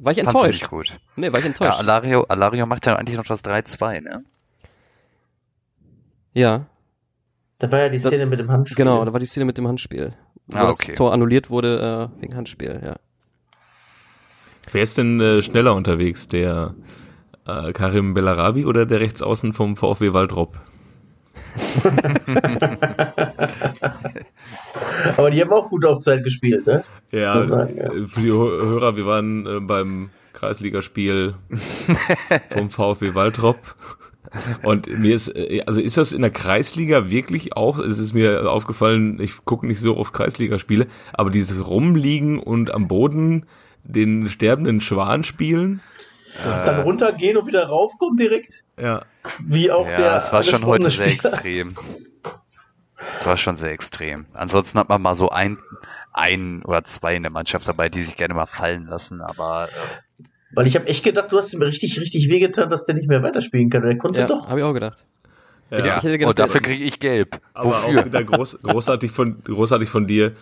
war 0.00 0.12
ich 0.12 0.18
enttäuscht. 0.18 0.46
nicht 0.62 0.70
gut. 0.70 0.98
Nee, 1.16 1.30
war 1.32 1.38
ich 1.38 1.44
Ja, 1.44 1.48
enttäuscht. 1.50 1.78
Alario, 1.80 2.24
Alario 2.24 2.66
macht 2.66 2.86
ja 2.86 2.96
eigentlich 2.96 3.16
noch 3.16 3.24
das 3.24 3.44
3-2, 3.44 4.00
ne? 4.00 4.24
Ja, 6.32 6.66
Da 7.58 7.70
war 7.72 7.80
ja 7.80 7.88
die 7.90 7.98
Da- 7.98 8.08
Szene 8.08 8.26
mit 8.26 8.38
dem 8.38 8.50
Handspiel. 8.50 8.76
genau, 8.76 9.04
da 9.04 9.12
war 9.12 9.20
die 9.20 9.26
Szene 9.26 9.44
mit 9.46 9.58
dem 9.58 9.68
Handspiel. 9.68 10.14
Wo 10.46 10.56
Ah, 10.58 10.66
das 10.68 10.80
okay. 10.80 10.94
Tor 10.94 11.12
annulliert 11.12 11.50
wurde 11.50 12.10
äh, 12.18 12.22
wegen 12.22 12.34
Handspiel, 12.36 12.80
ja. 12.82 12.96
Wer 14.72 14.82
ist 14.82 14.96
denn 14.96 15.20
äh, 15.20 15.42
schneller 15.42 15.74
unterwegs, 15.74 16.28
der 16.28 16.74
äh, 17.46 17.72
Karim 17.72 18.14
Bellarabi 18.14 18.64
oder 18.64 18.86
der 18.86 19.00
Rechtsaußen 19.00 19.52
vom 19.52 19.76
VfW 19.76 20.12
Waldrop? 20.12 20.58
Aber 25.16 25.30
die 25.30 25.40
haben 25.40 25.52
auch 25.52 25.70
gut 25.70 25.84
auf 25.86 26.00
Zeit 26.00 26.24
gespielt, 26.24 26.66
ne? 26.66 26.82
Ja, 27.10 27.42
sagen, 27.42 27.76
ja. 27.76 27.88
für 28.06 28.20
die 28.20 28.32
Hö- 28.32 28.60
Hörer, 28.62 28.96
wir 28.96 29.06
waren 29.06 29.46
äh, 29.46 29.60
beim 29.60 30.10
Kreisligaspiel 30.32 31.34
vom 32.50 32.70
VfB 32.70 33.14
Waldrop. 33.14 33.58
Und 34.62 34.86
mir 34.98 35.14
ist, 35.14 35.28
äh, 35.34 35.62
also 35.66 35.80
ist 35.80 35.96
das 35.96 36.12
in 36.12 36.22
der 36.22 36.30
Kreisliga 36.30 37.10
wirklich 37.10 37.56
auch, 37.56 37.78
es 37.78 37.98
ist 37.98 38.12
mir 38.12 38.50
aufgefallen, 38.50 39.18
ich 39.20 39.44
gucke 39.44 39.66
nicht 39.66 39.80
so 39.80 39.96
oft 39.96 40.12
Kreisligaspiele, 40.12 40.86
aber 41.12 41.30
dieses 41.30 41.66
Rumliegen 41.66 42.38
und 42.38 42.72
am 42.72 42.88
Boden 42.88 43.46
den 43.82 44.28
sterbenden 44.28 44.80
Schwan 44.80 45.24
spielen, 45.24 45.80
Das 46.44 46.64
dann 46.64 46.80
runtergehen 46.80 47.36
und 47.36 47.46
wieder 47.46 47.66
raufkommen 47.66 48.16
direkt, 48.16 48.64
ja, 48.80 49.02
wie 49.46 49.70
auch 49.70 49.86
ja, 49.88 49.96
der 49.96 50.16
es 50.16 50.32
war 50.32 50.42
schon 50.42 50.64
heute 50.64 50.88
sehr 50.90 51.06
angesprochene 51.06 51.32
extrem. 51.32 51.74
Es 53.18 53.26
war 53.26 53.36
schon 53.36 53.56
sehr 53.56 53.72
extrem. 53.72 54.26
Ansonsten 54.32 54.78
hat 54.78 54.88
man 54.88 55.02
mal 55.02 55.14
so 55.14 55.28
ein, 55.30 55.58
ein 56.12 56.62
oder 56.64 56.84
zwei 56.84 57.16
in 57.16 57.22
der 57.22 57.32
Mannschaft 57.32 57.66
dabei, 57.68 57.88
die 57.88 58.02
sich 58.02 58.16
gerne 58.16 58.34
mal 58.34 58.46
fallen 58.46 58.84
lassen, 58.84 59.20
aber 59.20 59.68
äh, 59.68 60.24
Weil 60.54 60.66
ich 60.66 60.76
habe 60.76 60.86
echt 60.86 61.04
gedacht, 61.04 61.30
du 61.32 61.38
hast 61.38 61.52
ihm 61.52 61.62
richtig, 61.62 61.98
richtig 62.00 62.28
wehgetan, 62.28 62.70
dass 62.70 62.86
der 62.86 62.94
nicht 62.94 63.08
mehr 63.08 63.22
weiterspielen 63.22 63.70
kann. 63.70 63.82
Der 63.82 63.98
konnte 63.98 64.20
Ja, 64.20 64.26
doch. 64.26 64.48
habe 64.48 64.60
ich 64.60 64.64
auch 64.64 64.72
gedacht. 64.72 65.04
ja. 65.70 65.78
Ich- 65.78 65.84
ich 65.84 65.92
hätte 65.92 66.12
gedacht, 66.18 66.28
und 66.30 66.38
dafür 66.38 66.60
der- 66.60 66.70
kriege 66.70 66.84
ich 66.84 66.98
gelb. 67.00 67.40
Aber 67.54 67.70
Wofür? 67.70 68.00
auch 68.00 68.04
wieder 68.06 68.24
groß, 68.24 68.58
großartig 68.62 69.10
von 69.10 69.42
großartig 69.44 69.88
von 69.88 70.06
dir. 70.06 70.32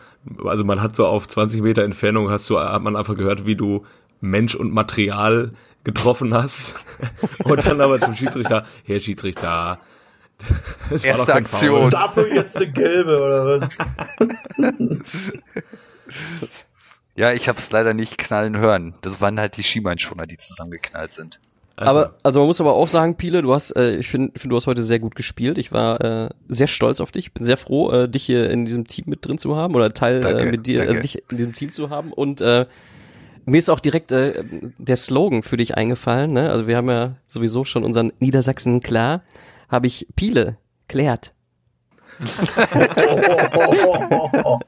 Also 0.45 0.65
man 0.65 0.81
hat 0.83 0.95
so 0.97 1.07
auf 1.07 1.27
20 1.29 1.63
Meter 1.63 1.83
Entfernung 1.85 2.31
hast 2.31 2.49
du 2.51 2.59
hat 2.59 2.83
man 2.83 2.97
einfach 2.97 3.17
gehört, 3.17 3.47
wie 3.47 3.57
du 3.57 3.85
Mensch 4.21 4.55
und 4.55 4.73
Material 4.73 5.53
getroffen 5.85 6.35
hast 6.35 6.75
und 7.45 7.65
dann 7.65 7.81
aber 7.81 8.01
zum 8.01 8.15
Schiedsrichter, 8.15 8.65
Herr 8.85 9.01
Schiedsrichter, 9.01 9.81
es 10.91 11.07
war 11.07 11.17
doch 11.17 11.27
kein 11.27 11.45
Aktion. 11.45 11.81
Foul. 11.81 11.91
Dafür 11.91 12.35
jetzt 12.35 12.57
eine 12.57 12.71
gelbe 12.71 13.19
oder 13.19 13.61
was? 13.61 13.69
Ja, 17.17 17.33
ich 17.33 17.49
habe 17.49 17.59
es 17.59 17.69
leider 17.73 17.95
nicht 17.95 18.17
knallen 18.17 18.59
hören. 18.59 18.95
Das 19.03 19.21
waren 19.21 19.41
halt 19.41 19.57
die 19.57 19.65
Schienbeinschoner, 19.65 20.25
die 20.25 20.37
zusammengeknallt 20.37 21.13
sind. 21.13 21.41
Also, 21.75 21.91
aber 21.91 22.15
also 22.23 22.39
man 22.39 22.47
muss 22.47 22.61
aber 22.61 22.75
auch 22.75 22.87
sagen, 22.87 23.17
Piele, 23.17 23.43
du 23.43 23.53
hast, 23.53 23.73
äh, 23.73 23.97
ich 23.97 24.07
finde, 24.07 24.39
find, 24.39 24.53
du 24.53 24.57
hast 24.57 24.69
heute 24.69 24.85
sehr 24.85 25.01
gut 25.01 25.17
gespielt. 25.17 25.59
Ich 25.59 25.73
war 25.73 26.01
äh, 26.01 26.29
sehr 26.49 26.69
stolz 26.69 27.01
auf 27.01 27.11
dich. 27.11 27.33
Bin 27.33 27.43
sehr 27.43 27.57
froh, 27.57 27.91
äh, 27.91 28.09
dich 28.09 28.25
hier 28.25 28.49
in 28.51 28.67
diesem 28.67 28.87
Team 28.87 29.07
mit 29.09 29.27
drin 29.27 29.39
zu 29.39 29.57
haben 29.57 29.75
oder 29.75 29.93
Teil 29.93 30.21
Danke, 30.21 30.45
äh, 30.45 30.51
mit 30.51 30.69
dir, 30.69 30.79
danke. 30.79 30.91
also 30.91 31.03
dich 31.03 31.23
in 31.29 31.39
diesem 31.39 31.55
Team 31.55 31.73
zu 31.73 31.91
haben. 31.91 32.13
Und 32.13 32.41
äh, 32.41 32.67
mir 33.49 33.59
ist 33.59 33.69
auch 33.69 33.81
direkt 33.81 34.13
äh, 34.13 34.45
der 34.79 34.97
Slogan 34.97 35.43
für 35.43 35.57
dich 35.57 35.77
eingefallen. 35.77 36.33
Ne? 36.33 36.51
Also 36.51 36.67
wir 36.67 36.77
haben 36.77 36.89
ja 36.89 37.17
sowieso 37.27 37.65
schon 37.65 37.85
unseren 37.85 38.13
Niedersachsen 38.19 38.81
klar. 38.81 39.23
Habe 39.69 39.87
ich 39.87 40.07
Piele 40.17 40.57
klärt. 40.89 41.33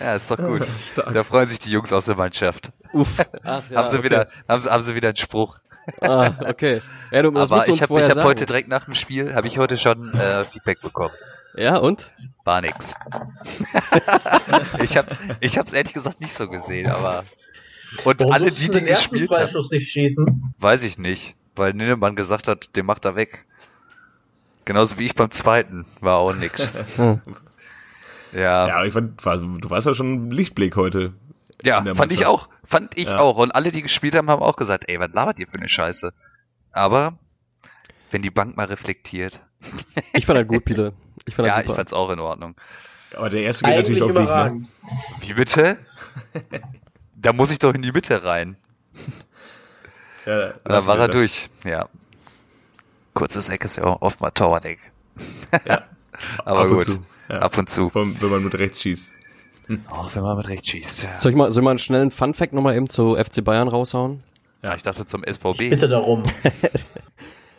Ja, 0.00 0.16
ist 0.16 0.30
doch 0.30 0.36
gut. 0.36 0.66
stark. 0.92 1.14
Da 1.14 1.22
freuen 1.22 1.46
sich 1.46 1.58
die 1.60 1.70
Jungs 1.70 1.92
aus 1.92 2.06
der 2.06 2.16
Mannschaft. 2.16 2.72
Uff. 2.92 3.18
Ach, 3.44 3.62
ja, 3.70 3.78
haben 3.78 3.88
sie 3.88 3.98
okay. 3.98 4.04
wieder, 4.04 4.28
haben 4.48 4.60
sie, 4.60 4.70
haben 4.70 4.82
sie 4.82 4.94
wieder 4.94 5.08
einen 5.08 5.16
Spruch. 5.16 5.58
Ah, 6.00 6.32
okay. 6.48 6.82
Ja, 7.10 7.22
du, 7.22 7.28
Aber 7.28 7.68
ich 7.68 7.82
habe 7.82 8.02
hab 8.02 8.24
heute 8.24 8.46
direkt 8.46 8.68
nach 8.68 8.86
dem 8.86 8.94
Spiel, 8.94 9.34
habe 9.34 9.46
ich 9.46 9.58
heute 9.58 9.76
schon 9.76 10.12
äh, 10.14 10.44
Feedback 10.44 10.80
bekommen. 10.80 11.14
Ja, 11.56 11.76
und? 11.76 12.10
War 12.44 12.60
nix. 12.60 12.94
ich 14.82 14.96
habe 14.96 15.16
ich 15.40 15.56
hab's 15.56 15.72
ehrlich 15.72 15.94
gesagt 15.94 16.20
nicht 16.20 16.34
so 16.34 16.48
gesehen, 16.48 16.90
aber 16.90 17.24
und 18.04 18.20
Warum 18.20 18.32
alle, 18.32 18.50
die 18.50 18.68
den 18.68 18.86
gespielt 18.86 19.30
haben, 19.30 19.50
nicht 19.70 19.90
schießen? 19.90 20.54
weiß 20.58 20.82
ich 20.84 20.98
nicht, 20.98 21.36
weil 21.56 21.72
Ninnemann 21.74 22.16
gesagt 22.16 22.48
hat, 22.48 22.74
den 22.76 22.86
macht 22.86 23.04
er 23.04 23.16
weg. 23.16 23.44
Genauso 24.64 24.98
wie 24.98 25.04
ich 25.06 25.14
beim 25.14 25.30
zweiten, 25.30 25.84
war 26.00 26.18
auch 26.18 26.34
nix. 26.34 26.92
Hm. 26.96 27.20
ja, 28.32 28.66
ja, 28.68 28.74
aber 28.76 28.86
ich 28.86 28.92
fand, 28.92 29.24
war, 29.24 29.36
du 29.38 29.70
warst 29.70 29.86
ja 29.86 29.94
schon 29.94 30.28
ein 30.28 30.30
Lichtblick 30.30 30.76
heute. 30.76 31.12
Ja, 31.62 31.76
fand 31.76 31.88
ich 32.12 32.20
Mannschaft. 32.20 32.26
auch. 32.26 32.48
Fand 32.64 32.98
ich 32.98 33.08
Ja. 33.08 33.18
auch. 33.18 33.36
Und 33.36 33.52
alle, 33.52 33.70
die 33.70 33.82
gespielt 33.82 34.14
haben, 34.16 34.28
haben 34.28 34.42
auch 34.42 34.56
gesagt, 34.56 34.84
ey, 34.88 34.98
was 34.98 35.12
labert 35.12 35.38
ihr 35.38 35.46
für 35.46 35.58
eine 35.58 35.68
Scheiße? 35.68 36.12
Aber 36.72 37.16
wenn 38.10 38.22
die 38.22 38.30
Bank 38.30 38.56
mal 38.56 38.66
reflektiert. 38.66 39.40
Ich 40.14 40.26
fand 40.26 40.38
halt 40.38 40.48
gut, 40.48 40.64
Piele. 40.64 40.92
Ich 41.26 41.34
fand 41.34 41.46
Ja, 41.46 41.54
halt 41.54 41.64
ich 41.64 41.68
super. 41.68 41.76
fand's 41.76 41.92
auch 41.92 42.10
in 42.10 42.18
Ordnung. 42.18 42.54
Aber 43.16 43.30
der 43.30 43.42
erste 43.42 43.64
geht 43.66 43.74
Eigentlich 43.74 44.00
natürlich 44.00 44.02
auf 44.02 44.08
dich, 44.10 44.16
ne? 44.18 44.24
überragend. 44.24 44.72
Wie 45.20 45.34
bitte? 45.34 45.78
da 47.24 47.32
muss 47.32 47.50
ich 47.50 47.58
doch 47.58 47.74
in 47.74 47.82
die 47.82 47.92
Mitte 47.92 48.22
rein. 48.24 48.56
Ja, 50.26 50.54
Da 50.64 50.86
war 50.86 50.98
er 50.98 51.08
das. 51.08 51.16
durch. 51.16 51.50
Ja. 51.66 51.86
Kurzes 53.12 53.50
Eck 53.50 53.62
ist 53.66 53.76
ja 53.76 53.84
auch 53.84 54.00
oft 54.00 54.20
mal 54.22 54.30
Towerdeck. 54.30 54.78
Ja. 55.66 55.82
Aber 56.46 56.60
Ab 56.60 56.70
und 56.70 56.76
gut. 56.76 56.84
zu, 56.90 56.98
ja. 57.28 57.38
Ab 57.40 57.58
und 57.58 57.68
zu. 57.68 57.90
Allem, 57.94 58.20
wenn 58.22 58.30
man 58.30 58.44
mit 58.44 58.54
rechts 58.58 58.80
schießt. 58.80 59.10
Auch 59.90 60.14
wenn 60.16 60.22
man 60.22 60.36
mit 60.38 60.48
rechts 60.48 60.68
schießt. 60.68 61.02
Ja. 61.02 61.20
Soll 61.20 61.32
ich 61.32 61.36
mal, 61.36 61.50
soll 61.50 61.62
ich 61.62 61.64
mal 61.64 61.70
einen 61.72 61.78
schnellen 61.78 62.10
Fun-Fact 62.10 62.52
nochmal 62.54 62.74
eben 62.76 62.88
zu 62.88 63.16
FC 63.22 63.44
Bayern 63.44 63.68
raushauen? 63.68 64.20
ja, 64.62 64.74
ich 64.74 64.82
dachte 64.82 65.04
zum 65.04 65.22
SVB. 65.30 65.58
Bitte 65.70 65.88
darum. 65.88 66.22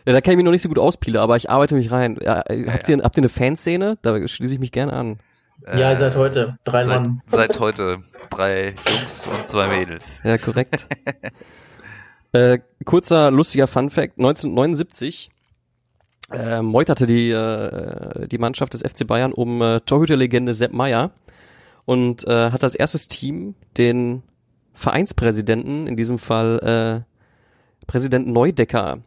Ja, 0.07 0.13
da 0.13 0.21
kenne 0.21 0.33
ich 0.33 0.37
mich 0.37 0.45
noch 0.45 0.51
nicht 0.51 0.61
so 0.63 0.69
gut 0.69 0.79
aus, 0.79 0.97
Piele, 0.97 1.21
aber 1.21 1.35
ich 1.35 1.49
arbeite 1.51 1.75
mich 1.75 1.91
rein. 1.91 2.17
Ja, 2.21 2.37
habt, 2.37 2.49
ja. 2.49 2.55
Ihr, 2.95 3.03
habt 3.03 3.17
ihr 3.17 3.21
eine 3.21 3.29
Fanszene? 3.29 3.97
Da 4.01 4.27
schließe 4.27 4.53
ich 4.53 4.59
mich 4.59 4.71
gerne 4.71 4.93
an. 4.93 5.19
Ja, 5.65 5.91
Äh, 5.91 5.99
seit 5.99 6.15
heute. 6.15 6.57
Drei 6.63 6.83
Seit, 6.83 7.03
Mann. 7.03 7.21
seit 7.27 7.59
heute 7.59 7.97
drei 8.29 8.75
Jungs 8.87 9.27
und 9.27 9.47
zwei 9.47 9.67
Mädels. 9.67 10.23
Ja, 10.23 10.37
korrekt. 10.37 10.87
äh, 12.33 12.59
kurzer, 12.85 13.31
lustiger 13.31 13.67
Fun-Fact. 13.67 14.17
1979 14.17 15.29
äh, 16.31 16.61
meuterte 16.61 17.05
die, 17.05 17.29
äh, 17.29 18.27
die 18.27 18.37
Mannschaft 18.37 18.73
des 18.73 18.81
FC 18.81 19.05
Bayern 19.05 19.33
um 19.33 19.61
äh, 19.61 19.79
Torhüterlegende 19.81 20.53
Sepp 20.53 20.73
Meyer 20.73 21.11
und 21.85 22.27
äh, 22.27 22.51
hat 22.51 22.63
als 22.63 22.75
erstes 22.75 23.07
Team 23.07 23.55
den 23.77 24.23
Vereinspräsidenten, 24.73 25.87
in 25.87 25.95
diesem 25.95 26.19
Fall 26.19 27.05
äh, 27.05 27.85
Präsident 27.87 28.27
Neudecker, 28.27 28.99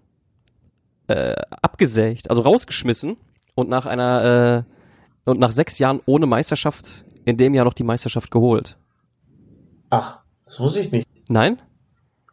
äh, 1.09 1.35
abgesägt, 1.63 2.31
also 2.31 2.43
rausgeschmissen 2.43 3.17
und 3.55 3.69
nach 3.69 3.87
einer 3.87 4.65
äh, 4.69 4.78
und 5.29 5.39
nach 5.39 5.53
sechs 5.53 5.79
Jahren 5.79 6.01
ohne 6.07 6.27
Meisterschaft 6.27 7.05
in 7.25 7.37
dem 7.37 7.55
Jahr 7.55 7.65
noch 7.65 7.75
die 7.75 7.85
Meisterschaft 7.85 8.31
geholt. 8.31 8.77
Ach, 9.91 10.21
das 10.47 10.59
wusste 10.59 10.81
ich 10.81 10.91
nicht. 10.91 11.07
Nein? 11.29 11.61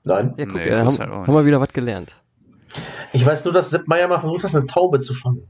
Nein. 0.04 0.34
Ja, 0.38 0.46
guck, 0.46 0.56
Nee, 0.56 0.70
ja, 0.70 0.82
ich 0.82 1.00
haben, 1.00 1.00
halt 1.00 1.28
haben 1.28 1.34
wir 1.34 1.46
wieder 1.46 1.60
was 1.60 1.74
gelernt. 1.74 2.16
Ich 3.14 3.26
weiß 3.26 3.46
nur, 3.46 3.54
dass 3.54 3.70
Sepp 3.70 3.88
Meier 3.88 4.08
mal 4.08 4.20
versucht 4.20 4.44
hat, 4.44 4.56
eine 4.56 4.66
Taube 4.66 5.00
zu 5.00 5.14
fangen. 5.14 5.48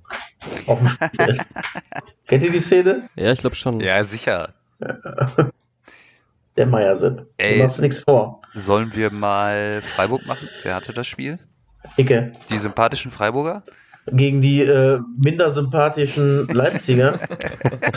Auf 0.68 0.80
dem 0.80 0.88
Spiel. 0.88 1.38
Kennt 2.28 2.44
ihr 2.44 2.52
die 2.52 2.60
Szene? 2.60 3.10
Ja, 3.16 3.32
ich 3.32 3.40
glaube 3.40 3.56
schon. 3.56 3.80
Ja, 3.80 4.04
sicher. 4.04 4.54
der 6.58 6.66
Meier-Sepp. 6.66 7.18
Du 7.18 7.26
Ey. 7.38 7.60
machst 7.60 7.82
nichts 7.82 8.02
vor. 8.02 8.42
Sollen 8.54 8.96
wir 8.96 9.12
mal 9.12 9.82
Freiburg 9.82 10.26
machen? 10.26 10.48
Wer 10.64 10.76
hatte 10.76 10.94
das 10.94 11.08
Spiel? 11.08 11.40
Icke. 11.98 12.32
Die 12.50 12.58
sympathischen 12.58 13.12
Freiburger? 13.12 13.64
Gegen 14.12 14.42
die 14.42 14.62
äh, 14.62 15.00
minder 15.18 15.50
sympathischen 15.50 16.48
Leipziger. 16.48 17.20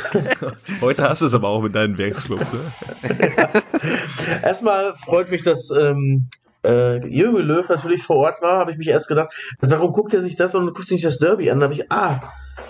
Heute 0.80 1.08
hast 1.08 1.20
du 1.20 1.26
es 1.26 1.34
aber 1.34 1.48
auch 1.48 1.62
mit 1.62 1.74
deinen 1.74 1.98
Werksclubs, 1.98 2.52
ne? 2.54 2.60
Erstmal 4.42 4.94
freut 4.94 5.30
mich, 5.30 5.42
dass 5.42 5.70
ähm, 5.70 6.28
äh, 6.64 7.06
Jürgen 7.06 7.42
Löw 7.42 7.68
natürlich 7.68 8.02
vor 8.02 8.16
Ort 8.16 8.42
war, 8.42 8.58
habe 8.58 8.72
ich 8.72 8.78
mich 8.78 8.88
erst 8.88 9.08
gedacht, 9.08 9.30
warum 9.60 9.92
guckt 9.92 10.14
er 10.14 10.20
sich 10.20 10.36
das 10.36 10.54
und 10.54 10.66
guckt 10.74 10.88
sich 10.88 11.02
das 11.02 11.18
Derby 11.18 11.50
an? 11.50 11.60
Da 11.60 11.64
habe 11.64 11.74
ich, 11.74 11.90
ah, 11.92 12.20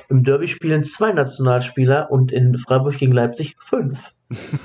im 0.09 0.25
Derby 0.25 0.49
spielen 0.49 0.85
zwei 0.85 1.13
Nationalspieler 1.13 2.11
und 2.11 2.33
in 2.33 2.57
Freiburg 2.59 2.97
gegen 2.97 3.13
Leipzig 3.13 3.57
fünf. 3.59 3.99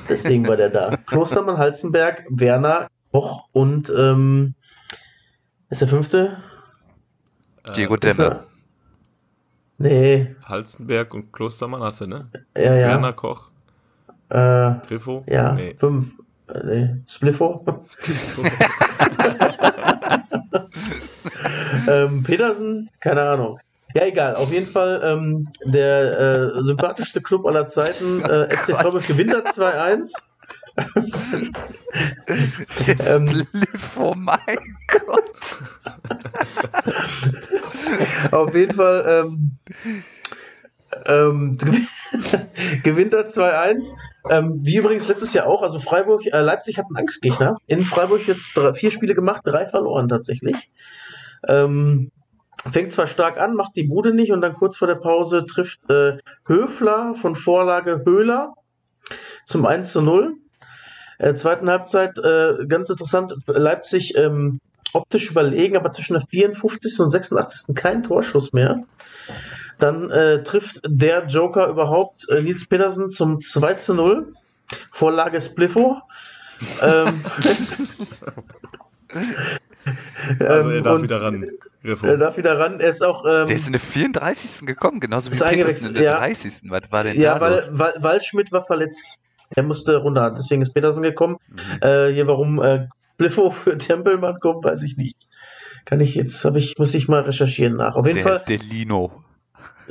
Deswegen 0.09 0.47
war 0.47 0.57
der 0.57 0.69
da. 0.69 0.97
Klostermann, 1.07 1.57
Halzenberg, 1.57 2.25
Werner, 2.29 2.87
Koch 3.11 3.47
und 3.51 3.91
ähm, 3.95 4.55
ist 5.69 5.81
der 5.81 5.87
fünfte? 5.87 6.37
Diego 7.75 7.95
Demme. 7.95 8.43
Nee, 9.83 10.35
Halstenberg 10.45 11.13
und 11.13 11.33
Klostermann 11.33 11.81
hast 11.83 11.99
du, 12.01 12.07
ne? 12.07 12.29
ja, 12.55 12.73
ja. 12.73 12.87
Werner 12.87 13.11
Koch, 13.13 13.51
Äh, 14.29 14.71
Griffo? 14.87 15.23
ja, 15.27 15.51
Nee. 15.53 15.75
fünf. 15.77 16.13
Äh, 16.47 16.65
nee, 16.65 16.95
Spliffo. 17.07 17.65
ähm, 21.87 22.23
Petersen, 22.23 22.89
keine 22.99 23.21
Ahnung. 23.23 23.59
Ja, 23.93 24.05
egal. 24.05 24.35
Auf 24.35 24.51
jeden 24.51 24.65
Fall 24.67 25.01
ähm, 25.03 25.47
der 25.65 26.19
äh, 26.55 26.61
sympathischste 26.61 27.21
Club 27.21 27.45
aller 27.45 27.67
Zeiten. 27.67 28.21
Äh, 28.21 28.49
SC 28.55 28.73
Freiburg 28.75 29.05
gewinnt 29.05 29.33
da 29.33 29.39
2-1. 29.39 30.11
Ähm. 33.05 33.27
Spliff, 33.27 33.97
oh 33.99 34.15
mein 34.15 34.77
Gott. 34.87 35.59
Auf 38.31 38.55
jeden 38.55 38.73
Fall 38.73 39.05
ähm, 39.07 39.57
ähm, 41.05 41.57
gewinnt 42.83 43.13
er 43.13 43.27
2-1. 43.27 43.87
Ähm, 44.29 44.59
wie 44.61 44.77
übrigens 44.77 45.07
letztes 45.07 45.33
Jahr 45.33 45.47
auch. 45.47 45.61
Also 45.61 45.79
Freiburg, 45.79 46.25
äh, 46.25 46.39
Leipzig 46.39 46.77
hat 46.77 46.85
einen 46.85 46.97
Angstgegner. 46.97 47.57
In 47.67 47.81
Freiburg 47.81 48.27
jetzt 48.27 48.55
drei, 48.55 48.73
vier 48.73 48.91
Spiele 48.91 49.15
gemacht, 49.15 49.41
drei 49.45 49.67
verloren 49.67 50.07
tatsächlich. 50.07 50.71
Ähm, 51.47 52.11
fängt 52.69 52.93
zwar 52.93 53.07
stark 53.07 53.39
an, 53.39 53.55
macht 53.55 53.75
die 53.75 53.83
Bude 53.83 54.13
nicht 54.13 54.31
und 54.31 54.41
dann 54.41 54.53
kurz 54.53 54.77
vor 54.77 54.87
der 54.87 54.95
Pause 54.95 55.45
trifft 55.45 55.89
äh, 55.89 56.17
Höfler 56.47 57.13
von 57.15 57.35
Vorlage 57.35 58.03
Höhler 58.05 58.53
zum 59.45 59.65
1 59.65 59.91
zu 59.91 60.01
0. 60.01 60.37
Äh, 61.17 61.33
zweiten 61.35 61.69
Halbzeit, 61.69 62.17
äh, 62.17 62.65
ganz 62.67 62.89
interessant, 62.89 63.35
Leipzig 63.47 64.17
ähm, 64.17 64.59
optisch 64.93 65.31
überlegen, 65.31 65.75
aber 65.75 65.91
zwischen 65.91 66.13
der 66.13 66.23
54. 66.23 66.99
und 66.99 67.09
86. 67.09 67.75
kein 67.75 68.03
Torschuss 68.03 68.53
mehr. 68.53 68.83
Dann 69.79 70.11
äh, 70.11 70.43
trifft 70.43 70.81
der 70.85 71.25
Joker 71.25 71.67
überhaupt 71.67 72.29
äh, 72.29 72.41
Nils 72.41 72.67
Petersen 72.67 73.09
zum 73.09 73.41
2 73.41 73.73
zu 73.75 73.95
0. 73.95 74.33
Vorlage 74.91 75.41
Spliffo. 75.41 76.01
ähm, 76.81 77.07
Also 80.39 80.69
er 80.69 80.77
ähm, 80.77 80.83
darf 80.83 80.95
und 80.95 81.03
wieder 81.03 81.21
ran, 81.21 81.45
Griffo. 81.83 82.07
Er 82.07 82.17
darf 82.17 82.37
wieder 82.37 82.57
ran. 82.57 82.79
Er 82.79 82.89
ist 82.89 83.03
auch. 83.03 83.25
Ähm, 83.25 83.47
Der 83.47 83.55
ist 83.55 83.67
in 83.67 83.73
der 83.73 83.81
34. 83.81 84.65
gekommen, 84.65 84.99
genauso 84.99 85.31
wie 85.31 85.35
Ist 85.35 85.43
Petersen 85.43 85.89
in 85.89 85.93
der 85.95 86.19
eingewechselt, 86.21 86.63
30. 86.63 86.71
Was 86.71 86.91
war 86.91 87.03
denn 87.03 87.19
ja, 87.19 87.35
da 87.35 87.41
weil, 87.41 87.51
los? 87.53 87.71
weil 87.73 87.93
Waldschmidt 87.99 88.51
war 88.51 88.61
verletzt. 88.61 89.19
Er 89.55 89.63
musste 89.63 89.97
runter. 89.97 90.31
Deswegen 90.31 90.61
ist 90.61 90.73
Petersen 90.73 91.03
gekommen. 91.03 91.37
Äh, 91.81 92.09
hier, 92.09 92.27
warum 92.27 92.61
äh, 92.61 92.87
Bliffo 93.17 93.49
für 93.49 93.77
Tempelmann 93.77 94.39
kommt, 94.39 94.65
weiß 94.65 94.81
ich 94.81 94.97
nicht. 94.97 95.17
Kann 95.85 95.99
ich 95.99 96.15
jetzt, 96.15 96.43
habe 96.45 96.59
ich, 96.59 96.77
muss 96.77 96.93
ich 96.93 97.07
mal 97.07 97.21
recherchieren 97.21 97.73
nach. 97.73 97.95
Auf 97.95 98.05
jeden 98.05 98.23
Der, 98.23 98.23
Fall, 98.23 98.45
der 98.47 98.57
Lino. 98.57 99.11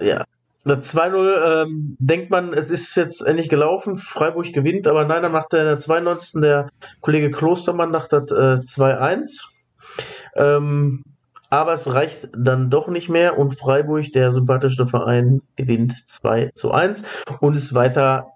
ja. 0.00 0.24
Na, 0.64 0.74
2-0 0.74 1.64
ähm, 1.64 1.96
denkt 1.98 2.30
man, 2.30 2.52
es 2.52 2.70
ist 2.70 2.94
jetzt 2.94 3.20
endlich 3.26 3.48
gelaufen, 3.48 3.96
Freiburg 3.96 4.52
gewinnt, 4.52 4.86
aber 4.86 5.04
nein, 5.04 5.22
dann 5.22 5.32
macht 5.32 5.52
er 5.52 5.60
in 5.62 5.66
der 5.66 5.78
92. 5.78 6.40
der 6.40 6.68
Kollege 7.00 7.32
Klostermann 7.32 7.90
nach 7.90 8.06
das 8.06 8.30
äh, 8.30 8.60
2-1. 8.62 9.48
Ähm, 10.36 11.02
aber 11.50 11.72
es 11.72 11.92
reicht 11.92 12.28
dann 12.34 12.70
doch 12.70 12.86
nicht 12.88 13.08
mehr 13.08 13.38
und 13.38 13.58
Freiburg, 13.58 14.10
der 14.12 14.30
sympathische 14.30 14.86
Verein, 14.86 15.42
gewinnt 15.56 15.94
2 16.06 16.52
zu 16.54 16.70
1 16.70 17.04
und 17.40 17.56
ist 17.56 17.74
weiter 17.74 18.31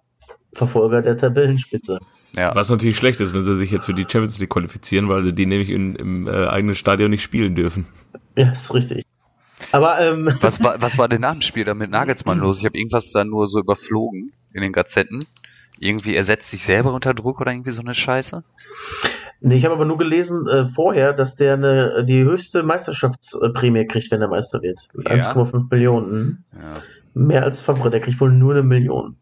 Verfolger 0.56 1.02
der 1.02 1.16
Tabellenspitze. 1.16 1.98
Ja. 2.36 2.54
Was 2.54 2.68
natürlich 2.70 2.96
schlecht 2.96 3.20
ist, 3.20 3.32
wenn 3.34 3.44
sie 3.44 3.56
sich 3.56 3.70
jetzt 3.70 3.86
für 3.86 3.94
die 3.94 4.02
Champions 4.02 4.38
League 4.38 4.50
qualifizieren, 4.50 5.08
weil 5.08 5.22
sie 5.22 5.32
die 5.32 5.46
nämlich 5.46 5.70
in, 5.70 5.94
im 5.96 6.26
äh, 6.26 6.46
eigenen 6.48 6.74
Stadion 6.74 7.10
nicht 7.10 7.22
spielen 7.22 7.54
dürfen. 7.54 7.86
Ja, 8.36 8.50
ist 8.50 8.74
richtig. 8.74 9.04
Aber 9.72 9.98
ähm, 10.00 10.30
Was 10.40 10.62
war, 10.62 10.80
was 10.82 10.98
war 10.98 11.08
denn 11.08 11.22
nach 11.22 11.32
dem 11.32 11.40
Spiel 11.42 11.64
da 11.64 11.74
mit 11.74 11.90
Nagelsmann 11.90 12.38
los? 12.40 12.58
Ich 12.58 12.66
habe 12.66 12.76
irgendwas 12.76 13.10
dann 13.12 13.28
nur 13.28 13.46
so 13.46 13.60
überflogen 13.60 14.32
in 14.52 14.62
den 14.62 14.72
Gazetten. 14.72 15.24
Irgendwie 15.78 16.14
er 16.14 16.24
setzt 16.24 16.50
sich 16.50 16.64
selber 16.64 16.92
unter 16.92 17.14
Druck 17.14 17.40
oder 17.40 17.52
irgendwie 17.52 17.70
so 17.70 17.82
eine 17.82 17.94
Scheiße. 17.94 18.42
nee, 19.40 19.56
ich 19.56 19.64
habe 19.64 19.74
aber 19.74 19.84
nur 19.84 19.98
gelesen 19.98 20.46
äh, 20.46 20.64
vorher, 20.66 21.12
dass 21.12 21.36
der 21.36 21.54
eine, 21.54 22.04
die 22.06 22.22
höchste 22.22 22.62
Meisterschaftsprämie 22.62 23.86
kriegt, 23.86 24.10
wenn 24.10 24.22
er 24.22 24.28
Meister 24.28 24.62
wird. 24.62 24.88
Mit 24.94 25.08
Ja. 25.08 25.14
1,5 25.16 25.66
Millionen. 25.70 26.44
Ja. 26.54 26.82
Mehr 27.14 27.44
als 27.44 27.60
Favre, 27.62 27.90
der 27.90 28.00
kriegt 28.00 28.20
wohl 28.20 28.32
nur 28.32 28.52
eine 28.52 28.62
Million. 28.62 29.16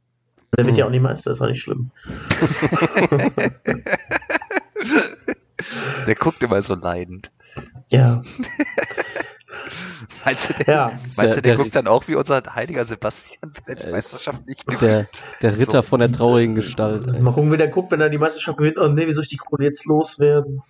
Der 0.56 0.64
wird 0.66 0.76
Hm. 0.76 0.80
ja 0.80 0.86
auch 0.86 0.90
nicht 0.90 1.02
Meister, 1.02 1.30
ist 1.32 1.40
auch 1.40 1.46
nicht 1.48 1.60
schlimm. 1.62 1.90
Der 6.06 6.14
guckt 6.14 6.42
immer 6.42 6.60
so 6.62 6.74
leidend. 6.74 7.30
Ja, 7.90 8.22
Meinst 10.24 10.48
du, 10.50 10.54
der, 10.54 10.74
Ja. 10.74 10.86
meinst 10.86 11.18
du, 11.18 11.26
der, 11.26 11.40
Der- 11.42 11.56
guckt 11.56 11.74
dann 11.76 11.86
auch 11.86 12.08
wie 12.08 12.14
unser 12.14 12.42
heiliger 12.54 12.84
Sebastian, 12.84 13.52
wenn 13.66 13.76
die 13.76 13.84
Äh, 13.84 13.90
Meisterschaft 13.92 14.46
nicht 14.46 14.70
Der, 14.70 14.78
gewinnt? 14.78 15.24
der 15.42 15.58
Ritter 15.58 15.82
von 15.82 16.00
der 16.00 16.10
traurigen 16.12 16.54
Gestalt. 16.54 17.06
Ey. 17.06 17.20
mal 17.20 17.32
gucken, 17.32 17.52
wie 17.52 17.56
der 17.56 17.68
guckt, 17.68 17.90
wenn 17.92 18.00
er 18.00 18.10
die 18.10 18.18
Meisterschaft 18.18 18.58
gewinnt. 18.58 18.78
Oh 18.78 18.88
nee, 18.88 19.06
wie 19.06 19.12
soll 19.12 19.22
ich 19.24 19.28
die 19.30 19.36
Kohle 19.36 19.64
jetzt 19.64 19.84
loswerden? 19.86 20.62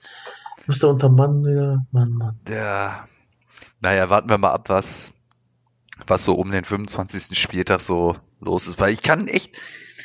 Muss 0.66 0.78
der 0.80 0.90
unter 0.90 1.08
Mann 1.08 1.44
wieder? 1.44 1.84
Mann, 1.92 2.10
Mann. 2.12 2.38
Der, 2.48 3.06
naja, 3.80 4.10
warten 4.10 4.28
wir 4.28 4.38
mal 4.38 4.50
ab, 4.52 4.68
was, 4.68 5.12
was 6.06 6.24
so 6.24 6.34
um 6.34 6.50
den 6.50 6.64
25. 6.64 7.38
Spieltag 7.38 7.80
so 7.80 8.16
los 8.40 8.66
ist. 8.66 8.80
Weil 8.80 8.92
ich 8.92 9.02
kann 9.02 9.28
echt, 9.28 9.56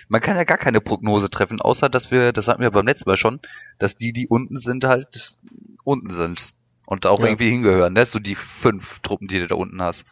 man 0.07 0.21
kann 0.21 0.37
ja 0.37 0.43
gar 0.43 0.57
keine 0.57 0.81
Prognose 0.81 1.29
treffen, 1.29 1.61
außer 1.61 1.89
dass 1.89 2.11
wir, 2.11 2.31
das 2.33 2.47
hatten 2.47 2.61
wir 2.61 2.71
beim 2.71 2.85
letzten 2.87 3.09
Mal 3.09 3.17
schon, 3.17 3.39
dass 3.79 3.95
die, 3.97 4.13
die 4.13 4.27
unten 4.27 4.57
sind, 4.57 4.85
halt 4.85 5.37
unten 5.83 6.09
sind. 6.11 6.51
Und 6.85 7.05
auch 7.05 7.19
Ja. 7.19 7.27
irgendwie 7.27 7.49
hingehören. 7.51 7.93
Das 7.93 8.09
ist 8.09 8.13
so 8.13 8.19
die 8.19 8.33
fünf 8.35 8.99
Truppen, 9.01 9.27
die 9.27 9.39
du 9.39 9.47
da 9.47 9.55
unten 9.55 9.81
hast. 9.81 10.05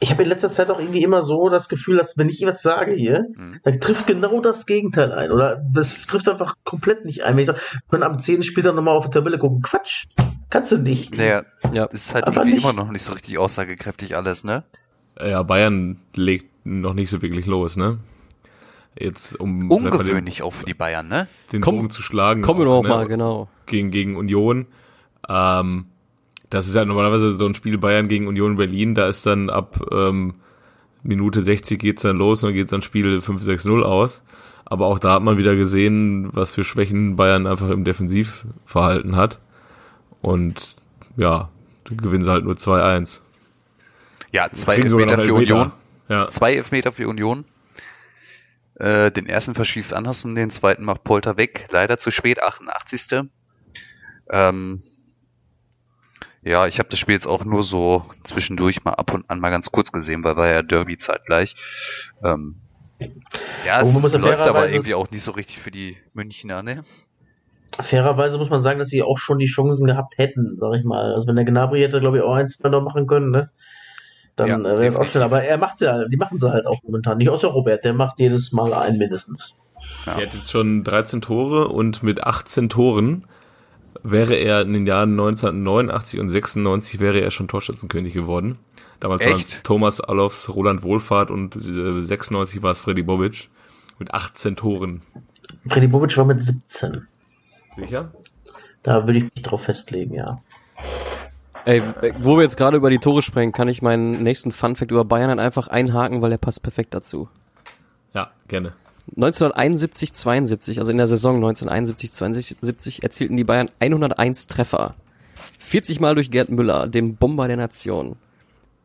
Ich 0.00 0.10
habe 0.12 0.22
in 0.22 0.28
letzter 0.28 0.48
Zeit 0.48 0.70
auch 0.70 0.78
irgendwie 0.78 1.02
immer 1.02 1.22
so 1.24 1.48
das 1.48 1.68
Gefühl, 1.68 1.96
dass 1.96 2.16
wenn 2.16 2.28
ich 2.28 2.44
was 2.46 2.62
sage 2.62 2.92
hier, 2.94 3.26
Mhm. 3.34 3.58
dann 3.64 3.80
trifft 3.80 4.06
genau 4.06 4.40
das 4.40 4.64
Gegenteil 4.66 5.10
ein. 5.12 5.32
Oder 5.32 5.64
das 5.72 6.06
trifft 6.06 6.28
einfach 6.28 6.54
komplett 6.64 7.04
nicht 7.04 7.24
ein. 7.24 7.34
Wenn 7.34 7.40
ich 7.40 7.46
sage, 7.46 7.58
wir 7.72 7.80
können 7.90 8.02
am 8.04 8.20
10. 8.20 8.42
Spieltag 8.44 8.74
nochmal 8.76 8.96
auf 8.96 9.06
die 9.06 9.10
Tabelle 9.10 9.38
gucken. 9.38 9.60
Quatsch. 9.62 10.04
Kannst 10.50 10.72
du 10.72 10.78
nicht. 10.78 11.16
Naja, 11.16 11.42
Ja. 11.72 11.84
ist 11.84 12.14
halt 12.14 12.24
Aber 12.26 12.36
irgendwie 12.36 12.54
nicht- 12.54 12.64
immer 12.64 12.72
noch 12.72 12.90
nicht 12.90 13.02
so 13.02 13.12
richtig 13.12 13.38
aussagekräftig 13.38 14.16
alles, 14.16 14.44
ne? 14.44 14.64
Ja, 15.20 15.42
Bayern 15.42 15.98
legt 16.14 16.46
noch 16.64 16.94
nicht 16.94 17.10
so 17.10 17.20
wirklich 17.22 17.46
los, 17.46 17.76
ne? 17.76 17.98
Jetzt, 18.98 19.38
um 19.38 19.58
mal 19.68 19.76
den, 19.78 19.86
Ungewöhnlich 19.92 20.42
auch 20.42 20.52
für 20.52 20.64
die 20.64 20.74
Bayern, 20.74 21.06
ne? 21.08 21.28
den 21.52 21.60
Komm- 21.60 21.76
Bogen 21.76 21.90
zu 21.90 22.02
schlagen. 22.02 22.42
Kommen 22.42 22.60
wir 22.60 22.66
auch, 22.68 22.82
doch 22.82 22.88
ne, 22.88 22.88
mal, 22.88 23.06
genau. 23.06 23.48
Gegen, 23.66 23.90
gegen 23.90 24.16
Union. 24.16 24.66
Ähm, 25.28 25.86
das 26.50 26.66
ist 26.66 26.74
ja 26.74 26.84
normalerweise 26.84 27.32
so 27.32 27.46
ein 27.46 27.54
Spiel 27.54 27.78
Bayern 27.78 28.08
gegen 28.08 28.26
Union 28.26 28.56
Berlin. 28.56 28.94
Da 28.94 29.06
ist 29.06 29.26
dann 29.26 29.50
ab 29.50 29.80
ähm, 29.92 30.34
Minute 31.02 31.42
60 31.42 31.78
geht's 31.78 32.02
dann 32.02 32.16
los 32.16 32.42
und 32.42 32.48
dann 32.48 32.54
geht's 32.54 32.70
dann 32.70 32.82
Spiel 32.82 33.18
5-6-0 33.18 33.82
aus. 33.82 34.22
Aber 34.64 34.86
auch 34.86 34.98
da 34.98 35.12
hat 35.14 35.22
man 35.22 35.38
wieder 35.38 35.54
gesehen, 35.56 36.30
was 36.32 36.52
für 36.52 36.64
Schwächen 36.64 37.16
Bayern 37.16 37.46
einfach 37.46 37.70
im 37.70 37.84
Defensivverhalten 37.84 39.14
hat. 39.16 39.38
Und 40.20 40.76
ja, 41.16 41.50
dann 41.84 41.96
gewinnen 41.96 42.24
sie 42.24 42.30
halt 42.30 42.44
nur 42.44 42.54
2-1. 42.54 43.20
Ja, 44.32 44.50
zwei 44.52 44.76
Elfmeter 44.76 45.18
für. 45.18 45.34
Union. 45.34 45.72
Ja. 46.08 46.28
Zwei 46.28 46.54
Elfmeter 46.54 46.92
für 46.92 47.08
Union. 47.08 47.44
Äh, 48.74 49.10
den 49.10 49.26
ersten 49.26 49.54
verschießt 49.54 49.94
Andersen, 49.94 50.34
den 50.34 50.50
zweiten 50.50 50.84
macht 50.84 51.04
Polter 51.04 51.36
weg. 51.36 51.66
Leider 51.70 51.98
zu 51.98 52.10
spät, 52.10 52.42
88. 52.42 53.28
Ähm, 54.30 54.82
ja, 56.42 56.66
ich 56.66 56.78
habe 56.78 56.88
das 56.88 56.98
Spiel 56.98 57.14
jetzt 57.14 57.26
auch 57.26 57.44
nur 57.44 57.62
so 57.62 58.04
zwischendurch 58.22 58.84
mal 58.84 58.94
ab 58.94 59.12
und 59.12 59.28
an 59.28 59.40
mal 59.40 59.50
ganz 59.50 59.72
kurz 59.72 59.90
gesehen, 59.90 60.22
weil 60.22 60.36
war 60.36 60.46
ja 60.46 60.62
Derby 60.62 60.96
zeitgleich. 60.96 61.56
Ähm, 62.22 62.60
ja, 63.66 63.80
es 63.80 64.12
läuft 64.12 64.46
aber 64.46 64.70
irgendwie 64.70 64.94
auch 64.94 65.10
nicht 65.10 65.22
so 65.22 65.32
richtig 65.32 65.58
für 65.58 65.70
die 65.70 65.96
Münchner, 66.14 66.62
ne? 66.62 66.82
Fairerweise 67.80 68.38
muss 68.38 68.50
man 68.50 68.60
sagen, 68.60 68.78
dass 68.78 68.88
sie 68.88 69.02
auch 69.02 69.18
schon 69.18 69.38
die 69.38 69.46
Chancen 69.46 69.86
gehabt 69.86 70.18
hätten, 70.18 70.56
sag 70.58 70.74
ich 70.74 70.84
mal. 70.84 71.14
Also 71.14 71.28
wenn 71.28 71.36
der 71.36 71.44
Gnabry 71.44 71.80
hätte, 71.80 72.00
glaube 72.00 72.18
ich, 72.18 72.22
auch 72.22 72.34
eins 72.34 72.58
mehr 72.60 72.70
noch 72.70 72.82
machen 72.82 73.06
können, 73.06 73.30
ne? 73.30 73.50
Dann 74.36 74.48
Ja, 74.48 74.56
äh, 74.56 74.78
wäre 74.78 74.86
es 74.86 74.96
auch 74.96 75.04
schnell. 75.04 75.22
Aber 75.24 75.42
er 75.42 75.58
macht 75.58 75.78
sie 75.78 75.90
halt, 75.90 76.12
die 76.12 76.16
machen 76.16 76.38
sie 76.38 76.50
halt 76.50 76.66
auch 76.66 76.80
momentan. 76.82 77.18
Nicht 77.18 77.28
außer 77.28 77.48
Robert, 77.48 77.84
der 77.84 77.94
macht 77.94 78.20
jedes 78.20 78.52
Mal 78.52 78.72
einen 78.72 78.98
mindestens. 78.98 79.54
Ja. 80.06 80.12
Er 80.12 80.26
hat 80.26 80.34
jetzt 80.34 80.50
schon 80.50 80.84
13 80.84 81.20
Tore 81.20 81.68
und 81.68 82.02
mit 82.02 82.24
18 82.24 82.68
Toren 82.68 83.26
wäre 84.02 84.34
er 84.34 84.62
in 84.62 84.72
den 84.72 84.86
Jahren 84.86 85.10
1989 85.10 86.20
und 86.20 86.30
96 86.30 87.00
wäre 87.00 87.20
er 87.20 87.30
schon 87.30 87.48
Torschützenkönig 87.48 88.14
geworden. 88.14 88.58
Damals 89.00 89.24
waren 89.24 89.32
es 89.32 89.62
Thomas 89.62 90.00
Allofs, 90.00 90.48
Roland 90.48 90.82
Wohlfahrt 90.82 91.30
und 91.30 91.54
96 91.54 92.62
war 92.62 92.72
es 92.72 92.80
Freddy 92.80 93.02
Bobic 93.02 93.48
mit 93.98 94.12
18 94.12 94.56
Toren. 94.56 95.02
Freddy 95.68 95.86
Bobic 95.86 96.16
war 96.16 96.24
mit 96.24 96.42
17. 96.42 97.06
Sicher? 97.78 98.12
Da 98.82 99.06
würde 99.06 99.18
ich 99.18 99.24
mich 99.24 99.42
drauf 99.42 99.62
festlegen, 99.62 100.14
ja. 100.14 100.40
Ey, 101.64 101.82
wo 102.18 102.36
wir 102.36 102.42
jetzt 102.42 102.56
gerade 102.56 102.76
über 102.76 102.88
die 102.88 102.98
Tore 102.98 103.22
sprechen, 103.22 103.52
kann 103.52 103.68
ich 103.68 103.82
meinen 103.82 104.22
nächsten 104.22 104.52
Funfact 104.52 104.90
über 104.90 105.04
Bayern 105.04 105.28
dann 105.28 105.38
einfach 105.38 105.68
einhaken, 105.68 106.22
weil 106.22 106.30
der 106.30 106.38
passt 106.38 106.62
perfekt 106.62 106.94
dazu. 106.94 107.28
Ja, 108.14 108.30
gerne. 108.46 108.72
1971, 109.16 110.12
72, 110.12 110.78
also 110.78 110.90
in 110.90 110.98
der 110.98 111.06
Saison 111.06 111.36
1971, 111.36 112.12
72 112.12 113.02
erzielten 113.02 113.36
die 113.36 113.44
Bayern 113.44 113.70
101 113.80 114.46
Treffer. 114.46 114.94
40 115.58 116.00
Mal 116.00 116.14
durch 116.14 116.30
Gerd 116.30 116.50
Müller, 116.50 116.86
dem 116.86 117.16
Bomber 117.16 117.48
der 117.48 117.56
Nation. 117.56 118.16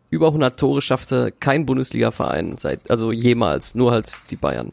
Über 0.10 0.28
100 0.28 0.60
Tore 0.60 0.82
schaffte 0.82 1.32
kein 1.32 1.66
Bundesliga-Verein 1.66 2.58
seit, 2.58 2.92
also 2.92 3.12
jemals, 3.12 3.76
nur 3.76 3.92
halt 3.92 4.12
die 4.30 4.36
Bayern. 4.36 4.72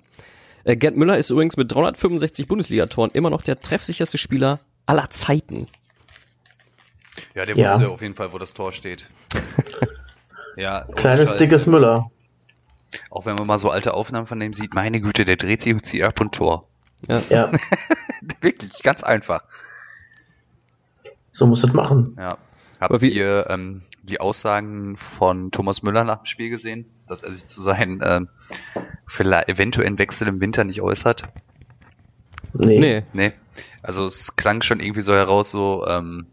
Äh, 0.64 0.76
Gerd 0.76 0.96
Müller 0.96 1.18
ist 1.18 1.30
übrigens 1.30 1.56
mit 1.56 1.72
365 1.72 2.48
Bundesligatoren 2.48 3.10
immer 3.12 3.30
noch 3.30 3.42
der 3.42 3.56
treffsicherste 3.56 4.18
Spieler 4.18 4.60
aller 4.86 5.10
Zeiten. 5.10 5.66
Ja, 7.34 7.46
der 7.46 7.56
ja. 7.56 7.72
wusste 7.72 7.88
auf 7.88 8.02
jeden 8.02 8.14
Fall, 8.14 8.32
wo 8.32 8.38
das 8.38 8.54
Tor 8.54 8.72
steht. 8.72 9.06
ja. 10.56 10.84
Kleines, 10.96 11.36
dickes 11.36 11.66
Müller. 11.66 12.10
Auch 13.10 13.26
wenn 13.26 13.36
man 13.36 13.46
mal 13.46 13.58
so 13.58 13.70
alte 13.70 13.94
Aufnahmen 13.94 14.26
von 14.26 14.40
dem 14.40 14.52
sieht, 14.52 14.74
meine 14.74 15.00
Güte, 15.00 15.24
der 15.24 15.36
dreht 15.36 15.62
sich 15.62 15.72
und 15.72 15.84
zieht 15.84 16.02
ab 16.02 16.20
und 16.20 16.34
Tor. 16.34 16.66
Ja. 17.08 17.22
ja. 17.28 17.52
Wirklich, 18.40 18.82
ganz 18.82 19.02
einfach. 19.02 19.42
So 21.32 21.46
muss 21.46 21.62
es 21.62 21.72
machen. 21.72 22.16
Ja. 22.18 22.36
Habt 22.80 23.02
ihr 23.02 23.46
ähm, 23.48 23.82
die 24.10 24.20
Aussagen 24.20 24.96
von 24.96 25.50
Thomas 25.50 25.82
Müller 25.82 26.04
nach 26.04 26.18
dem 26.18 26.26
Spiel 26.26 26.50
gesehen, 26.50 26.86
dass 27.06 27.22
er 27.22 27.32
sich 27.32 27.46
zu 27.46 27.62
seinen 27.62 28.00
ähm, 28.04 28.28
vielleicht 29.06 29.48
eventuellen 29.48 29.98
Wechsel 29.98 30.28
im 30.28 30.40
Winter 30.40 30.64
nicht 30.64 30.82
äußert? 30.82 31.28
Nee. 32.52 32.78
nee. 32.78 33.02
Nee. 33.12 33.32
Also 33.82 34.04
es 34.04 34.36
klang 34.36 34.62
schon 34.62 34.80
irgendwie 34.80 35.00
so 35.00 35.12
heraus, 35.12 35.50
so, 35.50 35.86
ähm, 35.86 36.26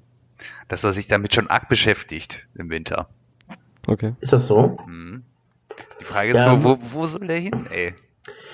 dass 0.67 0.83
er 0.83 0.91
sich 0.91 1.07
damit 1.07 1.33
schon 1.33 1.47
arg 1.47 1.69
beschäftigt 1.69 2.47
im 2.55 2.69
Winter. 2.69 3.09
Okay. 3.87 4.13
Ist 4.19 4.33
das 4.33 4.47
so? 4.47 4.77
Mhm. 4.85 5.23
Die 6.01 6.03
Frage 6.03 6.31
ist 6.31 6.43
ja. 6.43 6.55
so, 6.55 6.63
wo, 6.63 6.77
wo 6.79 7.05
soll 7.05 7.27
der 7.27 7.39
hin, 7.39 7.67
ey? 7.71 7.93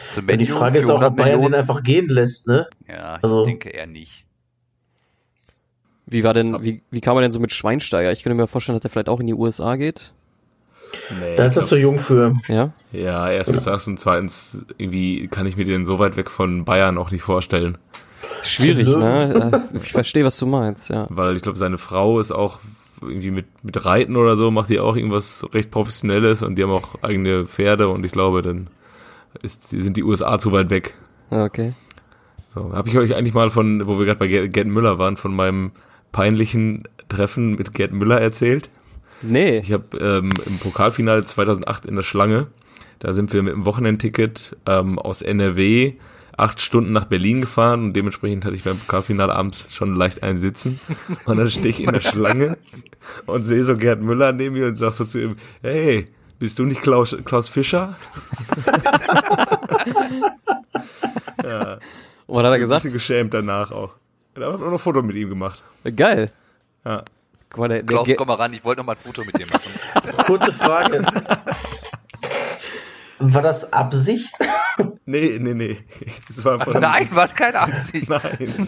Zum 0.07 0.29
ja, 0.29 0.37
die 0.37 0.45
Frage 0.45 0.79
ist 0.79 0.89
auch, 0.89 1.01
ob 1.01 1.15
Bayern 1.15 1.41
den 1.41 1.55
einfach 1.55 1.81
gehen 1.81 2.07
lässt, 2.07 2.47
ne? 2.47 2.67
Ja, 2.87 3.17
ich 3.17 3.23
also. 3.23 3.43
denke 3.43 3.69
eher 3.69 3.87
nicht. 3.87 4.25
Wie 6.05 6.23
war 6.23 6.33
denn, 6.33 6.63
wie, 6.63 6.81
wie 6.91 7.01
kam 7.01 7.15
man 7.15 7.23
denn 7.23 7.31
so 7.31 7.39
mit 7.39 7.53
Schweinsteiger? 7.53 8.11
Ich 8.11 8.23
könnte 8.23 8.35
mir 8.35 8.47
vorstellen, 8.47 8.75
dass 8.75 8.81
der 8.81 8.91
vielleicht 8.91 9.09
auch 9.09 9.19
in 9.19 9.27
die 9.27 9.33
USA 9.33 9.75
geht. 9.75 10.13
Nee, 11.19 11.35
da 11.35 11.45
ist 11.45 11.57
er 11.57 11.63
zu 11.63 11.77
jung 11.77 11.99
für. 11.99 12.35
Ja? 12.47 12.71
Ja, 12.91 13.29
erstens 13.29 13.63
das 13.63 13.87
und 13.87 13.99
zweitens, 13.99 14.65
irgendwie 14.77 15.27
kann 15.27 15.45
ich 15.45 15.57
mir 15.57 15.65
den 15.65 15.85
so 15.85 15.99
weit 15.99 16.17
weg 16.17 16.29
von 16.29 16.65
Bayern 16.65 16.97
auch 16.97 17.11
nicht 17.11 17.23
vorstellen. 17.23 17.77
Schwierig, 18.43 18.95
ne? 18.95 19.63
Ich 19.73 19.91
verstehe, 19.91 20.25
was 20.25 20.37
du 20.37 20.45
meinst, 20.45 20.89
ja. 20.89 21.07
Weil 21.09 21.35
ich 21.35 21.41
glaube, 21.41 21.57
seine 21.57 21.77
Frau 21.77 22.19
ist 22.19 22.31
auch 22.31 22.59
irgendwie 23.01 23.31
mit, 23.31 23.45
mit 23.63 23.85
Reiten 23.85 24.15
oder 24.15 24.37
so, 24.37 24.51
macht 24.51 24.69
die 24.69 24.79
auch 24.79 24.95
irgendwas 24.95 25.45
recht 25.53 25.71
Professionelles 25.71 26.41
und 26.41 26.55
die 26.55 26.63
haben 26.63 26.71
auch 26.71 27.01
eigene 27.01 27.45
Pferde 27.45 27.89
und 27.89 28.05
ich 28.05 28.11
glaube, 28.11 28.41
dann 28.41 28.67
ist, 29.41 29.69
sind 29.69 29.97
die 29.97 30.03
USA 30.03 30.37
zu 30.39 30.51
weit 30.51 30.69
weg. 30.69 30.93
Okay. 31.29 31.73
So, 32.49 32.71
habe 32.73 32.89
ich 32.89 32.97
euch 32.97 33.15
eigentlich 33.15 33.33
mal 33.33 33.49
von, 33.49 33.87
wo 33.87 33.97
wir 33.97 34.05
gerade 34.05 34.19
bei 34.19 34.27
Gerd 34.27 34.67
Müller 34.67 34.99
waren, 34.99 35.17
von 35.17 35.35
meinem 35.35 35.71
peinlichen 36.13 36.83
Treffen 37.09 37.55
mit 37.55 37.73
Gerd 37.73 37.91
Müller 37.91 38.21
erzählt? 38.21 38.69
Nee. 39.21 39.57
Ich 39.57 39.73
habe 39.73 39.97
ähm, 39.97 40.31
im 40.45 40.59
Pokalfinale 40.59 41.25
2008 41.25 41.85
in 41.85 41.97
der 41.97 42.03
Schlange, 42.03 42.47
da 42.99 43.11
sind 43.11 43.33
wir 43.33 43.43
mit 43.43 43.53
dem 43.53 43.65
Wochenendticket 43.65 44.55
ähm, 44.65 44.97
aus 44.97 45.21
NRW 45.21 45.95
acht 46.37 46.61
Stunden 46.61 46.93
nach 46.93 47.05
Berlin 47.05 47.41
gefahren 47.41 47.83
und 47.83 47.93
dementsprechend 47.93 48.45
hatte 48.45 48.55
ich 48.55 48.63
beim 48.63 48.77
Pokalfinale 48.77 49.33
abends 49.33 49.67
schon 49.73 49.95
leicht 49.95 50.23
einen 50.23 50.39
Sitzen. 50.39 50.79
Und 51.25 51.37
dann 51.37 51.49
stehe 51.49 51.69
ich 51.69 51.83
in 51.83 51.91
der 51.91 52.01
Schlange 52.01 52.57
und 53.25 53.43
sehe 53.43 53.63
so 53.63 53.77
Gerd 53.77 54.01
Müller 54.01 54.31
neben 54.33 54.55
mir 54.55 54.67
und 54.67 54.77
sag 54.77 54.93
so 54.93 55.05
zu 55.05 55.21
ihm, 55.21 55.37
hey, 55.61 56.05
bist 56.39 56.59
du 56.59 56.63
nicht 56.63 56.81
Klaus, 56.81 57.15
Klaus 57.23 57.49
Fischer? 57.49 57.95
ja. 61.43 61.77
Und 62.25 62.35
was 62.35 62.45
hat 62.45 62.51
er 62.51 62.59
gesagt? 62.59 62.81
Ein 62.81 62.83
bisschen 62.83 62.93
geschämt 62.93 63.33
danach 63.33 63.71
auch. 63.71 63.95
Da 64.35 64.47
hat 64.47 64.55
auch 64.55 64.59
noch 64.59 64.71
ein 64.73 64.79
Foto 64.79 65.01
mit 65.01 65.15
ihm 65.15 65.29
gemacht. 65.29 65.61
Geil. 65.95 66.31
Ja. 66.85 67.03
Guck 67.49 67.59
mal, 67.59 67.67
der, 67.67 67.83
der 67.83 67.85
Klaus, 67.85 68.09
komm 68.17 68.27
mal 68.27 68.35
ran, 68.35 68.53
ich 68.53 68.63
wollte 68.65 68.81
noch 68.81 68.87
mal 68.87 68.93
ein 68.93 68.97
Foto 68.97 69.23
mit 69.23 69.37
dir 69.37 69.45
machen. 69.51 69.71
Kurze 70.25 70.51
Frage. 70.51 71.03
War 73.19 73.41
das 73.41 73.71
Absicht? 73.73 74.33
Nee, 75.05 75.37
nee, 75.39 75.53
nee. 75.53 75.77
War 76.43 76.61
von 76.61 76.79
Nein, 76.79 77.09
war 77.11 77.27
keine 77.27 77.59
Absicht. 77.59 78.09
Nein. 78.09 78.67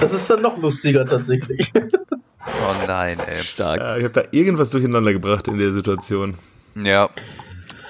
Das 0.00 0.12
ist 0.12 0.28
dann 0.28 0.42
noch 0.42 0.58
lustiger 0.58 1.06
tatsächlich. 1.06 1.72
Oh 1.74 2.74
nein, 2.86 3.18
ey. 3.26 3.42
Stark. 3.42 3.80
Ja, 3.80 3.96
ich 3.96 4.04
habe 4.04 4.12
da 4.12 4.22
irgendwas 4.32 4.68
durcheinander 4.70 5.12
gebracht 5.14 5.48
in 5.48 5.56
der 5.56 5.72
Situation. 5.72 6.36
Ja. 6.74 7.08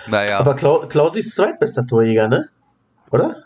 Naja. 0.07 0.39
Aber 0.39 0.55
Klau 0.55 0.87
Klausi 0.87 1.21
ist 1.21 1.35
zweitbester 1.35 1.87
Torjäger, 1.87 2.29
ne? 2.29 2.49
Oder? 3.11 3.43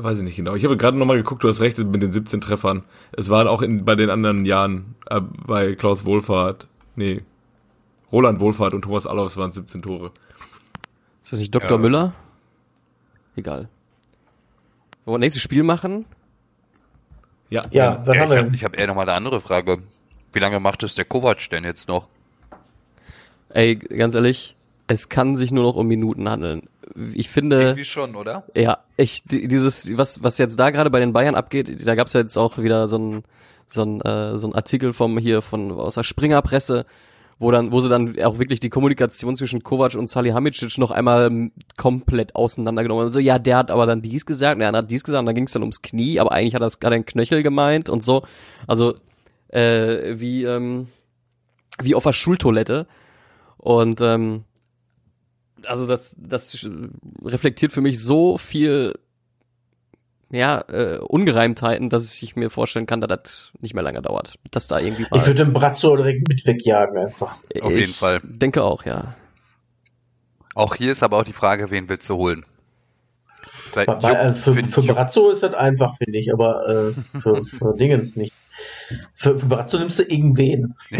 Weiß 0.00 0.18
ich 0.18 0.22
nicht 0.22 0.36
genau. 0.36 0.54
Ich 0.54 0.64
habe 0.64 0.76
gerade 0.76 0.96
nochmal 0.96 1.16
geguckt, 1.16 1.42
du 1.42 1.48
hast 1.48 1.60
recht 1.60 1.78
mit 1.78 2.02
den 2.02 2.12
17 2.12 2.40
Treffern. 2.40 2.84
Es 3.12 3.30
waren 3.30 3.48
auch 3.48 3.62
in, 3.62 3.84
bei 3.84 3.96
den 3.96 4.10
anderen 4.10 4.44
Jahren, 4.44 4.94
äh, 5.10 5.20
bei 5.20 5.74
Klaus 5.74 6.04
Wohlfahrt, 6.04 6.68
nee, 6.94 7.22
Roland 8.12 8.40
Wohlfahrt 8.40 8.74
und 8.74 8.82
Thomas 8.82 9.06
Allofs 9.06 9.36
waren 9.36 9.52
17 9.52 9.82
Tore. 9.82 10.12
Ist 11.22 11.32
das 11.32 11.40
nicht 11.40 11.54
Dr. 11.54 11.72
Ja. 11.72 11.78
Müller? 11.78 12.14
Egal. 13.36 13.68
Wollen 15.04 15.14
wir 15.14 15.18
nächstes 15.18 15.42
Spiel 15.42 15.62
machen? 15.62 16.04
Ja, 17.50 17.62
ja, 17.70 18.02
ja, 18.04 18.12
ich 18.12 18.36
habe 18.36 18.52
hab 18.52 18.78
eher 18.78 18.86
nochmal 18.86 19.08
eine 19.08 19.16
andere 19.16 19.40
Frage. 19.40 19.78
Wie 20.32 20.38
lange 20.38 20.60
macht 20.60 20.82
es 20.82 20.94
der 20.94 21.06
Kovac 21.06 21.48
denn 21.50 21.64
jetzt 21.64 21.88
noch? 21.88 22.08
Ey, 23.48 23.76
ganz 23.76 24.14
ehrlich, 24.14 24.54
es 24.88 25.08
kann 25.08 25.36
sich 25.36 25.52
nur 25.52 25.64
noch 25.64 25.76
um 25.76 25.86
Minuten 25.86 26.28
handeln. 26.28 26.62
Ich 27.14 27.28
finde. 27.28 27.60
Irgendwie 27.60 27.84
schon, 27.84 28.16
oder? 28.16 28.44
Ja, 28.54 28.78
ich, 28.96 29.22
dieses, 29.24 29.96
was, 29.96 30.22
was 30.22 30.38
jetzt 30.38 30.58
da 30.58 30.70
gerade 30.70 30.90
bei 30.90 30.98
den 30.98 31.12
Bayern 31.12 31.34
abgeht, 31.34 31.86
da 31.86 31.94
gab's 31.94 32.14
ja 32.14 32.20
jetzt 32.20 32.36
auch 32.36 32.58
wieder 32.58 32.88
so 32.88 32.98
ein, 32.98 33.22
so 33.66 33.82
ein, 33.82 34.00
äh, 34.00 34.38
so 34.38 34.48
ein 34.48 34.54
Artikel 34.54 34.92
vom 34.92 35.18
hier 35.18 35.42
von 35.42 35.70
aus 35.70 35.94
der 35.94 36.02
Springerpresse, 36.02 36.86
wo 37.38 37.50
dann, 37.50 37.70
wo 37.70 37.80
sie 37.80 37.90
dann 37.90 38.18
auch 38.20 38.38
wirklich 38.38 38.60
die 38.60 38.70
Kommunikation 38.70 39.36
zwischen 39.36 39.62
Kovac 39.62 39.94
und 39.94 40.08
Salihamidzic 40.08 40.78
noch 40.78 40.90
einmal 40.90 41.50
komplett 41.76 42.34
auseinandergenommen 42.34 43.04
haben. 43.04 43.12
So, 43.12 43.20
ja, 43.20 43.38
der 43.38 43.58
hat 43.58 43.70
aber 43.70 43.84
dann 43.84 44.00
dies 44.00 44.24
gesagt, 44.24 44.58
der 44.60 44.72
hat 44.72 44.90
dies 44.90 45.04
gesagt, 45.04 45.20
und 45.20 45.26
dann 45.26 45.34
ging 45.34 45.46
es 45.46 45.52
dann 45.52 45.62
ums 45.62 45.82
Knie, 45.82 46.18
aber 46.18 46.32
eigentlich 46.32 46.54
hat 46.54 46.62
er 46.62 46.66
es 46.66 46.80
gerade 46.80 46.96
ein 46.96 47.04
Knöchel 47.06 47.42
gemeint 47.42 47.90
und 47.90 48.02
so. 48.02 48.22
Also, 48.66 48.94
äh, 49.48 50.18
wie, 50.18 50.44
ähm, 50.44 50.88
wie 51.80 51.94
auf 51.94 52.04
der 52.04 52.12
Schultoilette. 52.12 52.86
Und 53.58 54.00
ähm, 54.00 54.44
also 55.68 55.86
das, 55.86 56.16
das 56.18 56.68
reflektiert 57.22 57.72
für 57.72 57.80
mich 57.80 58.02
so 58.02 58.38
viel 58.38 58.94
ja, 60.30 60.62
äh, 60.68 60.98
Ungereimtheiten, 60.98 61.88
dass 61.88 62.22
ich 62.22 62.36
mir 62.36 62.50
vorstellen 62.50 62.86
kann, 62.86 63.00
dass 63.00 63.08
das 63.08 63.52
nicht 63.60 63.74
mehr 63.74 63.82
lange 63.82 64.02
dauert. 64.02 64.38
Dass 64.50 64.66
da 64.66 64.78
irgendwie. 64.78 65.06
Ich 65.14 65.26
würde 65.26 65.44
den 65.44 65.52
Brazzo 65.52 65.96
direkt 65.96 66.28
mit 66.28 66.46
wegjagen 66.46 66.98
einfach. 66.98 67.36
Auf 67.62 67.76
jeden 67.76 67.92
Fall. 67.92 68.20
denke 68.22 68.62
auch, 68.62 68.84
ja. 68.84 69.14
Auch 70.54 70.74
hier 70.74 70.92
ist 70.92 71.02
aber 71.02 71.18
auch 71.18 71.24
die 71.24 71.32
Frage, 71.32 71.70
wen 71.70 71.88
willst 71.88 72.10
du 72.10 72.16
holen? 72.16 72.44
Bei, 73.74 73.84
äh, 73.84 74.34
für, 74.34 74.52
für 74.54 74.82
Brazzo 74.82 75.30
ist 75.30 75.42
das 75.42 75.54
einfach, 75.54 75.96
finde 75.96 76.18
ich, 76.18 76.32
aber 76.32 76.68
äh, 76.68 77.18
für, 77.20 77.44
für 77.44 77.74
Dingens 77.74 78.16
nicht. 78.16 78.32
Für, 79.14 79.38
für 79.38 79.46
Brazzo 79.46 79.78
nimmst 79.78 79.98
du 79.98 80.02
irgendwen. 80.02 80.74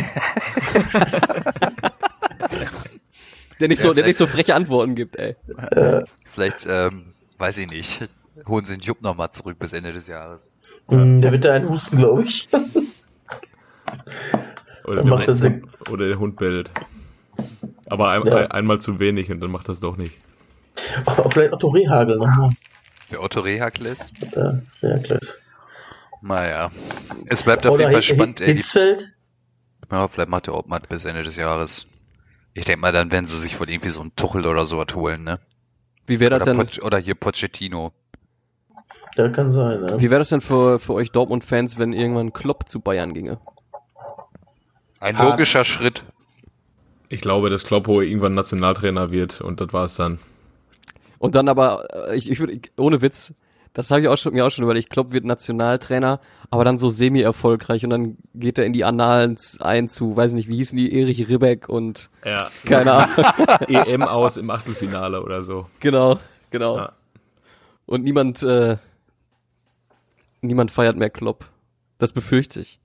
der 3.61 3.69
nicht 3.69 3.81
so, 3.81 3.93
der 3.93 4.07
nicht 4.07 4.17
so 4.17 4.27
freche 4.27 4.55
Antworten 4.55 4.95
gibt, 4.95 5.17
ey. 5.17 5.37
Äh, 5.71 6.03
vielleicht, 6.27 6.67
ähm, 6.69 7.15
weiß 7.39 7.59
ich 7.59 7.69
nicht 7.69 8.09
holen 8.47 8.65
sie 8.65 8.77
den 8.77 8.83
Jupp 8.83 9.03
nochmal 9.03 9.31
zurück 9.31 9.59
bis 9.59 9.73
Ende 9.73 9.93
des 9.93 10.07
Jahres. 10.07 10.53
Mm, 10.89 11.21
der 11.21 11.33
wird 11.33 11.45
da 11.45 11.55
einen 11.55 11.69
husten, 11.69 11.99
glaube 11.99 12.23
ich. 12.25 12.49
oder, 14.85 15.01
der 15.01 15.11
macht 15.11 15.29
das 15.29 15.43
oder 15.91 16.09
der 16.09 16.19
Hund 16.19 16.37
bellt. 16.37 16.71
Aber 17.87 18.11
ein, 18.11 18.27
ja. 18.27 18.47
einmal 18.49 18.81
zu 18.81 18.99
wenig 18.99 19.31
und 19.31 19.41
dann 19.41 19.51
macht 19.51 19.69
das 19.69 19.81
doch 19.81 19.97
nicht. 19.97 20.17
Oh, 21.07 21.29
vielleicht 21.29 21.53
Otto 21.53 21.69
Rehagel 21.69 22.17
nochmal. 22.17 22.51
Der 23.11 23.23
Otto 23.23 23.41
Rehagles? 23.41 24.13
Der 24.35 24.63
Rehagles. 24.83 25.39
Naja. 26.21 26.71
Es 27.27 27.43
bleibt 27.43 27.67
auf 27.67 27.79
jeden 27.79 27.91
Fall 27.93 28.03
spannend. 28.03 28.41
Hitzfeld? 28.41 29.13
Ja, 29.91 30.07
vielleicht 30.09 30.29
macht 30.29 30.47
der 30.47 30.55
Obmann 30.55 30.83
bis 30.89 31.05
Ende 31.07 31.23
des 31.23 31.37
Jahres. 31.37 31.87
Ich 32.59 32.65
denke 32.65 32.81
mal, 32.81 32.91
dann 32.91 33.13
werden 33.13 33.25
sie 33.25 33.39
sich 33.39 33.61
wohl 33.61 33.71
irgendwie 33.71 33.89
so 33.89 34.01
einen 34.01 34.17
Tuchel 34.17 34.45
oder 34.45 34.65
so 34.65 34.79
was 34.79 34.93
holen, 34.93 35.23
ne? 35.23 35.39
Wie 36.07 36.19
wäre 36.19 36.31
das 36.31 36.49
Oder, 36.49 36.57
denn, 36.57 36.67
Poch 36.67 36.85
oder 36.85 36.99
hier 36.99 37.15
Pochettino. 37.15 37.93
Ja, 39.15 39.29
kann 39.29 39.49
sein. 39.49 39.87
Ja. 39.89 40.01
wie 40.01 40.11
wäre 40.11 40.19
das 40.19 40.31
denn 40.31 40.41
für, 40.41 40.81
für 40.81 40.95
euch 40.95 41.13
Dortmund-Fans, 41.13 41.79
wenn 41.79 41.93
irgendwann 41.93 42.33
Klopp 42.33 42.69
zu 42.69 42.81
Bayern 42.81 43.15
ginge? 43.15 43.39
Ein 44.99 45.19
Hart. 45.19 45.31
logischer 45.31 45.65
Schritt. 45.65 46.05
Ich 47.09 47.21
glaube, 47.21 47.49
dass 47.49 47.63
Kloppo 47.63 48.01
irgendwann 48.01 48.35
Nationaltrainer 48.35 49.11
wird 49.11 49.41
und 49.41 49.61
das 49.61 49.73
war's 49.73 49.95
dann. 49.95 50.19
Und 51.19 51.37
dann 51.37 51.49
aber, 51.49 52.09
äh, 52.09 52.17
ich, 52.17 52.29
ich 52.29 52.41
würde, 52.41 52.61
ohne 52.77 53.03
Witz, 53.03 53.35
das 53.73 53.91
habe 53.91 54.01
ich 54.03 54.09
auch 54.09 54.17
schon, 54.17 54.33
mir 54.35 54.45
auch 54.47 54.51
schon 54.51 54.65
überlegt, 54.65 54.91
Klopp 54.91 55.13
wird 55.13 55.25
Nationaltrainer, 55.25 56.21
aber 56.51 56.65
dann 56.65 56.79
so 56.79 56.89
semi-erfolgreich 56.89 57.85
und 57.85 57.91
dann 57.91 58.17
geht 58.35 58.59
er 58.59 58.65
in 58.65 58.73
die 58.73 58.85
Annalen 58.85 59.37
ein 59.61 59.89
zu, 59.89 60.17
weiß 60.17 60.33
nicht, 60.33 60.49
wie 60.49 60.57
hießen 60.57 60.77
die, 60.77 60.99
Erich 60.99 61.29
Ribbeck 61.29 61.69
und 61.69 62.11
Ja. 62.25 62.49
keine 62.65 62.93
Ahnung. 62.93 63.27
EM 63.69 64.03
aus 64.03 64.37
im 64.37 64.51
Achtelfinale 64.51 65.23
oder 65.23 65.43
so. 65.43 65.67
genau, 65.81 66.19
genau. 66.51 66.77
Ja. 66.77 66.93
Und 67.87 68.05
niemand, 68.05 68.43
äh, 68.43 68.77
niemand 70.41 70.71
feiert 70.71 70.97
mehr 70.97 71.11
Klopp. 71.11 71.47
Das 71.99 72.13
befürchte 72.13 72.61
ich. 72.61 72.79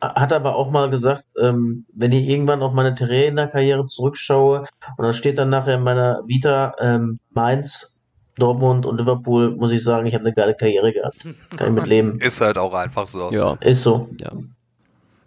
Hat 0.00 0.32
aber 0.32 0.54
auch 0.54 0.70
mal 0.70 0.90
gesagt, 0.90 1.24
ähm, 1.40 1.84
wenn 1.92 2.12
ich 2.12 2.28
irgendwann 2.28 2.62
auf 2.62 2.72
meine 2.72 2.94
Trainerkarriere 2.94 3.84
zurückschaue 3.84 4.60
und 4.96 5.04
dann 5.04 5.14
steht 5.14 5.38
dann 5.38 5.48
nachher 5.48 5.74
in 5.74 5.82
meiner 5.82 6.22
Vita 6.26 6.74
ähm, 6.78 7.18
Mainz, 7.30 7.96
Dortmund 8.38 8.86
und 8.86 8.98
Liverpool, 8.98 9.50
muss 9.50 9.72
ich 9.72 9.82
sagen, 9.82 10.06
ich 10.06 10.14
habe 10.14 10.24
eine 10.24 10.34
geile 10.34 10.54
Karriere 10.54 10.92
gehabt. 10.92 11.26
Kann 11.56 11.70
ich 11.70 11.74
mit 11.74 11.86
leben. 11.86 12.20
Ist 12.20 12.40
halt 12.40 12.58
auch 12.58 12.74
einfach 12.74 13.06
so. 13.06 13.30
Ja, 13.32 13.54
Ist 13.60 13.82
so. 13.82 14.08
ja. 14.20 14.32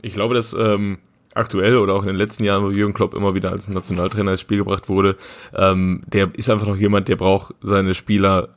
Ich 0.02 0.14
glaube, 0.14 0.34
dass 0.34 0.54
ähm, 0.54 0.98
aktuell 1.34 1.78
oder 1.78 1.94
auch 1.94 2.02
in 2.02 2.08
den 2.08 2.16
letzten 2.16 2.44
Jahren, 2.44 2.64
wo 2.64 2.72
Jürgen 2.72 2.94
Klopp 2.94 3.14
immer 3.14 3.36
wieder 3.36 3.52
als 3.52 3.68
Nationaltrainer 3.68 4.32
ins 4.32 4.42
Spiel 4.42 4.58
gebracht 4.58 4.90
wurde, 4.90 5.16
ähm, 5.56 6.04
der 6.08 6.30
ist 6.36 6.50
einfach 6.50 6.68
noch 6.68 6.78
jemand, 6.78 7.08
der 7.08 7.16
braucht 7.16 7.54
seine 7.62 7.94
Spieler 7.94 8.50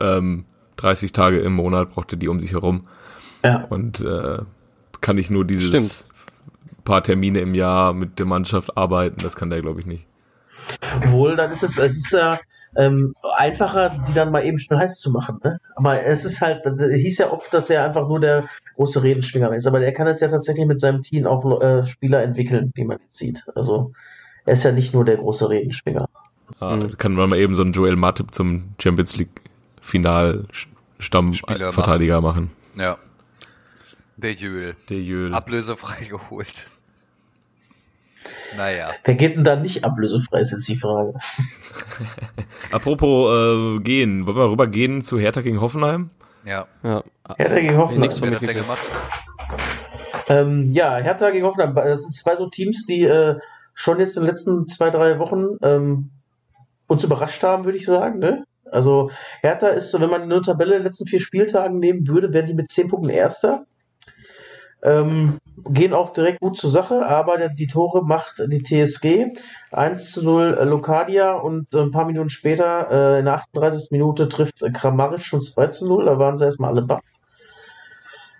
ähm, 0.00 0.44
30 0.76 1.12
Tage 1.12 1.40
im 1.40 1.54
Monat, 1.54 1.90
braucht 1.90 2.12
er 2.12 2.18
die 2.18 2.28
um 2.28 2.40
sich 2.40 2.52
herum. 2.52 2.82
Ja. 3.44 3.64
Und 3.70 4.00
äh, 4.00 4.38
kann 5.00 5.18
ich 5.18 5.30
nur 5.30 5.44
dieses 5.44 5.68
Stimmt. 5.68 6.84
paar 6.84 7.02
Termine 7.02 7.40
im 7.40 7.54
Jahr 7.54 7.92
mit 7.92 8.18
der 8.18 8.26
Mannschaft 8.26 8.76
arbeiten, 8.76 9.16
das 9.22 9.36
kann 9.36 9.50
der, 9.50 9.60
glaube 9.60 9.80
ich, 9.80 9.86
nicht. 9.86 10.06
Obwohl, 10.96 11.36
dann 11.36 11.50
ist 11.50 11.62
es, 11.62 11.76
es 11.78 11.96
ist 11.96 12.12
ja 12.12 12.38
ähm, 12.76 13.14
einfacher, 13.36 13.90
die 14.08 14.14
dann 14.14 14.30
mal 14.30 14.44
eben 14.44 14.58
schnell 14.58 14.78
heiß 14.78 15.00
zu 15.00 15.10
machen. 15.10 15.38
Ne? 15.44 15.58
Aber 15.76 16.02
es 16.04 16.24
ist 16.24 16.40
halt, 16.40 16.64
es 16.66 16.80
hieß 16.92 17.18
ja 17.18 17.30
oft, 17.30 17.52
dass 17.52 17.70
er 17.70 17.84
einfach 17.84 18.08
nur 18.08 18.20
der 18.20 18.44
große 18.76 19.02
Redenschwinger 19.02 19.52
ist. 19.54 19.66
Aber 19.66 19.80
er 19.80 19.92
kann 19.92 20.06
jetzt 20.06 20.20
ja 20.22 20.28
tatsächlich 20.28 20.66
mit 20.66 20.80
seinem 20.80 21.02
Team 21.02 21.26
auch 21.26 21.60
äh, 21.60 21.86
Spieler 21.86 22.22
entwickeln, 22.22 22.72
wie 22.74 22.84
man 22.84 22.98
jetzt 23.04 23.18
sieht. 23.18 23.44
Also 23.54 23.92
er 24.44 24.54
ist 24.54 24.64
ja 24.64 24.72
nicht 24.72 24.94
nur 24.94 25.04
der 25.04 25.16
große 25.16 25.48
Redenschwinger. 25.48 26.08
Ja, 26.60 26.76
Mhm. 26.76 26.96
Kann 26.98 27.14
man 27.14 27.30
mal 27.30 27.38
eben 27.38 27.54
so 27.54 27.62
einen 27.62 27.72
Joel 27.72 27.96
Matip 27.96 28.34
zum 28.34 28.74
Champions 28.80 29.16
League 29.16 29.42
Final 29.80 30.44
Stammverteidiger 30.98 32.20
machen. 32.20 32.50
Ja. 32.76 32.98
Der 34.16 34.32
Jöl. 34.34 34.76
Der 34.88 35.00
Jöl. 35.00 35.34
Ablösefrei 35.34 36.04
geholt. 36.10 36.72
Naja. 38.56 38.90
Wer 39.04 39.14
geht 39.14 39.36
denn 39.36 39.44
da 39.44 39.56
nicht 39.56 39.84
ablösefrei, 39.84 40.40
ist 40.40 40.52
jetzt 40.52 40.68
die 40.68 40.76
Frage. 40.76 41.14
Apropos 42.72 43.30
äh, 43.30 43.80
gehen, 43.80 44.26
wollen 44.26 44.36
wir 44.36 44.50
rüber 44.50 44.66
gehen 44.66 45.02
zu 45.02 45.18
Hertha 45.18 45.40
gegen 45.40 45.60
Hoffenheim? 45.60 46.10
Ja. 46.44 46.66
ja. 46.82 47.02
Hertha 47.36 47.54
gegen 47.56 47.68
Nee, 47.74 47.76
Hoffenheim. 47.76 48.10
von 48.10 48.28
Wer 48.30 48.34
hat 48.40 48.46
der 48.46 48.54
gemacht? 48.54 48.88
Ähm, 50.28 50.70
ja, 50.72 50.96
Hertha 50.96 51.30
gegen 51.30 51.46
Hoffenheim. 51.46 51.74
Das 51.74 52.02
sind 52.02 52.14
zwei 52.14 52.36
so 52.36 52.48
Teams, 52.48 52.86
die 52.86 53.02
äh, 53.04 53.36
schon 53.74 53.98
jetzt 53.98 54.16
in 54.16 54.22
den 54.24 54.30
letzten 54.30 54.66
zwei, 54.66 54.90
drei 54.90 55.18
Wochen 55.18 55.56
ähm, 55.62 56.10
uns 56.86 57.04
überrascht 57.04 57.42
haben, 57.42 57.64
würde 57.64 57.78
ich 57.78 57.86
sagen. 57.86 58.18
Ne? 58.18 58.44
Also 58.70 59.10
Hertha 59.40 59.68
ist, 59.68 59.98
wenn 60.00 60.10
man 60.10 60.22
eine 60.22 60.40
Tabelle 60.40 60.72
der 60.72 60.80
letzten 60.80 61.06
vier 61.06 61.20
Spieltagen 61.20 61.78
nehmen 61.78 62.06
würde, 62.08 62.32
wären 62.32 62.46
die 62.46 62.54
mit 62.54 62.70
zehn 62.70 62.88
Punkten 62.88 63.10
Erster. 63.10 63.66
Ähm, 64.84 65.38
gehen 65.68 65.92
auch 65.92 66.10
direkt 66.10 66.40
gut 66.40 66.56
zur 66.56 66.70
Sache, 66.70 67.06
aber 67.06 67.48
die 67.48 67.66
Tore 67.68 68.04
macht 68.04 68.42
die 68.46 68.62
TSG. 68.62 69.32
1 69.70 70.12
zu 70.12 70.24
0 70.24 70.56
äh, 70.58 70.64
Lokadia 70.64 71.32
und 71.32 71.72
äh, 71.74 71.80
ein 71.80 71.92
paar 71.92 72.04
Minuten 72.04 72.28
später, 72.28 72.90
äh, 72.90 73.18
in 73.20 73.26
der 73.26 73.34
38. 73.34 73.90
Minute, 73.92 74.28
trifft 74.28 74.62
äh, 74.62 74.70
Kramaric 74.70 75.22
schon 75.22 75.40
2 75.40 75.66
zu 75.68 75.86
0. 75.86 76.06
Da 76.06 76.18
waren 76.18 76.36
sie 76.36 76.44
erstmal 76.44 76.70
alle 76.70 76.82
baff. 76.82 77.00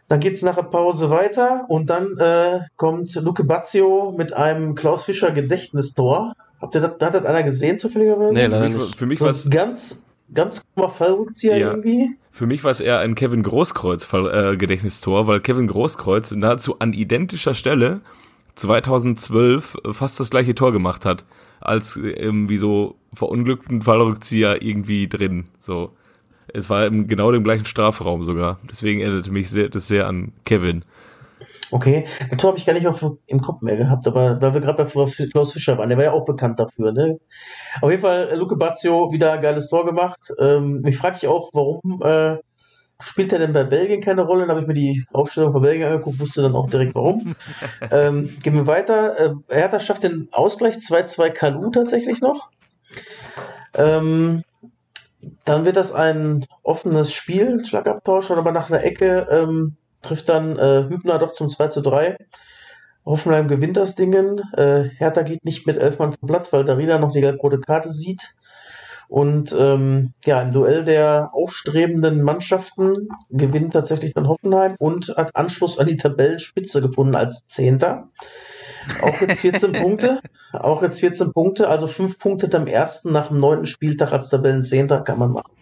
Dann 0.08 0.20
geht's 0.20 0.42
nach 0.42 0.56
der 0.56 0.64
Pause 0.64 1.08
weiter 1.10 1.64
und 1.68 1.88
dann 1.88 2.18
äh, 2.18 2.60
kommt 2.76 3.14
Luke 3.14 3.44
Bazio 3.44 4.12
mit 4.14 4.34
einem 4.34 4.74
Klaus 4.74 5.04
Fischer 5.04 5.30
Gedächtnistor. 5.30 6.34
Habt 6.60 6.74
ihr 6.74 6.80
das, 6.82 6.92
hat 7.00 7.14
das 7.14 7.24
einer 7.24 7.42
gesehen 7.42 7.78
zufälligerweise? 7.78 8.34
Nee, 8.34 8.44
Für 8.44 8.50
leider 8.50 8.68
mich, 8.68 8.76
nicht. 8.76 8.96
für 8.96 9.06
mich 9.06 9.18
so 9.20 9.24
war's 9.24 9.46
ein 9.46 9.50
ganz, 9.50 10.04
ganz 10.34 10.64
krummer 10.74 10.88
Fallrückzieher 10.88 11.56
Ja. 11.58 11.70
irgendwie. 11.70 12.10
Für 12.30 12.46
mich 12.46 12.64
war 12.64 12.70
es 12.70 12.80
eher 12.80 12.98
ein 13.00 13.14
Kevin 13.14 13.42
Großkreuz 13.42 14.10
äh, 14.12 14.56
Gedächtnistor, 14.56 15.26
weil 15.26 15.40
Kevin 15.40 15.66
Großkreuz 15.66 16.32
nahezu 16.32 16.78
an 16.78 16.92
identischer 16.94 17.54
Stelle 17.54 18.00
2012 18.54 19.76
fast 19.90 20.20
das 20.20 20.30
gleiche 20.30 20.54
Tor 20.54 20.72
gemacht 20.72 21.04
hat, 21.04 21.24
als 21.60 21.96
irgendwie 21.96 22.56
so 22.56 22.96
verunglückten 23.14 23.82
Fallrückzieher 23.82 24.62
irgendwie 24.62 25.08
drin. 25.08 25.44
So, 25.58 25.92
es 26.48 26.70
war 26.70 26.86
im 26.86 27.06
genau 27.06 27.32
dem 27.32 27.44
gleichen 27.44 27.64
Strafraum 27.64 28.24
sogar. 28.24 28.58
Deswegen 28.70 29.00
erinnerte 29.00 29.30
mich 29.30 29.50
sehr, 29.50 29.68
das 29.68 29.88
sehr 29.88 30.06
an 30.06 30.32
Kevin. 30.44 30.82
Okay, 31.72 32.06
das 32.28 32.38
Tor 32.38 32.48
habe 32.48 32.58
ich 32.58 32.66
gar 32.66 32.74
nicht 32.74 32.86
auf, 32.86 33.02
im 33.26 33.40
Kopf 33.40 33.62
mehr 33.62 33.76
gehabt, 33.76 34.06
aber 34.06 34.40
weil 34.42 34.52
wir 34.52 34.60
gerade 34.60 34.84
bei 34.84 35.26
Klaus 35.26 35.52
Fischer 35.52 35.78
waren, 35.78 35.88
der 35.88 35.96
war 35.96 36.04
ja 36.04 36.12
auch 36.12 36.26
bekannt 36.26 36.60
dafür. 36.60 36.92
Ne? 36.92 37.18
Auf 37.80 37.90
jeden 37.90 38.02
Fall, 38.02 38.28
äh, 38.28 38.34
Luke 38.34 38.56
Bazio 38.56 39.10
wieder 39.10 39.32
ein 39.32 39.40
geiles 39.40 39.68
Tor 39.68 39.86
gemacht. 39.86 40.20
Ähm, 40.38 40.82
mich 40.82 40.98
frage 40.98 41.16
ich 41.16 41.26
auch, 41.26 41.48
warum 41.54 42.02
äh, 42.02 42.36
spielt 43.00 43.32
er 43.32 43.38
denn 43.38 43.54
bei 43.54 43.64
Belgien 43.64 44.02
keine 44.02 44.22
Rolle? 44.22 44.42
Dann 44.42 44.50
habe 44.50 44.60
ich 44.60 44.66
mir 44.66 44.74
die 44.74 45.04
Aufstellung 45.12 45.50
von 45.52 45.62
Belgien 45.62 45.88
angeguckt, 45.88 46.20
wusste 46.20 46.42
dann 46.42 46.54
auch 46.54 46.68
direkt 46.68 46.94
warum. 46.94 47.36
ähm, 47.90 48.36
gehen 48.42 48.54
wir 48.54 48.66
weiter. 48.66 49.18
Äh, 49.18 49.34
Hertha 49.48 49.80
schafft 49.80 50.02
den 50.02 50.28
Ausgleich 50.30 50.76
2-2 50.76 51.30
Kalu 51.30 51.70
tatsächlich 51.70 52.20
noch. 52.20 52.50
Ähm, 53.74 54.44
dann 55.46 55.64
wird 55.64 55.76
das 55.76 55.92
ein 55.92 56.44
offenes 56.62 57.14
Spiel, 57.14 57.64
Schlagabtausch, 57.64 58.30
aber 58.30 58.52
nach 58.52 58.68
einer 58.68 58.84
Ecke 58.84 59.26
ähm, 59.30 59.76
trifft 60.02 60.28
dann 60.28 60.58
äh, 60.58 60.86
Hübner 60.88 61.18
doch 61.18 61.32
zum 61.32 61.48
2 61.48 61.68
zu 61.68 61.80
3. 61.80 62.16
Hoffenheim 63.04 63.48
gewinnt 63.48 63.76
das 63.76 63.94
Dingen. 63.94 64.40
Äh, 64.56 64.84
Hertha 64.96 65.22
geht 65.22 65.44
nicht 65.44 65.66
mit 65.66 65.76
elf 65.76 65.98
Mann 65.98 66.12
vom 66.12 66.28
Platz, 66.28 66.52
weil 66.52 66.64
Darida 66.64 66.98
noch 66.98 67.12
die 67.12 67.20
gelb-rote 67.20 67.58
Karte 67.58 67.90
sieht. 67.90 68.34
Und 69.08 69.54
ähm, 69.58 70.14
ja, 70.24 70.40
im 70.40 70.52
Duell 70.52 70.84
der 70.84 71.30
aufstrebenden 71.34 72.22
Mannschaften 72.22 73.10
gewinnt 73.28 73.74
tatsächlich 73.74 74.14
dann 74.14 74.26
Hoffenheim 74.26 74.74
und 74.78 75.14
hat 75.16 75.36
Anschluss 75.36 75.78
an 75.78 75.86
die 75.86 75.96
Tabellenspitze 75.96 76.80
gefunden 76.80 77.14
als 77.14 77.46
Zehnter. 77.46 78.08
Auch 79.02 79.20
jetzt 79.20 79.40
14 79.40 79.72
Punkte. 79.82 80.20
Auch 80.52 80.82
jetzt 80.82 81.00
14 81.00 81.32
Punkte, 81.32 81.68
also 81.68 81.88
fünf 81.88 82.18
Punkte 82.18 82.56
am 82.56 82.66
ersten 82.66 83.12
nach 83.12 83.28
dem 83.28 83.36
neunten 83.36 83.66
Spieltag 83.66 84.12
als 84.12 84.30
Tabellenzehnter 84.30 85.00
kann 85.02 85.18
man 85.18 85.32
machen. 85.32 85.52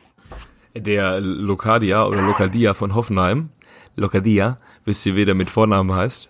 Der 0.77 1.21
Locadia 1.21 2.07
oder 2.07 2.23
Locadia 2.23 2.75
von 2.75 2.95
Hoffenheim, 2.95 3.51
Locadia, 4.01 4.59
wisst 4.87 5.05
ihr, 5.05 5.15
wer 5.15 5.27
der 5.27 5.35
mit 5.35 5.51
Vornamen 5.51 5.95
heißt? 5.95 6.29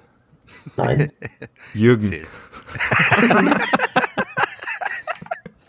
Nein. 0.77 1.13
Jürgen. 1.75 2.13
Ja, 2.13 2.19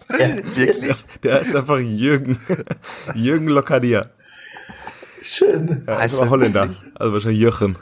Wirklich? 0.56 1.06
Der 1.24 1.40
ist 1.42 1.56
einfach 1.56 1.78
Jürgen. 1.78 2.40
Jürgen 3.14 3.48
Locadia. 3.48 4.02
Schön. 5.22 5.84
Ja, 5.88 6.00
Heißt 6.00 6.20
er 6.20 6.30
Holländer. 6.30 6.70
Also 6.96 7.14
wahrscheinlich 7.14 7.40
Jochen. 7.40 7.78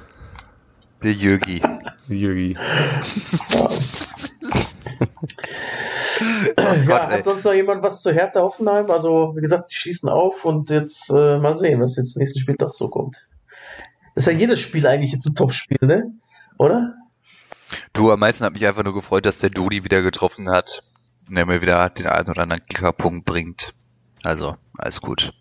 Der 1.02 1.14
Jürgi. 1.14 1.62
Jürgi. 2.10 2.58
Oh 3.38 3.70
ja, 6.58 6.76
Gott, 6.86 7.04
ey. 7.08 7.18
hat 7.18 7.24
sonst 7.24 7.46
noch 7.46 7.54
jemand 7.54 7.84
was 7.84 8.02
zu 8.02 8.12
Hertha 8.12 8.42
Hoffenheim? 8.42 8.92
Also, 8.92 9.34
wie 9.38 9.42
gesagt, 9.42 9.72
die 9.72 9.76
schließen 9.76 10.10
auf 10.10 10.44
und 10.44 10.70
jetzt 10.70 11.10
äh, 11.10 11.38
mal 11.40 11.56
sehen, 11.56 11.80
was 11.80 11.96
jetzt 11.96 12.18
nächsten 12.18 12.40
Spieltag 12.40 12.76
so 12.76 12.90
kommt. 12.90 13.29
Ist 14.20 14.26
ja 14.26 14.34
jedes 14.34 14.60
Spiel 14.60 14.86
eigentlich 14.86 15.14
jetzt 15.14 15.26
ein 15.28 15.34
Topspiel, 15.36 15.78
ne? 15.82 16.12
Oder? 16.58 16.94
Du, 17.94 18.12
am 18.12 18.20
meisten 18.20 18.44
hat 18.44 18.52
mich 18.52 18.68
einfach 18.68 18.84
nur 18.84 18.94
gefreut, 18.94 19.26
dass 19.26 19.40
der 19.40 19.50
Dodi 19.50 19.86
wieder 19.86 20.02
getroffen 20.02 20.50
hat. 20.50 20.84
Und 21.30 21.38
er 21.38 21.46
mir 21.46 21.62
wieder 21.62 21.90
den 21.90 22.08
einen 22.08 22.28
oder 22.28 22.42
anderen 22.42 22.66
Kickerpunkt 22.66 23.24
bringt. 23.26 23.74
Also, 24.24 24.58
alles 24.78 25.00
gut. 25.00 25.32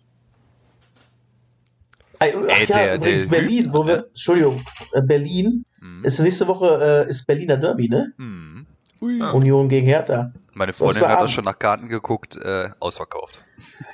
Ach 2.19 2.25
Ey, 2.25 2.65
ja, 2.67 2.75
der- 2.77 2.95
übrigens 2.95 3.21
der 3.27 3.29
Berlin, 3.29 3.69
wo 3.73 3.85
wir? 3.85 4.07
Entschuldigung, 4.07 4.63
äh, 4.93 5.01
Berlin 5.01 5.65
Hm. 5.79 6.03
ist 6.05 6.19
nächste 6.19 6.47
Woche 6.47 7.05
äh, 7.07 7.09
ist 7.09 7.27
Berliner 7.27 7.57
Derby, 7.57 7.89
ne? 7.89 8.13
Hm. 8.17 8.65
Union 9.01 9.67
gegen 9.67 9.87
Hertha. 9.87 10.31
Meine 10.53 10.71
Freundin 10.73 11.05
hat 11.07 11.21
das 11.21 11.31
schon 11.31 11.45
nach 11.45 11.57
Karten 11.59 11.87
geguckt, 11.89 12.37
äh, 12.37 12.69
ausverkauft. 12.79 13.41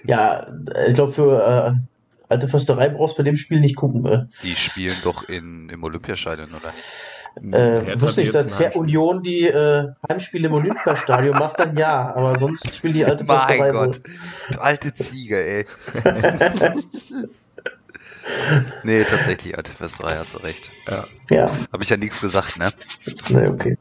Ja, 0.03 0.41
äh, 0.75 0.89
ich 0.89 0.93
glaube 0.95 1.11
für 1.11 1.75
äh, 1.75 1.94
alte 2.29 2.47
Försterei 2.47 2.89
brauchst 2.89 3.15
du 3.15 3.17
bei 3.17 3.23
dem 3.23 3.37
Spiel 3.37 3.59
nicht 3.59 3.75
gucken. 3.75 4.05
Äh. 4.05 4.25
Die 4.43 4.55
spielen 4.55 4.95
doch 5.03 5.27
in, 5.27 5.69
im 5.69 5.83
Olympiastadion, 5.83 6.49
oder 6.49 6.71
nicht? 6.71 7.53
Äh, 7.53 7.99
wusste 7.99 8.21
ich, 8.21 8.31
dass 8.31 8.57
Her 8.59 8.77
Union 8.77 9.21
die 9.21 9.45
äh, 9.47 9.89
Heimspiele 10.07 10.47
im 10.47 10.53
Olympiastadion 10.53 11.37
macht, 11.37 11.59
dann 11.59 11.77
ja, 11.77 12.15
aber 12.15 12.39
sonst 12.39 12.73
spielt 12.73 12.95
die 12.95 13.03
alte 13.03 13.23
Mein 13.25 13.59
Mein 13.59 13.73
Gott, 13.73 14.01
du 14.51 14.59
alte 14.61 14.93
Ziege, 14.93 15.43
ey. 15.45 15.65
nee, 18.83 19.03
tatsächlich, 19.03 19.57
alte 19.57 19.71
Försterei, 19.71 20.15
hast 20.15 20.35
du 20.35 20.37
recht. 20.37 20.71
Ja. 20.87 21.03
ja. 21.29 21.51
Habe 21.73 21.83
ich 21.83 21.89
ja 21.89 21.97
nichts 21.97 22.21
gesagt, 22.21 22.57
ne? 22.57 22.71
Nee, 23.27 23.47
okay. 23.47 23.77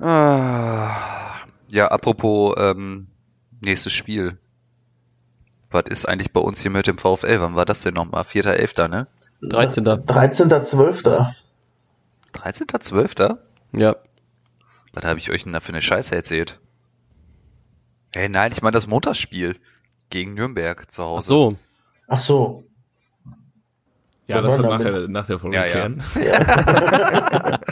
Ah, 0.00 1.36
ja, 1.70 1.86
apropos 1.86 2.56
ähm, 2.58 3.06
nächstes 3.60 3.92
Spiel. 3.92 4.38
Was 5.70 5.84
ist 5.88 6.06
eigentlich 6.06 6.32
bei 6.32 6.40
uns 6.40 6.60
hier 6.60 6.70
mit 6.70 6.86
dem 6.86 6.98
VfL? 6.98 7.40
Wann 7.40 7.54
war 7.54 7.64
das 7.64 7.82
denn 7.82 7.94
nochmal? 7.94 8.22
4.11., 8.22 8.88
ne? 8.88 9.06
13. 9.42 9.84
13.12. 9.84 11.34
13.12.? 12.34 13.38
Ja. 13.72 13.96
Was 14.92 15.04
habe 15.04 15.18
ich 15.18 15.30
euch 15.30 15.44
denn 15.44 15.52
da 15.52 15.60
für 15.60 15.72
eine 15.72 15.82
Scheiße 15.82 16.14
erzählt? 16.14 16.58
Hey, 18.12 18.28
nein, 18.28 18.50
ich 18.52 18.62
meine 18.62 18.72
das 18.72 18.88
Montagsspiel 18.88 19.54
gegen 20.10 20.34
Nürnberg 20.34 20.90
zu 20.90 21.04
Hause. 21.04 21.18
Ach 21.18 21.28
so. 21.28 21.56
Ach 22.08 22.18
so. 22.18 22.64
Ja, 24.26 24.40
das, 24.40 24.56
das 24.56 24.62
dann 24.62 24.70
nachher, 24.70 25.06
nach 25.08 25.26
der 25.26 25.38
Folge 25.38 25.56
ja, 25.56 25.66
klären. 25.66 26.02
Ja. 26.22 27.58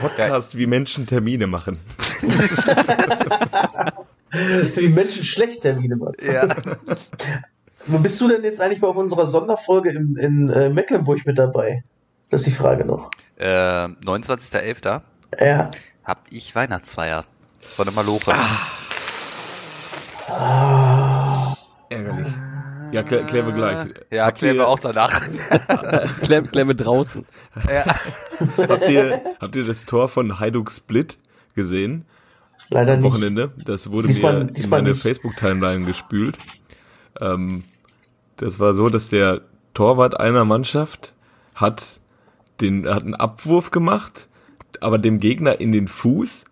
Podcast, 0.00 0.54
ja. 0.54 0.60
wie 0.60 0.66
Menschen 0.66 1.06
Termine 1.06 1.46
machen. 1.46 1.78
wie 4.32 4.88
Menschen 4.88 5.24
schlecht 5.24 5.62
Termine 5.62 5.96
machen. 5.96 6.16
Ja. 6.22 6.48
Wo 7.86 7.98
bist 7.98 8.20
du 8.20 8.28
denn 8.28 8.44
jetzt 8.44 8.60
eigentlich 8.60 8.80
bei 8.80 8.88
unserer 8.88 9.26
Sonderfolge 9.26 9.90
in, 9.90 10.16
in 10.16 10.48
äh, 10.48 10.68
Mecklenburg 10.70 11.26
mit 11.26 11.38
dabei? 11.38 11.82
Das 12.30 12.42
ist 12.42 12.46
die 12.46 12.52
Frage 12.52 12.84
noch. 12.84 13.10
Äh, 13.36 13.46
29.11. 13.46 15.02
Ja. 15.40 15.70
Hab 16.04 16.24
ich 16.30 16.54
Weihnachtsfeier 16.54 17.24
von 17.60 17.84
der 17.84 17.94
Maloche. 17.94 18.32
Ah. 20.28 21.54
Ärgerlich. 21.88 22.32
Ja, 22.92 23.02
klär, 23.02 23.24
klären 23.24 23.46
wir 23.46 23.54
gleich. 23.54 23.88
Ja, 24.10 24.26
habt 24.26 24.38
klären 24.38 24.56
ihr, 24.56 24.62
wir 24.62 24.68
auch 24.68 24.78
danach. 24.78 25.22
klären, 26.22 26.50
klären 26.50 26.68
wir 26.68 26.74
draußen. 26.74 27.24
Ja. 27.68 27.84
habt, 28.56 28.88
ihr, 28.88 29.20
habt 29.40 29.56
ihr 29.56 29.64
das 29.64 29.86
Tor 29.86 30.08
von 30.08 30.38
Hajduk 30.38 30.70
Split 30.70 31.18
gesehen? 31.54 32.04
Leider 32.72 32.94
Am 32.94 33.02
Wochenende. 33.02 33.52
Nicht. 33.56 33.68
Das 33.68 33.90
wurde 33.90 34.08
diesmal, 34.08 34.44
mir 34.44 34.52
in 34.54 34.70
meine 34.70 34.94
Facebook-Timeline 34.94 35.84
gespült. 35.84 36.38
Ähm, 37.20 37.64
das 38.36 38.58
war 38.60 38.74
so, 38.74 38.88
dass 38.88 39.08
der 39.08 39.42
Torwart 39.74 40.18
einer 40.18 40.44
Mannschaft 40.44 41.12
hat 41.54 42.00
den, 42.60 42.86
hat 42.86 43.02
einen 43.04 43.14
Abwurf 43.14 43.70
gemacht, 43.70 44.28
aber 44.80 44.98
dem 44.98 45.18
Gegner 45.18 45.60
in 45.60 45.72
den 45.72 45.88
Fuß. 45.88 46.44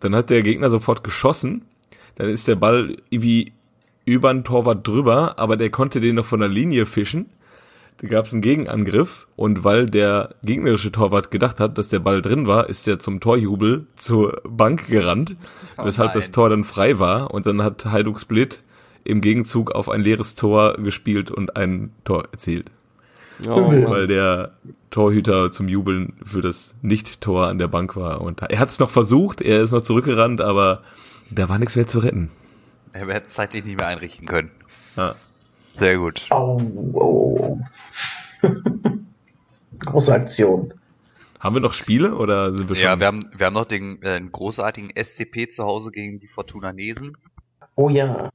Dann 0.00 0.14
hat 0.14 0.30
der 0.30 0.42
Gegner 0.42 0.70
sofort 0.70 1.04
geschossen. 1.04 1.66
Dann 2.14 2.28
ist 2.28 2.48
der 2.48 2.56
Ball 2.56 2.96
irgendwie 3.10 3.52
über 4.04 4.32
den 4.32 4.44
Torwart 4.44 4.86
drüber, 4.86 5.38
aber 5.38 5.56
der 5.56 5.70
konnte 5.70 6.00
den 6.00 6.16
noch 6.16 6.24
von 6.24 6.40
der 6.40 6.48
Linie 6.48 6.86
fischen. 6.86 7.26
Da 8.00 8.08
gab 8.08 8.24
es 8.24 8.32
einen 8.32 8.40
Gegenangriff 8.40 9.26
und 9.36 9.62
weil 9.62 9.84
der 9.90 10.34
gegnerische 10.42 10.90
Torwart 10.90 11.30
gedacht 11.30 11.60
hat, 11.60 11.76
dass 11.76 11.90
der 11.90 11.98
Ball 11.98 12.22
drin 12.22 12.46
war, 12.46 12.70
ist 12.70 12.88
er 12.88 12.98
zum 12.98 13.20
Torjubel 13.20 13.86
zur 13.94 14.40
Bank 14.48 14.88
gerannt, 14.88 15.36
oh 15.76 15.84
weshalb 15.84 16.14
das 16.14 16.32
Tor 16.32 16.48
dann 16.48 16.64
frei 16.64 16.98
war 16.98 17.34
und 17.34 17.44
dann 17.44 17.62
hat 17.62 17.84
Hajduk 17.84 18.18
Split 18.18 18.62
im 19.04 19.20
Gegenzug 19.20 19.72
auf 19.72 19.90
ein 19.90 20.00
leeres 20.00 20.34
Tor 20.34 20.78
gespielt 20.78 21.30
und 21.30 21.56
ein 21.56 21.92
Tor 22.04 22.28
erzielt. 22.32 22.70
Oh, 23.46 23.70
weil 23.70 24.06
der 24.06 24.52
Torhüter 24.90 25.50
zum 25.50 25.68
Jubeln 25.68 26.14
für 26.24 26.40
das 26.40 26.74
Nicht-Tor 26.82 27.48
an 27.48 27.58
der 27.58 27.68
Bank 27.68 27.96
war. 27.96 28.20
Und 28.20 28.42
er 28.42 28.58
hat 28.58 28.68
es 28.68 28.78
noch 28.78 28.90
versucht, 28.90 29.40
er 29.40 29.62
ist 29.62 29.72
noch 29.72 29.82
zurückgerannt, 29.82 30.40
aber 30.40 30.82
da 31.30 31.48
war 31.48 31.58
nichts 31.58 31.76
mehr 31.76 31.86
zu 31.86 32.00
retten. 32.00 32.30
Er 32.92 33.06
hätte 33.06 33.26
es 33.26 33.34
zeitlich 33.34 33.64
nicht 33.64 33.78
mehr 33.78 33.86
einrichten 33.86 34.26
können. 34.26 34.50
Ja. 34.96 35.14
Sehr 35.74 35.98
gut. 35.98 36.26
Oh, 36.30 36.60
oh. 36.94 37.58
Große 39.78 40.12
Aktion. 40.12 40.74
Haben 41.38 41.56
wir 41.56 41.60
noch 41.60 41.72
Spiele 41.72 42.14
oder 42.14 42.54
sind 42.54 42.68
wir 42.68 42.76
schon? 42.76 42.84
Ja, 42.84 43.00
wir 43.00 43.06
haben, 43.06 43.30
wir 43.34 43.46
haben 43.46 43.54
noch 43.54 43.64
den 43.64 44.02
äh, 44.02 44.20
großartigen 44.20 44.90
SCP 44.94 45.48
zu 45.48 45.64
Hause 45.64 45.90
gegen 45.90 46.18
die 46.18 46.28
Fortuna 46.28 46.72
Nesen. 46.72 47.16
Oh 47.76 47.88
ja. 47.88 48.28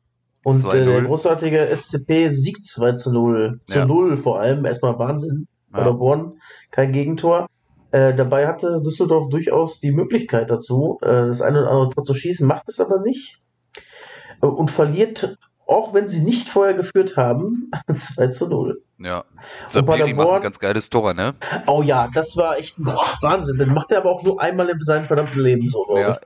Und 0.44 0.64
äh, 0.74 0.86
der 0.86 1.04
großartige 1.04 1.76
SCP 1.76 2.32
siegt 2.32 2.66
2 2.66 2.94
zu 2.94 3.12
0. 3.12 3.62
Zu 3.66 3.80
ja. 3.80 3.86
0 3.86 4.18
vor 4.18 4.40
allem. 4.40 4.66
Erstmal 4.66 4.98
Wahnsinn. 4.98 5.48
Ja. 5.72 5.80
Paderborn, 5.80 6.40
kein 6.72 6.92
Gegentor. 6.92 7.48
Äh, 7.92 8.14
dabei 8.14 8.48
hatte 8.48 8.82
Düsseldorf 8.82 9.30
durchaus 9.30 9.80
die 9.80 9.92
Möglichkeit 9.92 10.50
dazu, 10.50 10.98
äh, 11.02 11.28
das 11.28 11.42
eine 11.42 11.62
oder 11.62 11.72
andere 11.72 11.90
Tor 11.92 12.04
zu 12.04 12.14
schießen, 12.14 12.46
macht 12.46 12.68
es 12.68 12.80
aber 12.80 13.02
nicht. 13.02 13.40
Äh, 14.42 14.48
und 14.48 14.72
verliert, 14.72 15.38
auch 15.68 15.94
wenn 15.94 16.08
sie 16.08 16.22
nicht 16.22 16.50
vorher 16.50 16.74
geführt 16.74 17.18
haben, 17.18 17.72
2 17.96 18.28
zu 18.28 18.48
0. 18.48 18.82
Ja. 18.98 19.26
Sabiri 19.68 20.14
macht 20.14 20.32
ein 20.32 20.42
ganz 20.42 20.60
geiles 20.60 20.90
Tor, 20.90 21.14
ne? 21.14 21.34
Oh 21.68 21.82
ja, 21.82 22.10
das 22.14 22.38
war 22.38 22.58
echt 22.58 22.76
boah, 22.78 23.18
Wahnsinn. 23.22 23.58
Den 23.58 23.74
macht 23.74 23.92
er 23.92 23.98
aber 23.98 24.10
auch 24.10 24.24
nur 24.24 24.42
einmal 24.42 24.70
in 24.70 24.80
seinem 24.80 25.04
verdammten 25.04 25.42
Leben 25.42 25.70
so. 25.70 25.86
Ja. 25.98 26.18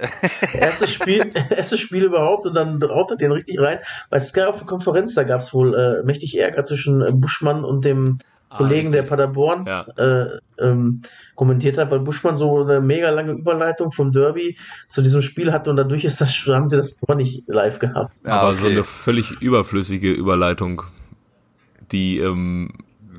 erstes, 0.54 0.92
Spiel, 0.92 1.32
erstes 1.50 1.80
Spiel 1.80 2.04
überhaupt 2.04 2.46
und 2.46 2.54
dann 2.54 2.82
raut 2.82 3.10
er 3.10 3.18
den 3.18 3.32
richtig 3.32 3.60
rein. 3.60 3.80
Bei 4.12 4.20
Sky 4.20 4.44
auf 4.44 4.58
der 4.60 4.68
Konferenz, 4.68 5.16
da 5.16 5.24
gab 5.24 5.42
es 5.42 5.54
wohl 5.54 5.74
äh, 5.74 6.04
mächtig 6.06 6.38
Ärger 6.38 6.64
zwischen 6.64 7.02
äh, 7.02 7.12
Buschmann 7.12 7.66
und 7.66 7.86
dem 7.86 8.20
ah, 8.50 8.58
Kollegen, 8.58 8.92
der 8.92 9.04
Paderborn 9.04 9.66
ja. 9.66 9.86
äh, 9.98 10.40
ähm, 10.60 11.02
kommentiert 11.36 11.78
hat, 11.78 11.92
weil 11.92 12.00
Buschmann 12.00 12.36
so 12.36 12.64
eine 12.64 12.82
mega 12.82 13.10
lange 13.10 13.32
Überleitung 13.32 13.92
vom 13.92 14.12
Derby 14.12 14.58
zu 14.88 15.02
diesem 15.02 15.22
Spiel 15.22 15.52
hatte 15.52 15.70
und 15.70 15.78
dadurch 15.78 16.04
ist 16.04 16.20
das, 16.22 16.36
haben 16.48 16.68
sie 16.68 16.78
das 16.78 16.96
Tor 16.96 17.16
nicht 17.16 17.44
live 17.48 17.80
gehabt. 17.80 18.14
Ja, 18.26 18.40
aber 18.42 18.50
okay. 18.50 18.58
so 18.60 18.68
eine 18.68 18.84
völlig 18.84 19.32
überflüssige 19.42 20.12
Überleitung 20.12 20.84
die 21.92 22.20
ähm, 22.20 22.70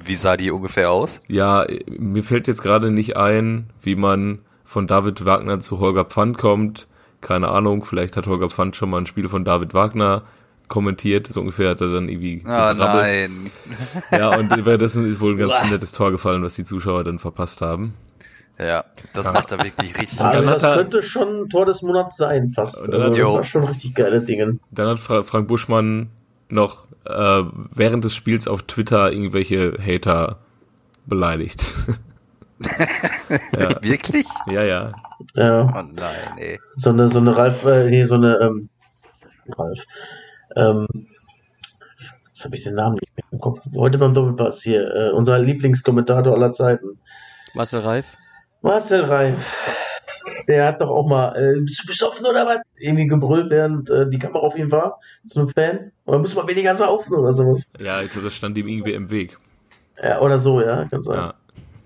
wie 0.02 0.16
sah 0.16 0.36
die 0.36 0.50
ungefähr 0.50 0.90
aus? 0.90 1.22
Ja, 1.28 1.66
mir 1.86 2.22
fällt 2.22 2.48
jetzt 2.48 2.62
gerade 2.62 2.90
nicht 2.90 3.16
ein, 3.16 3.70
wie 3.82 3.96
man 3.96 4.40
von 4.64 4.86
David 4.86 5.24
Wagner 5.24 5.60
zu 5.60 5.78
Holger 5.78 6.04
Pfand 6.04 6.38
kommt. 6.38 6.88
Keine 7.20 7.48
Ahnung, 7.48 7.84
vielleicht 7.84 8.16
hat 8.16 8.26
Holger 8.26 8.48
Pfand 8.48 8.76
schon 8.76 8.90
mal 8.90 8.98
ein 8.98 9.06
Spiel 9.06 9.28
von 9.28 9.44
David 9.44 9.74
Wagner 9.74 10.22
kommentiert. 10.70 11.26
So 11.26 11.40
ungefähr 11.40 11.70
hat 11.70 11.82
er 11.82 11.92
dann 11.92 12.08
irgendwie. 12.08 12.42
Ah, 12.46 12.72
nein. 12.72 13.50
Ja, 14.10 14.36
und 14.36 14.50
währenddessen 14.64 15.04
ist 15.04 15.20
wohl 15.20 15.34
ein 15.34 15.38
ganz 15.38 15.70
nettes 15.70 15.92
Tor 15.92 16.10
gefallen, 16.10 16.42
was 16.42 16.54
die 16.54 16.64
Zuschauer 16.64 17.04
dann 17.04 17.18
verpasst 17.18 17.60
haben. 17.60 17.94
Ja, 18.58 18.84
das 19.14 19.26
ja. 19.26 19.32
macht 19.32 19.52
er 19.52 19.64
wirklich 19.64 19.98
richtig 19.98 20.20
also 20.20 20.46
Das 20.46 20.62
könnte 20.62 21.02
schon 21.02 21.42
ein 21.42 21.48
Tor 21.48 21.66
des 21.66 21.82
Monats 21.82 22.16
sein, 22.16 22.48
fast. 22.48 22.80
Also, 22.80 22.92
das 22.92 23.18
war 23.18 23.44
schon 23.44 23.64
richtig 23.64 23.94
geile 23.94 24.20
Dinge. 24.20 24.58
Dann 24.70 24.88
hat 24.88 25.26
Frank 25.26 25.48
Buschmann 25.48 26.10
noch 26.48 26.86
äh, 27.04 27.42
während 27.74 28.04
des 28.04 28.14
Spiels 28.14 28.48
auf 28.48 28.62
Twitter 28.62 29.12
irgendwelche 29.12 29.76
Hater 29.80 30.38
beleidigt. 31.06 31.76
ja. 33.52 33.82
Wirklich? 33.82 34.26
Ja, 34.46 34.62
ja. 34.62 34.92
Ja. 35.34 35.62
Oh 35.62 35.82
nein, 35.94 36.38
ey. 36.38 36.60
So 36.76 36.90
eine, 36.90 37.08
so 37.08 37.18
eine 37.18 37.36
Ralf, 37.36 37.64
äh, 37.64 37.88
nee, 37.88 38.04
so 38.04 38.16
eine, 38.16 38.38
ähm, 38.40 38.68
Ralf, 39.56 39.84
ähm, 40.56 40.86
jetzt 42.28 42.44
habe 42.44 42.56
ich 42.56 42.64
den 42.64 42.74
Namen 42.74 42.96
nicht 43.00 43.16
mehr 43.16 43.24
im 43.32 43.40
Kopf. 43.40 43.60
Heute 43.74 43.98
beim 43.98 44.14
Doppelpass 44.14 44.62
hier, 44.62 44.94
äh, 44.94 45.10
unser 45.10 45.38
Lieblingskommentator 45.38 46.34
aller 46.34 46.52
Zeiten. 46.52 46.98
Marcel 47.54 47.80
Reif? 47.80 48.16
Marcel 48.62 49.04
Reif 49.04 49.78
der 50.48 50.66
hat 50.66 50.80
doch 50.80 50.88
auch 50.88 51.06
mal, 51.06 51.36
äh, 51.36 51.60
bist 51.60 51.82
du 51.82 51.86
besoffen 51.86 52.26
oder 52.26 52.46
was? 52.46 52.58
Irgendwie 52.76 53.06
gebrüllt, 53.06 53.50
während 53.50 53.90
äh, 53.90 54.08
die 54.08 54.18
Kamera 54.18 54.40
auf 54.40 54.56
ihn 54.56 54.70
war, 54.72 55.00
zu 55.26 55.40
einem 55.40 55.48
Fan. 55.48 55.92
Oder 56.06 56.18
muss 56.18 56.34
man 56.34 56.48
weniger 56.48 56.74
saufen 56.74 57.14
oder 57.14 57.32
sowas? 57.32 57.64
Ja, 57.78 58.02
ich 58.02 58.10
glaube, 58.10 58.26
das 58.26 58.34
stand 58.34 58.56
ihm 58.58 58.66
irgendwie 58.66 58.94
im 58.94 59.10
Weg. 59.10 59.38
Ja, 60.02 60.20
oder 60.20 60.38
so, 60.38 60.60
ja, 60.60 60.84
kann 60.86 61.02
sein. 61.02 61.16
Ja. 61.16 61.34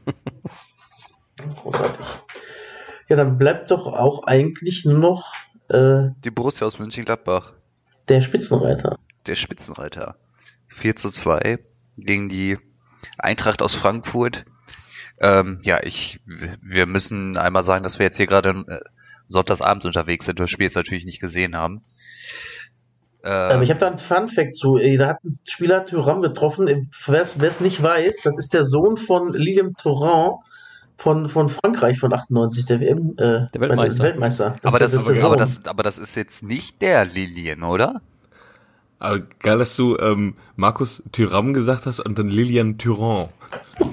Großartig. 1.63 2.07
Ja, 3.09 3.17
dann 3.17 3.39
bleibt 3.39 3.71
doch 3.71 3.87
auch 3.87 4.25
eigentlich 4.25 4.85
nur 4.85 4.99
noch 4.99 5.35
äh, 5.69 6.11
die 6.25 6.31
Borussia 6.31 6.67
aus 6.67 6.79
München-Gladbach. 6.79 7.53
Der 8.09 8.21
Spitzenreiter. 8.21 8.99
Der 9.27 9.35
Spitzenreiter. 9.35 10.17
4 10.69 10.97
zu 10.97 11.11
2 11.11 11.59
gegen 11.97 12.29
die 12.29 12.59
Eintracht 13.19 13.63
aus 13.63 13.75
Frankfurt. 13.75 14.45
Ähm, 15.21 15.61
ja, 15.63 15.81
ich, 15.83 16.21
wir 16.27 16.87
müssen 16.87 17.37
einmal 17.37 17.63
sagen, 17.63 17.85
dass 17.85 17.99
wir 17.99 18.05
jetzt 18.05 18.17
hier 18.17 18.27
gerade 18.27 18.65
äh, 18.67 18.81
sonntagsabends 19.27 19.87
unterwegs 19.87 20.27
sind, 20.27 20.41
das 20.41 20.51
Spiel 20.51 20.65
jetzt 20.65 20.77
natürlich 20.77 21.05
nicht 21.05 21.21
gesehen 21.21 21.57
haben. 21.57 21.85
Ähm, 23.23 23.63
ich 23.63 23.71
habe 23.71 23.81
da 23.81 23.87
einen 23.87 23.99
Fun-Fact 23.99 24.55
zu. 24.55 24.79
Da 24.79 25.09
hat 25.09 25.25
ein 25.25 25.39
Spieler 25.45 25.87
Thuram 25.87 26.21
getroffen. 26.21 26.89
Wer 27.07 27.23
es 27.23 27.61
nicht 27.61 27.83
weiß, 27.83 28.23
das 28.23 28.35
ist 28.37 28.55
der 28.55 28.65
Sohn 28.65 28.97
von 28.97 29.33
Lilian 29.33 29.75
Thuram 29.75 30.41
von, 30.97 31.29
von 31.29 31.49
Frankreich 31.49 31.99
von 31.99 32.13
98, 32.13 32.67
der 32.67 32.81
WM, 32.81 33.15
äh, 33.17 33.47
der 33.53 33.61
Weltmeister. 33.61 34.05
Weltmeister. 34.05 34.57
Das 34.63 34.73
aber, 34.73 34.79
das, 34.79 34.93
das 34.93 35.07
aber, 35.07 35.25
aber, 35.25 35.37
das, 35.37 35.67
aber 35.67 35.83
das 35.83 35.99
ist 35.99 36.15
jetzt 36.15 36.43
nicht 36.43 36.81
der 36.83 37.05
Lilian, 37.05 37.63
oder? 37.63 38.01
Aber 38.99 39.21
geil, 39.41 39.59
dass 39.59 39.77
du 39.77 39.99
ähm, 39.99 40.37
Markus 40.57 41.03
Thuram 41.13 41.53
gesagt 41.53 41.87
hast 41.87 42.01
und 42.01 42.19
dann 42.19 42.29
Lilian 42.29 42.79
Thuram. 42.79 43.29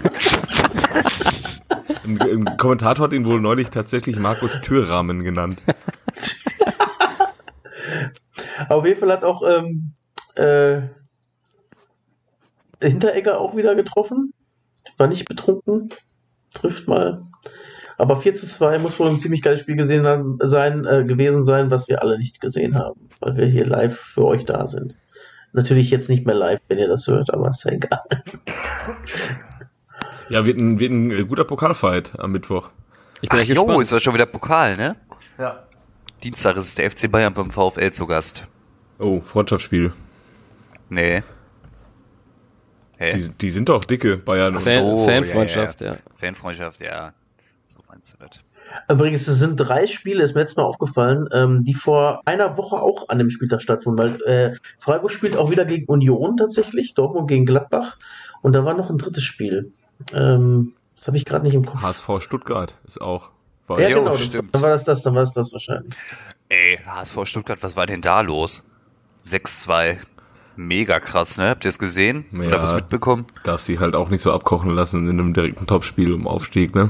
ein, 2.04 2.22
ein 2.22 2.58
Kommentator 2.58 3.06
hat 3.06 3.14
ihn 3.14 3.26
wohl 3.26 3.42
neulich 3.42 3.70
tatsächlich 3.70 4.18
Markus 4.18 4.62
Türrahmen 4.62 5.24
genannt. 5.24 5.62
Auf 8.70 8.86
jeden 8.86 9.00
Fall 9.00 9.12
hat 9.12 9.24
auch 9.24 9.42
ähm, 9.48 9.94
äh, 10.36 10.82
Hinteregger 12.82 13.40
auch 13.40 13.56
wieder 13.56 13.76
getroffen. 13.76 14.34
War 14.98 15.08
nicht 15.08 15.28
betrunken. 15.28 15.90
Trifft 16.54 16.88
mal. 16.88 17.24
Aber 17.98 18.18
4 18.18 18.36
zu 18.36 18.48
2 18.48 18.80
muss 18.80 19.00
wohl 19.00 19.10
ein 19.10 19.20
ziemlich 19.20 19.42
geiles 19.42 19.60
Spiel 19.60 19.76
gesehen 19.76 20.08
haben, 20.08 20.38
sein, 20.42 20.86
äh, 20.86 21.04
gewesen 21.04 21.44
sein, 21.44 21.70
was 21.70 21.88
wir 21.88 22.02
alle 22.02 22.18
nicht 22.18 22.42
gesehen 22.42 22.78
haben, 22.78 23.10
weil 23.20 23.36
wir 23.38 23.46
hier 23.46 23.66
live 23.66 23.98
für 23.98 24.26
euch 24.26 24.46
da 24.46 24.68
sind. 24.68 24.98
Natürlich 25.54 25.92
jetzt 25.92 26.10
nicht 26.10 26.26
mehr 26.26 26.36
live, 26.36 26.60
wenn 26.68 26.80
ihr 26.80 26.88
das 26.88 27.08
hört, 27.08 27.34
aber 27.34 27.50
ist 27.52 27.64
ja 27.66 27.74
egal. 27.74 28.02
Ja, 30.30 30.46
wird 30.46 30.60
ein, 30.60 30.80
wird 30.80 30.92
ein 30.92 31.28
guter 31.28 31.44
Pokalfight 31.44 32.14
am 32.18 32.32
Mittwoch. 32.32 32.70
Ich 33.22 33.30
bin 33.30 33.40
Ach, 33.40 33.44
jo, 33.44 33.66
gespannt. 33.66 33.82
ist 33.82 33.92
ja 33.92 34.00
schon 34.00 34.14
wieder 34.14 34.26
Pokal, 34.26 34.78
ne? 34.78 34.96
Ja. 35.38 35.64
Dienstag 36.24 36.56
ist 36.56 36.78
der 36.78 36.90
FC 36.90 37.12
Bayern 37.12 37.34
beim 37.34 37.52
VfL 37.52 37.92
zu 37.92 38.08
Gast. 38.08 38.48
Oh, 38.98 39.22
Freundschaftsspiel. 39.22 39.92
Nee. 40.90 41.22
Hä? 43.02 43.18
Die, 43.18 43.30
die 43.30 43.50
sind 43.50 43.68
doch 43.68 43.84
dicke 43.84 44.16
Bayern. 44.16 44.62
Fan, 44.62 44.84
so, 44.84 45.06
Fanfreundschaft, 45.06 45.82
ja, 45.82 45.88
ja. 45.88 45.94
ja. 45.94 46.00
Fanfreundschaft, 46.14 46.82
ja. 46.82 47.14
So 47.66 47.80
meinst 47.90 48.14
du 48.14 48.18
das. 48.20 48.42
Übrigens, 48.88 49.28
es 49.28 49.40
sind 49.40 49.58
drei 49.58 49.88
Spiele, 49.88 50.24
ist 50.24 50.36
mir 50.36 50.42
jetzt 50.42 50.56
mal 50.56 50.64
aufgefallen, 50.64 51.28
ähm, 51.34 51.64
die 51.64 51.74
vor 51.74 52.22
einer 52.26 52.58
Woche 52.58 52.76
auch 52.76 53.10
an 53.10 53.18
dem 53.18 53.32
Spieltag 53.32 53.64
stattfinden, 53.64 53.98
weil 53.98 54.22
äh, 54.22 54.56
Freiburg 54.78 55.10
spielt 55.10 55.36
auch 55.36 55.50
wieder 55.50 55.66
gegen 55.66 55.86
Union 55.88 56.38
tatsächlich, 56.38 56.94
Dortmund 56.94 57.28
gegen 57.28 57.48
Gladbach 57.48 57.98
und 58.44 58.54
da 58.54 58.66
war 58.66 58.76
noch 58.76 58.92
ein 58.92 59.00
drittes 59.00 59.24
Spiel. 59.24 59.74
Ähm, 60.14 60.74
das 60.96 61.08
habe 61.08 61.18
ich 61.18 61.26
gerade 61.26 61.44
nicht 61.44 61.56
im 61.56 61.66
Kopf. 61.66 61.82
HSV 61.82 62.08
Stuttgart 62.20 62.76
ist 62.86 63.02
auch. 63.02 63.32
War 63.66 63.82
ja, 63.82 63.90
genau, 63.90 64.10
das, 64.12 64.32
dann 64.32 64.62
war 64.62 64.70
das 64.70 64.86
das, 64.86 65.02
dann 65.02 65.16
war 65.16 65.22
das 65.22 65.34
das 65.34 65.52
wahrscheinlich. 65.52 65.96
Ey, 66.50 66.78
HSV 66.86 67.18
Stuttgart, 67.26 67.64
was 67.64 67.76
war 67.76 67.88
denn 67.88 68.02
da 68.02 68.22
los? 68.22 68.64
6-2. 69.26 69.98
Mega 70.56 71.00
krass, 71.00 71.38
ne? 71.38 71.50
Habt 71.50 71.66
ihr 71.66 71.70
es 71.70 71.80
gesehen? 71.80 72.26
Ja, 72.32 72.40
Oder 72.40 72.62
was 72.62 72.74
mitbekommen? 72.74 73.26
Darf 73.44 73.62
sie 73.62 73.80
halt 73.80 73.96
auch 73.96 74.10
nicht 74.10 74.22
so 74.22 74.32
abkochen 74.32 74.72
lassen 74.72 75.08
in 75.08 75.20
einem 75.20 75.34
direkten 75.34 75.66
Topspiel 75.66 76.14
um 76.14 76.28
Aufstieg, 76.28 76.76
ne? 76.76 76.90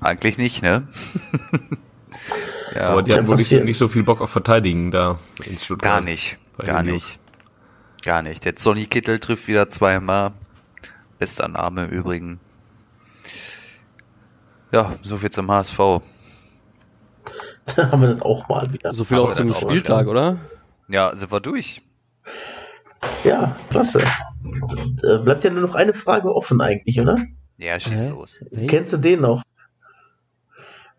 Eigentlich 0.00 0.38
nicht, 0.38 0.62
ne? 0.62 0.86
ja. 2.74 2.90
Aber 2.90 3.02
die 3.02 3.12
hatten 3.12 3.28
wohl 3.28 3.36
nicht, 3.36 3.52
nicht, 3.64 3.78
so 3.78 3.88
viel 3.88 4.02
Bock 4.02 4.20
auf 4.20 4.30
Verteidigen 4.30 4.90
da 4.90 5.18
in 5.44 5.58
Stuttgart. 5.58 5.94
Gar 5.94 6.00
nicht, 6.00 6.38
gar 6.58 6.82
nicht. 6.82 7.18
Gar 8.04 8.22
nicht. 8.22 8.44
Der 8.44 8.54
Sonny 8.56 8.86
Kittel 8.86 9.18
trifft 9.18 9.48
wieder 9.48 9.68
zweimal. 9.68 10.32
Bester 11.18 11.48
Name 11.48 11.84
im 11.84 11.90
Übrigen. 11.90 12.40
Ja, 14.72 14.94
so 15.02 15.18
viel 15.18 15.30
zum 15.30 15.50
HSV. 15.50 15.78
haben 17.76 18.00
wir 18.00 18.14
das 18.14 18.22
auch 18.22 18.48
mal 18.48 18.72
wieder. 18.72 18.94
So 18.94 19.04
viel 19.04 19.18
auch 19.18 19.32
zum 19.32 19.54
Spieltag, 19.54 20.06
oder? 20.06 20.38
Ja, 20.88 21.14
sind 21.14 21.30
wir 21.30 21.40
durch. 21.40 21.82
Ja, 23.24 23.56
klasse. 23.70 24.02
Äh, 25.02 25.18
bleibt 25.18 25.44
ja 25.44 25.50
nur 25.50 25.62
noch 25.62 25.74
eine 25.74 25.92
Frage 25.92 26.34
offen 26.34 26.60
eigentlich, 26.60 27.00
oder? 27.00 27.16
Ja, 27.58 27.78
schieß 27.78 28.02
los. 28.04 28.40
Hey? 28.52 28.66
Kennst 28.66 28.92
du 28.92 28.96
den 28.96 29.20
noch? 29.20 29.42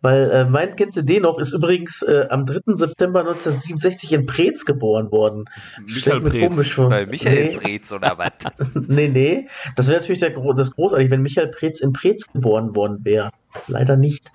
Weil 0.01 0.31
äh, 0.31 0.45
mein 0.45 0.75
kennst 0.75 0.97
du 0.97 1.03
den 1.03 1.23
noch 1.23 1.37
ist 1.37 1.53
übrigens 1.53 2.01
äh, 2.01 2.25
am 2.29 2.45
3. 2.45 2.73
September 2.73 3.19
1967 3.19 4.13
in 4.13 4.25
Preetz 4.25 4.65
geboren 4.65 5.11
worden. 5.11 5.45
Michael 5.85 6.21
Preetz. 6.21 6.75
Bei 6.75 7.05
Michael 7.05 7.45
nee. 7.45 7.57
Preetz 7.57 7.91
oder 7.91 8.17
was? 8.17 8.31
nee, 8.87 9.07
nee. 9.07 9.47
Das 9.75 9.87
wäre 9.87 9.99
natürlich 9.99 10.19
der, 10.19 10.31
das 10.55 10.75
großartig, 10.75 11.11
wenn 11.11 11.21
Michael 11.21 11.49
Preetz 11.49 11.81
in 11.81 11.93
Preetz 11.93 12.25
geboren 12.31 12.75
worden 12.75 12.99
wäre. 13.03 13.29
Leider 13.67 13.95
nicht. 13.95 14.31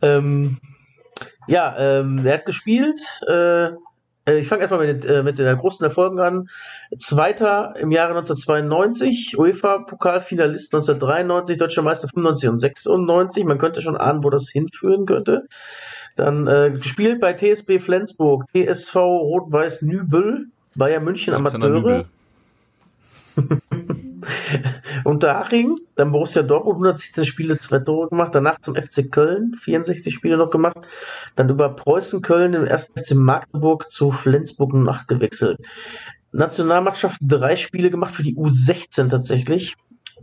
Ähm, 0.00 0.58
ja, 1.46 1.76
ähm, 1.78 2.24
er 2.24 2.34
hat 2.34 2.46
gespielt. 2.46 3.00
Äh, 3.26 3.72
ich 4.36 4.48
fange 4.48 4.62
erstmal 4.62 4.86
mit, 4.86 5.04
äh, 5.04 5.22
mit 5.22 5.38
den 5.38 5.56
großen 5.56 5.84
Erfolgen 5.84 6.20
an. 6.20 6.48
Zweiter 6.96 7.74
im 7.78 7.90
Jahre 7.90 8.10
1992, 8.10 9.38
UEFA-Pokalfinalist 9.38 10.74
1993, 10.74 11.58
Deutscher 11.58 11.82
Meister 11.82 12.08
95 12.08 12.48
und 12.48 12.56
96. 12.56 13.44
Man 13.44 13.58
könnte 13.58 13.82
schon 13.82 13.96
ahnen, 13.96 14.24
wo 14.24 14.30
das 14.30 14.48
hinführen 14.48 15.06
könnte. 15.06 15.46
Dann 16.16 16.46
äh, 16.46 16.72
gespielt 16.72 17.20
bei 17.20 17.32
TSB 17.32 17.78
Flensburg, 17.78 18.44
TSV 18.52 18.96
Rot-Weiß 18.96 19.82
Nübel, 19.82 20.46
Bayern 20.74 21.04
München 21.04 21.34
Amateure. 21.34 22.06
Unterhaching, 25.08 25.78
dann 25.94 26.12
Borussia 26.12 26.42
Dortmund 26.42 26.76
116 26.76 27.24
Spiele, 27.24 27.58
zwei 27.58 27.78
Tore 27.78 28.10
gemacht, 28.10 28.34
danach 28.34 28.60
zum 28.60 28.76
FC 28.76 29.10
Köln 29.10 29.54
64 29.58 30.12
Spiele 30.12 30.36
noch 30.36 30.50
gemacht, 30.50 30.76
dann 31.34 31.48
über 31.48 31.70
Preußen 31.70 32.20
Köln 32.20 32.52
im 32.52 32.66
ersten 32.66 33.02
FC 33.02 33.14
Magdeburg 33.14 33.90
zu 33.90 34.10
Flensburg 34.10 34.74
08 34.74 35.08
gewechselt. 35.08 35.60
Nationalmannschaft 36.32 37.20
drei 37.22 37.56
Spiele 37.56 37.90
gemacht 37.90 38.14
für 38.14 38.22
die 38.22 38.36
U16 38.36 39.08
tatsächlich 39.08 39.76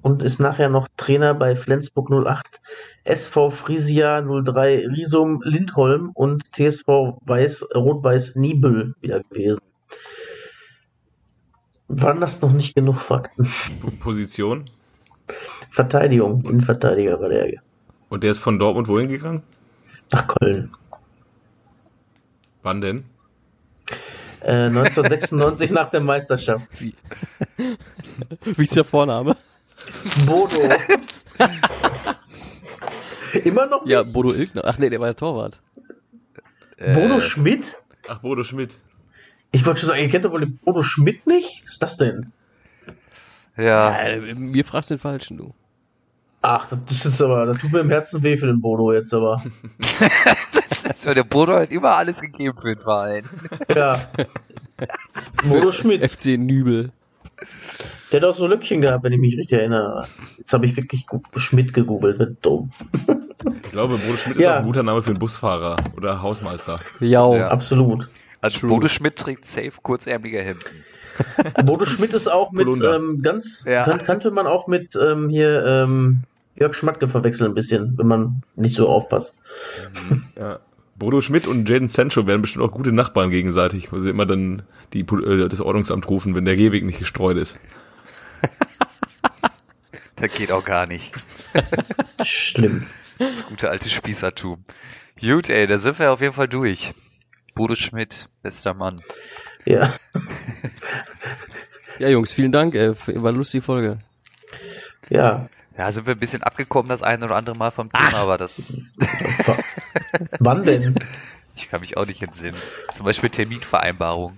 und 0.03 0.21
ist 0.21 0.39
nachher 0.39 0.69
noch 0.69 0.87
Trainer 0.97 1.33
bei 1.33 1.55
Flensburg 1.55 2.11
08, 2.11 2.61
SV 3.05 3.49
Frisia 3.49 4.21
03 4.21 4.87
Risum 4.87 5.41
Lindholm 5.43 6.11
und 6.13 6.43
TSV 6.53 7.17
Weiß, 7.25 7.69
Rot-Weiß 7.73 8.35
Nibel 8.35 8.93
wieder 9.01 9.21
gewesen. 9.21 9.61
Waren 11.87 12.19
das 12.19 12.41
noch 12.41 12.51
nicht 12.51 12.75
genug 12.75 12.97
Fakten? 12.97 13.51
Position? 13.99 14.65
Verteidigung, 15.69 16.43
Innenverteidiger 16.43 17.19
war 17.19 17.29
der. 17.29 17.61
Und 18.09 18.23
der 18.23 18.31
ist 18.31 18.39
von 18.39 18.57
Dortmund 18.59 18.87
wohin 18.87 19.07
gegangen? 19.07 19.43
Nach 20.11 20.27
Köln. 20.27 20.71
Wann 22.61 22.81
denn? 22.81 23.05
Äh, 24.41 24.67
1996 24.67 25.71
nach 25.71 25.89
der 25.89 26.01
Meisterschaft. 26.01 26.67
Wie? 26.79 26.93
Wie 28.43 28.63
ist 28.63 28.75
der 28.75 28.83
Vorname? 28.83 29.35
Bodo. 30.25 30.69
Immer 33.43 33.65
noch? 33.65 33.81
Nicht? 33.81 33.91
Ja, 33.91 34.03
Bodo 34.03 34.33
Ilgner. 34.33 34.63
Ach 34.65 34.77
nee, 34.77 34.89
der 34.89 34.99
war 34.99 35.07
der 35.07 35.15
Torwart. 35.15 35.59
Bodo 36.77 37.17
äh, 37.17 37.21
Schmidt? 37.21 37.77
Ach, 38.07 38.19
Bodo 38.19 38.43
Schmidt. 38.43 38.77
Ich 39.51 39.65
wollte 39.65 39.81
schon 39.81 39.89
sagen, 39.89 40.01
ihr 40.01 40.09
kennt 40.09 40.25
doch 40.25 40.31
wohl 40.31 40.41
den 40.41 40.57
Bodo 40.57 40.81
Schmidt 40.81 41.25
nicht? 41.27 41.63
Was 41.65 41.73
ist 41.73 41.81
das 41.81 41.97
denn? 41.97 42.31
Ja. 43.57 44.05
ja 44.05 44.35
mir 44.35 44.65
fragst 44.65 44.91
den 44.91 44.99
Falschen, 44.99 45.37
du. 45.37 45.53
Ach, 46.41 46.67
das 46.69 46.79
ist 46.97 47.05
jetzt 47.05 47.21
aber, 47.23 47.45
das 47.47 47.57
tut 47.57 47.71
mir 47.71 47.79
im 47.79 47.89
Herzen 47.89 48.21
weh 48.21 48.37
für 48.37 48.45
den 48.45 48.61
Bodo 48.61 48.93
jetzt 48.93 49.13
aber. 49.13 49.41
der 51.05 51.23
Bodo 51.23 51.53
hat 51.53 51.71
immer 51.71 51.95
alles 51.95 52.21
gegeben 52.21 52.55
für 52.55 52.75
den 52.75 52.77
Verein. 52.77 53.23
Ja. 53.73 53.99
Bodo 55.49 55.71
Schmidt. 55.71 56.07
FC 56.07 56.37
Nübel. 56.37 56.91
Der 58.11 58.21
hat 58.21 58.29
auch 58.29 58.35
so 58.35 58.45
Lückchen 58.45 58.81
gehabt, 58.81 59.03
wenn 59.03 59.13
ich 59.13 59.19
mich 59.19 59.37
richtig 59.37 59.57
erinnere. 59.57 60.07
Jetzt 60.37 60.53
habe 60.53 60.67
ich 60.67 60.77
wirklich 60.77 61.07
Schmidt 61.37 61.73
gegoogelt, 61.73 62.19
wird 62.19 62.45
dumm. 62.45 62.69
Ich 63.63 63.71
glaube, 63.71 63.97
Bodo 63.97 64.15
Schmidt 64.15 64.37
ja. 64.37 64.41
ist 64.41 64.47
auch 64.47 64.59
ein 64.59 64.65
guter 64.65 64.83
Name 64.83 65.01
für 65.01 65.09
einen 65.09 65.19
Busfahrer 65.19 65.77
oder 65.97 66.21
Hausmeister. 66.21 66.77
Ja, 66.99 67.35
ja. 67.35 67.47
absolut. 67.47 68.07
Also 68.45 68.59
True. 68.59 68.69
Bodo 68.69 68.87
Schmidt 68.89 69.15
trägt 69.15 69.43
safe 69.45 69.71
kurzärmliche 69.81 70.39
Hemden. 70.39 70.85
Bodo 71.65 71.85
Schmidt 71.85 72.13
ist 72.13 72.27
auch 72.27 72.51
mit 72.51 72.67
ähm, 72.67 73.23
ganz, 73.23 73.65
ja. 73.65 73.85
kann, 73.85 74.03
kannte 74.03 74.29
man 74.29 74.45
auch 74.45 74.67
mit 74.67 74.95
ähm, 74.95 75.29
hier 75.29 75.65
ähm, 75.65 76.19
Jörg 76.55 76.75
Schmatke 76.75 77.07
verwechseln 77.07 77.49
ein 77.51 77.55
bisschen, 77.55 77.97
wenn 77.97 78.05
man 78.05 78.43
nicht 78.55 78.75
so 78.75 78.87
aufpasst. 78.87 79.39
Mhm. 80.11 80.25
Ja. 80.37 80.59
Bodo 80.95 81.21
Schmidt 81.21 81.47
und 81.47 81.67
Jaden 81.67 81.87
Sancho 81.87 82.27
werden 82.27 82.43
bestimmt 82.43 82.63
auch 82.63 82.71
gute 82.71 82.91
Nachbarn 82.91 83.31
gegenseitig, 83.31 83.91
wo 83.91 83.97
sie 83.99 84.11
immer 84.11 84.27
dann 84.27 84.61
die, 84.93 84.99
äh, 84.99 85.49
das 85.49 85.59
Ordnungsamt 85.59 86.07
rufen, 86.07 86.35
wenn 86.35 86.45
der 86.45 86.55
Gehweg 86.55 86.85
nicht 86.85 86.99
gestreut 86.99 87.37
ist. 87.37 87.57
das 90.17 90.31
geht 90.33 90.51
auch 90.51 90.63
gar 90.63 90.85
nicht. 90.85 91.13
Schlimm. 92.23 92.85
Das 93.17 93.43
gute 93.47 93.71
alte 93.71 93.89
Spießertum. 93.89 94.63
Gut, 95.19 95.49
ey, 95.49 95.65
da 95.65 95.79
sind 95.79 95.97
wir 95.97 96.11
auf 96.11 96.21
jeden 96.21 96.35
Fall 96.35 96.47
durch. 96.47 96.93
Bodo 97.55 97.75
Schmidt, 97.75 98.27
bester 98.43 98.73
Mann. 98.73 99.01
Ja. 99.65 99.93
ja, 101.99 102.09
Jungs, 102.09 102.33
vielen 102.33 102.51
Dank. 102.51 102.75
Ey. 102.75 102.93
War 102.95 103.31
lustige 103.31 103.61
Folge. 103.61 103.97
Ja. 105.09 105.47
Ja, 105.77 105.91
sind 105.91 106.05
wir 106.05 106.15
ein 106.15 106.19
bisschen 106.19 106.43
abgekommen 106.43 106.89
das 106.89 107.01
eine 107.01 107.25
oder 107.25 107.37
andere 107.37 107.57
Mal 107.57 107.71
vom 107.71 107.89
Thema, 107.91 108.09
Ach. 108.13 108.23
aber 108.23 108.37
das. 108.37 108.77
Wann 110.39 110.63
denn? 110.63 110.95
Ich 111.57 111.69
kann 111.69 111.79
mich 111.79 111.95
auch 111.95 112.05
nicht 112.05 112.21
entsinnen. 112.21 112.57
Zum 112.91 113.05
Beispiel 113.05 113.29
Terminvereinbarung. 113.29 114.37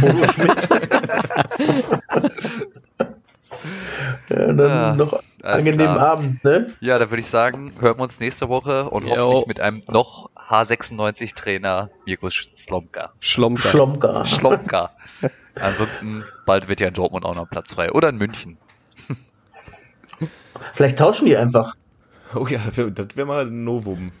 Bodo 0.00 0.32
Schmidt. 0.32 0.68
ja, 4.28 4.52
dann 4.52 4.58
ja, 4.58 4.94
noch 4.94 5.22
angenehmen 5.42 5.94
klar. 5.94 6.12
Abend, 6.12 6.44
ne? 6.44 6.66
Ja, 6.80 6.98
dann 6.98 7.10
würde 7.10 7.20
ich 7.20 7.26
sagen, 7.26 7.72
hören 7.80 7.98
wir 7.98 8.02
uns 8.02 8.20
nächste 8.20 8.48
Woche 8.48 8.90
und 8.90 9.06
jo. 9.06 9.16
hoffentlich 9.16 9.46
mit 9.46 9.60
einem 9.60 9.80
noch 9.88 10.30
H96-Trainer 10.36 11.90
Mirko 12.06 12.28
Slomka. 12.30 13.12
Schlomka. 13.20 13.68
Schlomka. 13.68 14.24
Schlomka. 14.24 14.90
Ansonsten, 15.54 16.24
bald 16.46 16.68
wird 16.68 16.80
ja 16.80 16.88
in 16.88 16.94
Dortmund 16.94 17.24
auch 17.24 17.34
noch 17.34 17.48
Platz 17.48 17.74
frei. 17.74 17.92
Oder 17.92 18.08
in 18.08 18.16
München. 18.16 18.56
Vielleicht 20.74 20.98
tauschen 20.98 21.26
die 21.26 21.36
einfach. 21.36 21.76
Oh 22.34 22.46
ja, 22.46 22.60
das 22.64 22.76
wäre 22.76 23.16
wär 23.16 23.26
mal 23.26 23.46
ein 23.46 23.64
Novum. 23.64 24.12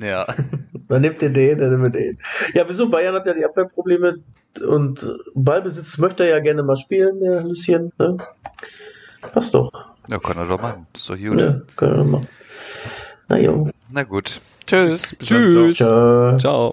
Ja. 0.00 0.26
Dann 0.88 1.02
nimmt 1.02 1.22
ihr 1.22 1.30
den, 1.30 1.60
dann 1.60 1.70
nimmt 1.70 1.94
ihr 1.94 2.00
den. 2.00 2.18
Ja, 2.52 2.64
wieso? 2.68 2.88
Bayern 2.88 3.14
hat 3.14 3.24
ja 3.24 3.32
die 3.32 3.44
Abwehrprobleme 3.44 4.18
und 4.66 5.14
Ballbesitz 5.36 5.98
möchte 5.98 6.24
er 6.24 6.30
ja 6.30 6.40
gerne 6.40 6.64
mal 6.64 6.76
spielen, 6.76 7.20
der 7.20 7.42
Lucien. 7.42 7.92
Ne? 7.96 8.16
Passt 9.32 9.54
doch. 9.54 9.70
Ja, 10.10 10.18
kann 10.18 10.36
er 10.36 10.46
doch 10.46 10.60
machen. 10.60 10.88
Ist 10.92 11.08
doch 11.08 11.16
gut. 11.16 11.40
Ja, 11.40 11.60
kann 11.76 11.90
er 11.90 11.96
doch 11.98 12.06
machen. 12.06 12.28
Na 13.28 13.38
jo. 13.38 13.70
Na 13.92 14.02
gut. 14.02 14.40
Tschüss. 14.66 15.16
Ciao. 15.20 15.38
Tschüss. 15.38 15.76
Ciao. 15.76 16.38
Ciao. 16.38 16.68